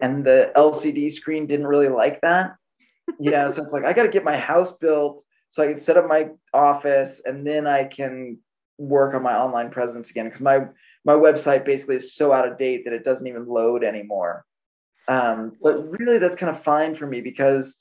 and 0.00 0.24
the 0.24 0.50
LCD 0.56 1.12
screen 1.12 1.46
didn't 1.46 1.68
really 1.68 1.88
like 1.88 2.20
that. 2.22 2.56
You 3.20 3.30
know, 3.30 3.46
so 3.48 3.62
it's 3.62 3.72
like 3.72 3.84
I 3.84 3.92
got 3.92 4.02
to 4.02 4.08
get 4.08 4.24
my 4.24 4.36
house 4.36 4.72
built 4.72 5.22
so 5.48 5.62
I 5.62 5.68
can 5.68 5.78
set 5.78 5.96
up 5.96 6.08
my 6.08 6.30
office 6.52 7.20
and 7.24 7.46
then 7.46 7.68
I 7.68 7.84
can 7.84 8.38
work 8.80 9.14
on 9.14 9.22
my 9.22 9.36
online 9.36 9.70
presence 9.70 10.10
again 10.10 10.24
because 10.24 10.40
my 10.40 10.60
my 11.04 11.12
website 11.12 11.64
basically 11.64 11.96
is 11.96 12.14
so 12.14 12.32
out 12.32 12.48
of 12.48 12.58
date 12.58 12.84
that 12.84 12.92
it 12.92 13.04
doesn't 13.04 13.26
even 13.26 13.46
load 13.46 13.84
anymore. 13.84 14.44
Um, 15.08 15.52
but 15.62 15.98
really, 15.98 16.18
that's 16.18 16.36
kind 16.36 16.54
of 16.54 16.62
fine 16.62 16.94
for 16.94 17.06
me 17.06 17.20
because 17.20 17.76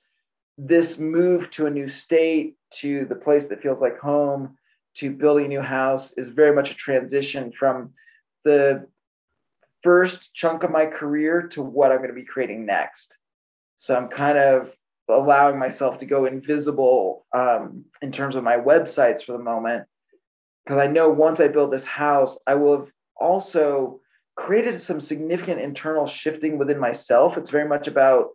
this 0.58 0.97
move 0.97 1.50
to 1.52 1.66
a 1.66 1.70
new 1.70 1.88
state, 1.88 2.56
to 2.76 3.06
the 3.06 3.16
place 3.16 3.47
that 3.47 3.62
feels 3.62 3.82
like 3.82 3.97
home, 4.00 4.58
to 4.95 5.12
building 5.12 5.45
a 5.45 5.50
new 5.50 5.62
house 5.62 6.12
is 6.18 6.30
very 6.30 6.54
much 6.54 6.72
a 6.72 6.76
transition 6.76 7.52
from 7.52 7.93
the 8.43 8.88
first 9.84 10.34
chunk 10.34 10.64
of 10.64 10.72
my 10.72 10.86
career 10.86 11.43
to 11.43 11.62
what 11.62 11.91
I'm 11.91 11.97
going 11.97 12.10
to 12.10 12.16
be 12.16 12.26
creating 12.26 12.66
next. 12.66 13.18
So 13.78 13.95
I'm 13.95 14.10
kind 14.10 14.38
of 14.38 14.72
allowing 15.08 15.58
myself 15.58 15.97
to 16.00 16.06
go 16.06 16.26
invisible 16.26 17.26
um, 17.34 17.86
in 18.02 18.12
terms 18.12 18.36
of 18.36 18.43
my 18.43 18.58
websites 18.58 19.24
for 19.24 19.34
the 19.34 19.39
moment, 19.43 19.86
because 20.70 20.84
I 20.84 20.86
know 20.86 21.09
once 21.09 21.39
I 21.39 21.47
build 21.47 21.74
this 21.74 21.88
house, 21.88 22.38
I 22.45 22.53
will 22.53 22.82
have 22.82 22.91
also 23.20 24.01
created 24.36 24.80
some 24.80 24.99
significant 24.99 25.59
internal 25.59 26.05
shifting 26.05 26.59
within 26.59 26.78
myself. 26.78 27.38
It's 27.38 27.49
very 27.49 27.67
much 27.67 27.88
about 27.88 28.28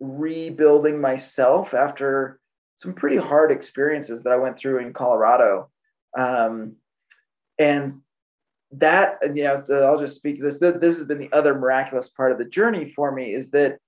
rebuilding 0.00 0.98
myself 0.98 1.74
after 1.74 2.40
some 2.76 2.94
pretty 2.94 3.18
hard 3.18 3.52
experiences 3.52 4.22
that 4.22 4.32
I 4.32 4.38
went 4.38 4.58
through 4.58 4.78
in 4.78 4.94
Colorado. 4.94 5.68
Um, 6.18 6.76
and 7.58 8.00
that 8.72 9.18
you 9.34 9.44
know 9.44 9.64
i'll 9.82 9.98
just 9.98 10.16
speak 10.16 10.36
to 10.36 10.42
this 10.42 10.58
this 10.58 10.98
has 10.98 11.04
been 11.06 11.18
the 11.18 11.32
other 11.32 11.54
miraculous 11.54 12.10
part 12.10 12.32
of 12.32 12.36
the 12.36 12.44
journey 12.44 12.92
for 12.94 13.10
me 13.10 13.32
is 13.32 13.48
that 13.48 13.78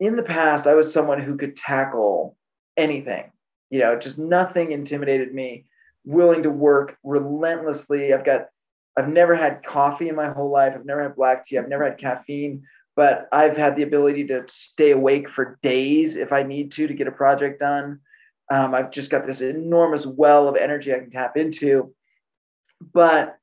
in 0.00 0.16
the 0.16 0.22
past 0.24 0.66
i 0.66 0.74
was 0.74 0.92
someone 0.92 1.20
who 1.20 1.36
could 1.36 1.54
tackle 1.54 2.36
anything 2.76 3.30
you 3.70 3.78
know 3.78 3.96
just 3.96 4.18
nothing 4.18 4.72
intimidated 4.72 5.32
me 5.32 5.64
willing 6.04 6.42
to 6.42 6.50
work 6.50 6.96
relentlessly. 7.04 8.12
I've 8.12 8.24
got 8.24 8.46
i've 8.96 9.08
never 9.08 9.34
had 9.34 9.64
coffee 9.64 10.08
in 10.08 10.16
my 10.16 10.30
whole 10.30 10.50
life. 10.50 10.72
I've 10.74 10.86
never 10.86 11.02
had 11.02 11.16
black 11.16 11.44
tea. 11.44 11.58
I've 11.58 11.68
never 11.68 11.84
had 11.84 11.98
caffeine 11.98 12.62
but 12.96 13.28
i've 13.32 13.56
had 13.56 13.76
the 13.76 13.84
ability 13.84 14.26
to 14.26 14.44
stay 14.48 14.90
awake 14.90 15.30
for 15.30 15.58
days 15.62 16.16
if 16.16 16.32
i 16.32 16.42
need 16.42 16.72
to 16.72 16.86
to 16.88 16.94
get 16.94 17.06
a 17.06 17.12
project 17.12 17.60
done. 17.60 18.00
Um, 18.50 18.74
i've 18.74 18.90
just 18.90 19.10
got 19.10 19.26
this 19.26 19.40
enormous 19.40 20.04
well 20.04 20.48
of 20.48 20.56
energy 20.56 20.92
i 20.92 20.98
can 20.98 21.10
tap 21.10 21.36
into. 21.36 21.94
But 22.92 23.36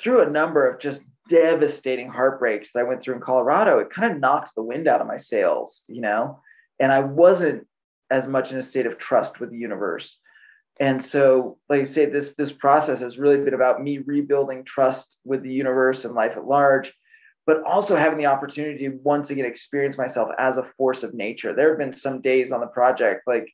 through 0.00 0.22
a 0.22 0.30
number 0.30 0.68
of 0.68 0.80
just 0.80 1.02
devastating 1.28 2.08
heartbreaks 2.08 2.72
that 2.72 2.80
I 2.80 2.82
went 2.84 3.02
through 3.02 3.16
in 3.16 3.20
Colorado, 3.20 3.78
it 3.78 3.90
kind 3.90 4.12
of 4.12 4.20
knocked 4.20 4.54
the 4.54 4.62
wind 4.62 4.86
out 4.86 5.00
of 5.00 5.06
my 5.06 5.16
sails, 5.16 5.82
you 5.88 6.00
know, 6.00 6.40
and 6.78 6.92
I 6.92 7.00
wasn't 7.00 7.66
as 8.10 8.28
much 8.28 8.52
in 8.52 8.58
a 8.58 8.62
state 8.62 8.86
of 8.86 8.98
trust 8.98 9.40
with 9.40 9.50
the 9.50 9.58
universe. 9.58 10.18
And 10.78 11.02
so, 11.02 11.58
like 11.68 11.80
I 11.80 11.84
say, 11.84 12.04
this 12.06 12.34
this 12.34 12.52
process 12.52 13.00
has 13.00 13.18
really 13.18 13.42
been 13.42 13.54
about 13.54 13.82
me 13.82 13.98
rebuilding 13.98 14.64
trust 14.64 15.18
with 15.24 15.42
the 15.42 15.52
universe 15.52 16.04
and 16.04 16.14
life 16.14 16.36
at 16.36 16.46
large, 16.46 16.92
but 17.46 17.62
also 17.64 17.96
having 17.96 18.18
the 18.18 18.26
opportunity 18.26 18.86
to 18.88 18.98
once 19.02 19.30
again 19.30 19.46
experience 19.46 19.96
myself 19.96 20.28
as 20.38 20.58
a 20.58 20.68
force 20.76 21.02
of 21.02 21.14
nature. 21.14 21.54
There 21.54 21.70
have 21.70 21.78
been 21.78 21.94
some 21.94 22.20
days 22.20 22.52
on 22.52 22.60
the 22.60 22.66
project, 22.66 23.22
like 23.26 23.50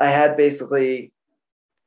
I 0.00 0.08
had 0.08 0.36
basically 0.36 1.12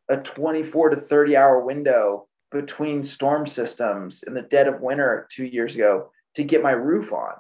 a 0.10 0.18
24 0.18 0.90
to 0.90 1.02
30 1.02 1.36
hour 1.36 1.66
window 1.66 2.28
between 2.52 3.04
storm 3.04 3.48
systems 3.48 4.24
in 4.28 4.36
the 4.36 4.42
dead 4.44 4.68
of 4.68 4.82
winter 4.82 5.28
two 5.32 5.46
years 5.46 5.74
ago 5.74 6.12
to 6.36 6.44
get 6.44 6.62
my 6.62 6.72
roof 6.72 7.12
on. 7.12 7.34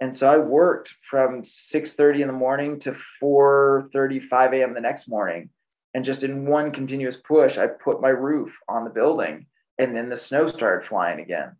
And 0.00 0.16
so 0.16 0.28
I 0.28 0.38
worked 0.38 0.94
from 1.10 1.42
6:30 1.42 2.20
in 2.20 2.28
the 2.28 2.32
morning 2.32 2.78
to 2.80 2.94
4:35 3.20 4.52
a.m. 4.54 4.74
the 4.74 4.80
next 4.80 5.08
morning. 5.08 5.50
And 5.98 6.04
just 6.04 6.22
in 6.22 6.46
one 6.46 6.70
continuous 6.70 7.16
push, 7.16 7.58
I 7.58 7.66
put 7.66 8.00
my 8.00 8.10
roof 8.10 8.56
on 8.68 8.84
the 8.84 8.90
building 8.90 9.46
and 9.78 9.96
then 9.96 10.08
the 10.08 10.16
snow 10.16 10.46
started 10.46 10.86
flying 10.86 11.18
again. 11.18 11.56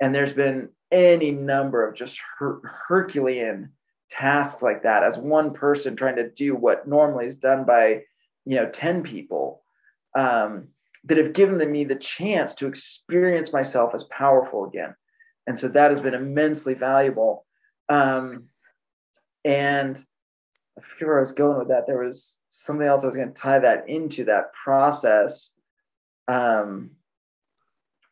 And 0.00 0.14
there's 0.14 0.32
been 0.32 0.70
any 0.90 1.30
number 1.30 1.86
of 1.86 1.94
just 1.94 2.18
her- 2.38 2.62
Herculean 2.88 3.70
tasks 4.08 4.62
like 4.62 4.84
that 4.84 5.02
as 5.02 5.18
one 5.18 5.52
person 5.52 5.94
trying 5.94 6.16
to 6.16 6.30
do 6.30 6.56
what 6.56 6.88
normally 6.88 7.26
is 7.26 7.36
done 7.36 7.66
by, 7.66 8.04
you 8.46 8.56
know, 8.56 8.70
10 8.70 9.02
people. 9.02 9.62
Um, 10.16 10.68
that 11.04 11.18
have 11.18 11.34
given 11.34 11.70
me 11.70 11.84
the 11.84 11.96
chance 11.96 12.54
to 12.54 12.68
experience 12.68 13.52
myself 13.52 13.94
as 13.94 14.04
powerful 14.04 14.64
again. 14.64 14.96
And 15.46 15.60
so 15.60 15.68
that 15.68 15.90
has 15.90 16.00
been 16.00 16.14
immensely 16.14 16.72
valuable. 16.72 17.44
Um, 17.90 18.44
and 19.44 20.02
I 20.78 20.80
forget 20.80 21.08
where 21.08 21.18
I 21.18 21.22
was 21.22 21.32
going 21.32 21.58
with 21.58 21.68
that. 21.68 21.86
There 21.86 22.02
was 22.02 22.38
something 22.48 22.86
else 22.86 23.02
I 23.02 23.06
was 23.06 23.16
going 23.16 23.32
to 23.32 23.34
tie 23.34 23.58
that 23.58 23.88
into 23.88 24.24
that 24.24 24.52
process. 24.52 25.50
Um, 26.28 26.92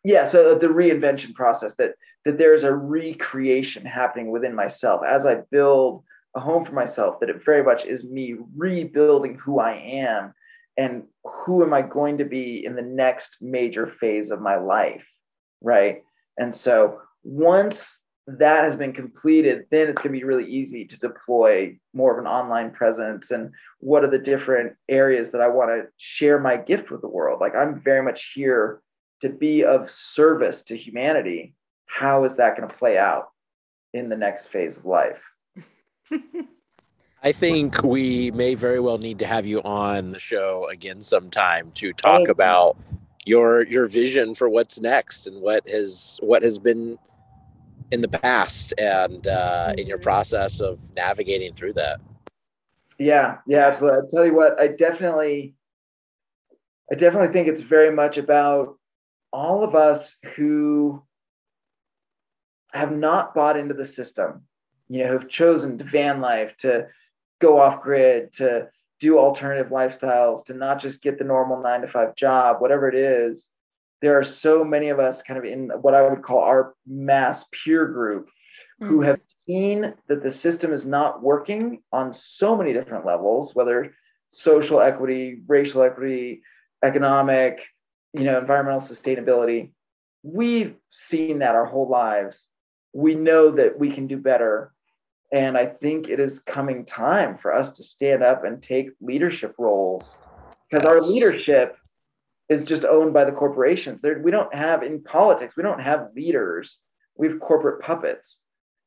yeah, 0.05 0.25
so 0.25 0.55
the 0.55 0.67
reinvention 0.67 1.35
process 1.35 1.75
that 1.77 1.95
that 2.27 2.37
there's 2.37 2.65
a 2.65 2.75
recreation 2.75 3.85
happening 3.87 4.31
within 4.31 4.55
myself 4.55 5.01
as 5.09 5.25
I 5.25 5.37
build 5.51 6.05
a 6.35 6.41
home 6.41 6.65
for 6.65 6.73
myself. 6.73 7.21
That 7.21 7.31
it 7.31 7.45
very 7.45 7.63
much 7.63 7.87
is 7.87 8.05
me 8.05 8.37
rebuilding 8.57 9.37
who 9.37 9.59
I 9.59 9.75
am 9.77 10.35
and 10.77 11.05
who 11.25 11.63
am 11.63 11.73
I 11.73 11.83
going 11.83 12.19
to 12.19 12.25
be 12.25 12.65
in 12.65 12.75
the 12.77 12.83
next 12.83 13.39
major 13.41 13.87
phase 13.87 14.31
of 14.31 14.41
my 14.41 14.57
life, 14.57 15.07
right? 15.61 16.03
And 16.39 16.55
so 16.55 17.01
once 17.23 18.00
that 18.39 18.65
has 18.65 18.77
been 18.77 18.93
completed, 18.93 19.67
then 19.71 19.89
it's 19.89 20.03
going 20.03 20.13
to 20.13 20.19
be 20.19 20.25
really 20.25 20.51
easy 20.51 20.85
to 20.85 20.99
deploy 20.99 21.77
more 21.95 22.13
of 22.13 22.19
an 22.19 22.27
online 22.27 22.71
presence 22.71 23.31
and 23.31 23.51
what 23.79 24.05
are 24.05 24.11
the 24.11 24.19
different 24.19 24.75
areas 24.89 25.31
that 25.31 25.41
I 25.41 25.49
want 25.49 25.71
to 25.71 25.89
share 25.97 26.39
my 26.39 26.57
gift 26.57 26.91
with 26.91 27.01
the 27.01 27.09
world. 27.09 27.41
Like 27.41 27.55
I'm 27.55 27.81
very 27.81 28.03
much 28.03 28.33
here 28.35 28.83
to 29.21 29.29
be 29.29 29.65
of 29.65 29.91
service 29.91 30.63
to 30.65 30.77
humanity. 30.77 31.55
How 31.87 32.25
is 32.25 32.37
that 32.37 32.57
going 32.57 32.69
to 32.69 32.75
play 32.75 32.99
out 32.99 33.29
in 33.93 34.09
the 34.09 34.17
next 34.17 34.47
phase 34.47 34.77
of 34.77 34.85
life? 34.85 35.21
I 37.23 37.33
think 37.33 37.83
we 37.83 38.31
may 38.31 38.55
very 38.55 38.81
well 38.81 38.97
need 38.97 39.19
to 39.19 39.27
have 39.27 39.45
you 39.45 39.61
on 39.63 40.11
the 40.11 40.19
show 40.19 40.69
again 40.71 41.03
sometime 41.03 41.71
to 41.75 41.93
talk 41.93 42.29
about 42.29 42.79
your 43.27 43.63
your 43.67 43.87
vision 43.87 44.35
for 44.35 44.49
what's 44.49 44.81
next 44.81 45.27
and 45.27 45.41
what 45.43 45.69
has 45.69 46.19
what 46.23 46.43
has 46.43 46.59
been 46.59 46.99
in 47.91 48.01
the 48.01 48.09
past 48.09 48.73
and 48.79 49.27
uh, 49.27 49.73
in 49.77 49.87
your 49.87 49.99
mm-hmm. 49.99 50.05
process 50.05 50.61
of 50.61 50.81
navigating 50.95 51.53
through 51.53 51.75
that. 51.75 52.01
Yeah, 52.99 53.39
yeah, 53.47 53.67
absolutely. 53.67 54.01
I'll 54.01 54.09
tell 54.09 54.27
you 54.27 54.35
what, 54.35 54.61
I 54.61 54.69
definitely, 54.69 55.55
I 56.93 56.97
definitely 56.97 57.33
think 57.33 57.49
it's 57.49 57.63
very 57.63 57.91
much 57.91 58.19
about 58.19 58.77
all 59.33 59.65
of 59.65 59.75
us 59.75 60.17
who 60.37 61.03
have 62.73 62.93
not 62.93 63.35
bought 63.35 63.57
into 63.57 63.75
the 63.75 63.85
system 63.85 64.43
you 64.91 65.05
know, 65.05 65.13
who've 65.13 65.29
chosen 65.29 65.79
to 65.79 65.85
van 65.85 66.21
life, 66.21 66.57
to 66.59 66.89
go 67.41 67.61
off 67.61 67.81
grid, 67.81 68.33
to 68.33 68.69
do 68.99 69.19
alternative 69.19 69.71
lifestyles, 69.71 70.45
to 70.45 70.53
not 70.53 70.81
just 70.81 71.01
get 71.01 71.17
the 71.17 71.25
normal 71.25 71.63
nine 71.63 71.83
to 71.83 71.89
five 71.89 72.17
job, 72.17 72.61
whatever 72.61 72.89
it 72.89 72.97
is. 72.97 73.49
There 74.03 74.19
are 74.19 74.25
so 74.25 74.65
many 74.65 74.89
of 74.89 74.99
us 74.99 75.23
kind 75.23 75.39
of 75.39 75.45
in 75.45 75.71
what 75.83 75.95
I 75.95 76.09
would 76.09 76.23
call 76.23 76.41
our 76.41 76.75
mass 76.87 77.45
peer 77.53 77.87
group 77.87 78.29
mm-hmm. 78.81 78.89
who 78.89 79.03
have 79.03 79.21
seen 79.47 79.95
that 80.09 80.23
the 80.23 80.31
system 80.31 80.73
is 80.73 80.87
not 80.87 81.23
working 81.23 81.83
on 81.93 82.13
so 82.13 82.57
many 82.57 82.73
different 82.73 83.07
levels, 83.07 83.55
whether 83.55 83.95
social 84.31 84.81
equity, 84.81 85.43
racial 85.47 85.83
equity, 85.83 86.43
economic, 86.83 87.67
you 88.13 88.25
know, 88.25 88.39
environmental 88.39 88.81
sustainability. 88.81 89.71
We've 90.23 90.77
seen 90.91 91.41
that 91.41 91.55
our 91.55 91.67
whole 91.67 91.89
lives. 91.89 92.49
We 92.93 93.15
know 93.15 93.51
that 93.53 93.79
we 93.79 93.91
can 93.91 94.07
do 94.07 94.17
better. 94.17 94.73
And 95.33 95.57
I 95.57 95.67
think 95.67 96.09
it 96.09 96.19
is 96.19 96.41
coming 96.41 96.85
time 96.85 97.39
for 97.39 97.55
us 97.55 97.71
to 97.73 97.85
stand 97.85 98.23
up 98.23 98.45
and 98.45 98.63
take 98.63 98.91
leadership 99.01 99.55
roles 99.59 100.17
because 100.69 100.85
our 100.85 101.01
leadership 101.01 101.77
is 102.51 102.65
just 102.65 102.85
owned 102.85 103.15
by 103.15 103.25
the 103.25 103.33
corporations. 103.33 104.03
There, 104.03 104.21
we 104.21 104.33
don't 104.33 104.53
have 104.53 104.83
in 104.83 105.03
politics, 105.03 105.57
we 105.57 105.63
don't 105.63 105.81
have 105.81 106.09
leaders. 106.15 106.79
We 107.17 107.29
have 107.29 107.41
corporate 107.41 107.83
puppets. 107.83 108.41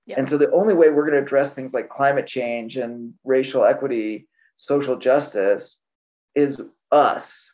Yeah. 0.06 0.16
And 0.18 0.30
so 0.30 0.38
the 0.38 0.52
only 0.52 0.74
way 0.74 0.90
we're 0.90 1.06
going 1.06 1.14
to 1.14 1.22
address 1.22 1.54
things 1.54 1.74
like 1.74 1.90
climate 1.90 2.28
change 2.28 2.78
and 2.78 3.14
racial 3.24 3.64
equity, 3.64 4.28
social 4.56 4.98
justice 4.98 5.80
is 6.36 6.60
us. 6.92 7.52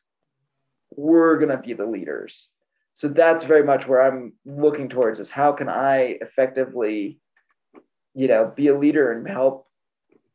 We're 0.95 1.37
going 1.37 1.49
to 1.49 1.57
be 1.57 1.73
the 1.73 1.85
leaders. 1.85 2.47
So 2.93 3.07
that's 3.07 3.43
very 3.43 3.63
much 3.63 3.87
where 3.87 4.01
I'm 4.01 4.33
looking 4.45 4.89
towards 4.89 5.19
is 5.19 5.29
how 5.29 5.51
can 5.51 5.69
I 5.69 6.17
effectively, 6.21 7.19
you 8.15 8.27
know, 8.27 8.51
be 8.55 8.67
a 8.67 8.77
leader 8.77 9.11
and 9.11 9.27
help 9.27 9.67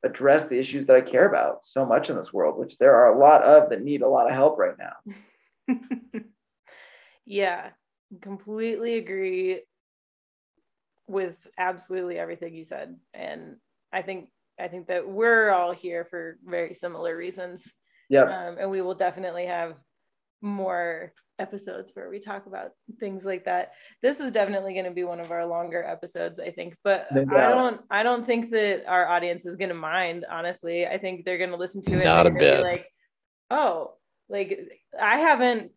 address 0.04 0.46
the 0.46 0.58
issues 0.58 0.86
that 0.86 0.96
I 0.96 1.00
care 1.00 1.26
about 1.26 1.64
so 1.64 1.84
much 1.84 2.10
in 2.10 2.16
this 2.16 2.32
world, 2.32 2.58
which 2.58 2.78
there 2.78 2.94
are 2.94 3.12
a 3.12 3.18
lot 3.18 3.42
of 3.42 3.70
that 3.70 3.82
need 3.82 4.02
a 4.02 4.08
lot 4.08 4.28
of 4.28 4.34
help 4.34 4.58
right 4.58 4.78
now. 4.78 4.92
yeah, 7.26 7.70
completely 8.20 8.96
agree 8.98 9.62
with 11.06 11.46
absolutely 11.58 12.18
everything 12.18 12.54
you 12.54 12.64
said 12.64 12.96
and 13.12 13.56
i 13.92 14.00
think 14.00 14.30
i 14.58 14.68
think 14.68 14.86
that 14.86 15.06
we're 15.06 15.50
all 15.50 15.72
here 15.72 16.04
for 16.04 16.38
very 16.44 16.74
similar 16.74 17.16
reasons. 17.16 17.72
Yeah 18.08 18.22
um, 18.22 18.56
and 18.58 18.70
we 18.70 18.80
will 18.80 18.94
definitely 18.94 19.46
have 19.46 19.74
more 20.40 21.12
episodes 21.38 21.92
where 21.94 22.08
we 22.08 22.20
talk 22.20 22.46
about 22.46 22.70
things 23.00 23.24
like 23.24 23.46
that. 23.46 23.72
This 24.02 24.20
is 24.20 24.30
definitely 24.30 24.72
going 24.72 24.84
to 24.84 24.92
be 24.92 25.04
one 25.04 25.18
of 25.18 25.32
our 25.32 25.46
longer 25.46 25.82
episodes 25.82 26.38
i 26.38 26.50
think 26.50 26.76
but 26.84 27.08
i 27.10 27.24
don't 27.24 27.80
i 27.90 28.02
don't 28.02 28.24
think 28.24 28.50
that 28.52 28.84
our 28.86 29.06
audience 29.08 29.44
is 29.44 29.56
going 29.56 29.70
to 29.70 29.74
mind 29.74 30.24
honestly. 30.30 30.86
I 30.86 30.98
think 30.98 31.24
they're 31.24 31.38
going 31.38 31.50
to 31.50 31.56
listen 31.56 31.82
to 31.82 32.00
it 32.00 32.04
not 32.04 32.26
a 32.26 32.30
bit. 32.30 32.62
like 32.62 32.86
oh 33.50 33.94
like 34.28 34.58
i 34.98 35.18
haven't 35.18 35.70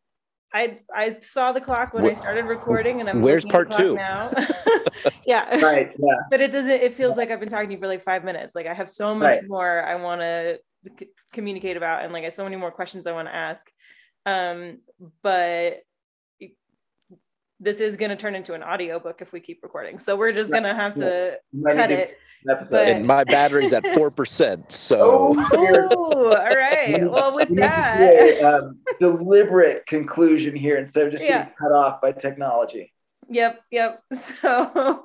I 0.54 0.80
I 0.96 1.18
saw 1.20 1.52
the 1.52 1.62
clock 1.62 1.94
when 1.94 2.06
I 2.06 2.14
started 2.14 2.46
recording, 2.46 3.02
and 3.02 3.10
I'm 3.10 3.22
where's 3.22 3.46
part 3.46 3.72
two 3.72 3.96
now. 3.96 4.32
yeah, 5.26 5.60
right. 5.60 5.92
Yeah, 5.98 6.16
but 6.32 6.42
it 6.42 6.52
doesn't. 6.52 6.72
It 6.72 6.94
feels 6.94 7.18
like 7.18 7.32
I've 7.32 7.40
been 7.40 7.50
talking 7.50 7.70
to 7.70 7.76
you 7.76 7.80
for 7.80 7.88
like 7.88 8.04
five 8.04 8.24
minutes. 8.24 8.56
Like 8.56 8.66
I 8.66 8.74
have 8.74 8.90
so 8.90 9.14
much 9.14 9.38
right. 9.38 9.48
more 9.48 9.84
I 9.84 9.96
want 9.96 10.22
to 10.22 10.60
c- 11.00 11.10
communicate 11.34 11.76
about, 11.76 12.04
and 12.04 12.14
like 12.14 12.22
I 12.22 12.26
have 12.26 12.34
so 12.34 12.44
many 12.44 12.56
more 12.56 12.72
questions 12.72 13.08
I 13.08 13.12
want 13.12 13.28
to 13.28 13.36
ask. 13.36 13.66
Um, 14.26 14.80
but 15.22 15.82
this 17.60 17.80
is 17.80 17.98
going 17.98 18.10
to 18.10 18.16
turn 18.16 18.36
into 18.36 18.54
an 18.54 18.64
audiobook 18.64 19.22
if 19.22 19.32
we 19.32 19.40
keep 19.40 19.62
recording. 19.64 20.00
So 20.00 20.16
we're 20.16 20.32
just 20.32 20.52
going 20.52 20.64
to 20.64 20.76
have 20.76 20.96
to 20.96 21.38
cut 21.66 21.92
it. 21.92 22.18
But... 22.46 22.88
And 22.88 23.06
my 23.06 23.24
battery's 23.24 23.74
at 23.74 23.84
4%. 23.84 24.72
So, 24.72 25.36
oh, 25.38 26.36
all 26.36 26.56
right. 26.56 27.10
Well, 27.10 27.36
with 27.36 27.56
that, 27.56 28.00
a, 28.00 28.42
um, 28.42 28.78
deliberate 29.00 29.86
conclusion 29.88 30.56
here 30.56 30.78
instead 30.78 31.08
of 31.08 31.12
just 31.12 31.26
yeah. 31.26 31.40
getting 31.40 31.54
cut 31.60 31.72
off 31.72 32.02
by 32.02 32.12
technology. 32.12 32.94
Yep. 33.30 33.62
Yep. 33.72 34.04
So, 34.42 35.04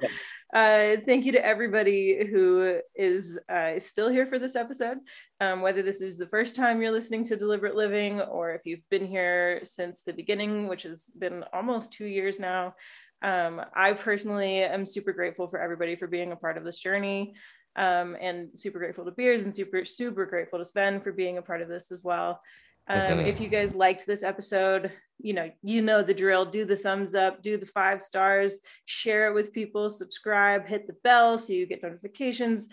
uh, 0.55 0.97
thank 1.07 1.25
you 1.25 1.33
to 1.33 1.45
everybody 1.45 2.27
who 2.31 2.79
is 2.95 3.39
uh, 3.49 3.79
still 3.79 4.11
here 4.11 4.27
for 4.27 4.39
this 4.39 4.55
episode. 4.55 4.99
Um, 5.43 5.61
whether 5.61 5.83
this 5.83 6.01
is 6.01 6.19
the 6.19 6.29
first 6.29 6.55
time 6.55 6.81
you're 6.81 6.93
listening 6.93 7.25
to 7.25 7.37
Deliberate 7.37 7.75
Living 7.75 8.21
or 8.21 8.53
if 8.53 8.61
you've 8.65 8.89
been 8.91 9.05
here 9.05 9.61
since 9.65 10.03
the 10.03 10.13
beginning, 10.13 10.69
which 10.69 10.85
has 10.85 11.11
been 11.19 11.45
almost 11.53 11.93
two 11.93 12.05
years 12.05 12.39
now. 12.39 12.77
Um, 13.23 13.61
I 13.75 13.95
personally 13.95 14.63
am 14.63 14.87
super 14.87 15.13
grateful 15.13 15.49
for 15.49 15.59
everybody 15.61 15.97
for 15.97 16.07
being 16.07 16.31
a 16.31 16.37
part 16.37 16.57
of 16.59 16.65
this 16.65 16.79
journey. 16.79 17.35
Um, 17.75 18.17
and 18.21 18.51
super 18.55 18.79
grateful 18.79 19.05
to 19.05 19.11
Beers 19.11 19.43
and 19.43 19.53
super, 19.53 19.85
super 19.85 20.27
grateful 20.27 20.61
to 20.61 20.65
Sven 20.65 21.01
for 21.01 21.11
being 21.11 21.39
a 21.39 21.43
part 21.43 21.61
of 21.61 21.69
this 21.69 21.91
as 21.91 22.05
well. 22.05 22.41
Um, 22.87 23.01
mm-hmm. 23.01 23.27
If 23.27 23.41
you 23.41 23.49
guys 23.49 23.75
liked 23.75 24.07
this 24.07 24.23
episode, 24.23 24.93
you 25.19 25.33
know, 25.33 25.51
you 25.63 25.83
know 25.83 26.03
the 26.03 26.15
drill. 26.15 26.45
Do 26.45 26.65
the 26.65 26.77
thumbs 26.77 27.17
up, 27.17 27.43
do 27.43 27.57
the 27.57 27.67
five 27.67 28.01
stars, 28.01 28.61
share 28.85 29.29
it 29.29 29.35
with 29.35 29.53
people, 29.53 29.91
subscribe, 29.91 30.69
hit 30.69 30.87
the 30.87 30.97
bell 31.03 31.37
so 31.37 31.53
you 31.53 31.67
get 31.67 31.83
notifications. 31.83 32.69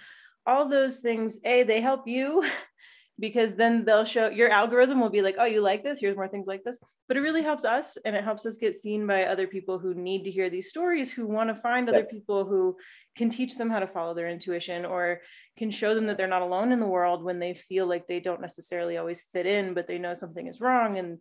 All 0.46 0.68
those 0.68 1.00
things, 1.00 1.40
A, 1.46 1.64
they 1.64 1.82
help 1.82 2.08
you 2.08 2.44
because 3.20 3.56
then 3.56 3.84
they'll 3.84 4.06
show 4.06 4.30
your 4.30 4.50
algorithm 4.50 5.00
will 5.00 5.10
be 5.10 5.22
like, 5.22 5.36
oh, 5.38 5.46
you 5.46 5.62
like 5.62 5.84
this? 5.84 6.00
Here's 6.00 6.16
more 6.16 6.28
things 6.28 6.48
like 6.48 6.64
this. 6.64 6.78
But 7.08 7.18
it 7.18 7.22
really 7.22 7.42
helps 7.42 7.66
us 7.66 7.98
and 8.06 8.16
it 8.16 8.24
helps 8.24 8.46
us 8.46 8.58
get 8.58 8.76
seen 8.76 9.06
by 9.06 9.24
other 9.24 9.48
people 9.48 9.80
who 9.80 9.94
need 9.94 10.24
to 10.24 10.32
hear 10.32 10.50
these 10.50 10.70
stories, 10.70 11.12
who 11.12 11.28
want 11.28 11.50
to 11.50 11.62
find 11.62 11.90
other 11.90 12.04
people 12.04 12.46
who 12.46 12.78
can 13.18 13.30
teach 13.30 13.58
them 13.58 13.70
how 13.70 13.80
to 13.80 13.88
follow 13.88 14.14
their 14.14 14.30
intuition 14.30 14.86
or 14.86 15.22
can 15.58 15.70
show 15.70 15.94
them 15.94 16.06
that 16.06 16.18
they're 16.18 16.28
not 16.28 16.44
alone 16.44 16.72
in 16.72 16.80
the 16.80 16.88
world 16.88 17.24
when 17.24 17.40
they 17.40 17.54
feel 17.54 17.88
like 17.88 18.08
they 18.08 18.20
don't 18.20 18.42
necessarily 18.42 18.98
always 18.98 19.26
fit 19.34 19.46
in, 19.46 19.74
but 19.74 19.88
they 19.88 19.98
know 19.98 20.14
something 20.14 20.48
is 20.48 20.62
wrong. 20.62 20.98
And, 20.98 21.18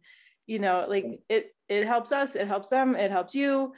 you 0.46 0.58
know, 0.58 0.86
like 0.88 1.20
it 1.28 1.46
it 1.68 1.86
helps 1.86 2.12
us, 2.12 2.36
it 2.36 2.46
helps 2.46 2.68
them, 2.68 2.94
it 2.94 3.10
helps 3.10 3.34
you. 3.34 3.72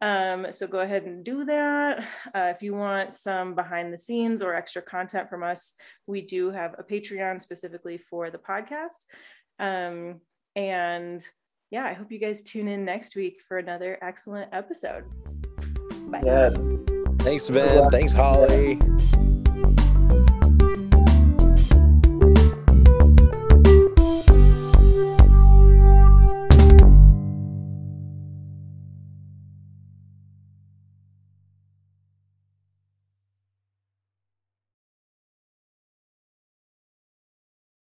Um, 0.00 0.46
so 0.50 0.66
go 0.66 0.80
ahead 0.80 1.04
and 1.04 1.24
do 1.24 1.44
that. 1.44 2.00
Uh, 2.34 2.52
if 2.54 2.62
you 2.62 2.74
want 2.74 3.12
some 3.12 3.54
behind 3.54 3.92
the 3.92 3.98
scenes 3.98 4.42
or 4.42 4.54
extra 4.54 4.82
content 4.82 5.28
from 5.28 5.42
us, 5.42 5.72
we 6.06 6.20
do 6.20 6.50
have 6.50 6.74
a 6.78 6.82
Patreon 6.82 7.40
specifically 7.40 7.98
for 7.98 8.30
the 8.30 8.38
podcast. 8.38 9.04
Um, 9.58 10.20
and 10.54 11.26
yeah, 11.70 11.84
I 11.84 11.94
hope 11.94 12.12
you 12.12 12.18
guys 12.18 12.42
tune 12.42 12.68
in 12.68 12.84
next 12.84 13.16
week 13.16 13.38
for 13.46 13.58
another 13.58 13.98
excellent 14.02 14.50
episode. 14.52 15.04
Bye. 16.10 16.22
Yeah. 16.24 16.50
Thanks, 17.18 17.50
Ben. 17.50 17.90
Thanks, 17.90 18.12
Holly. 18.12 18.78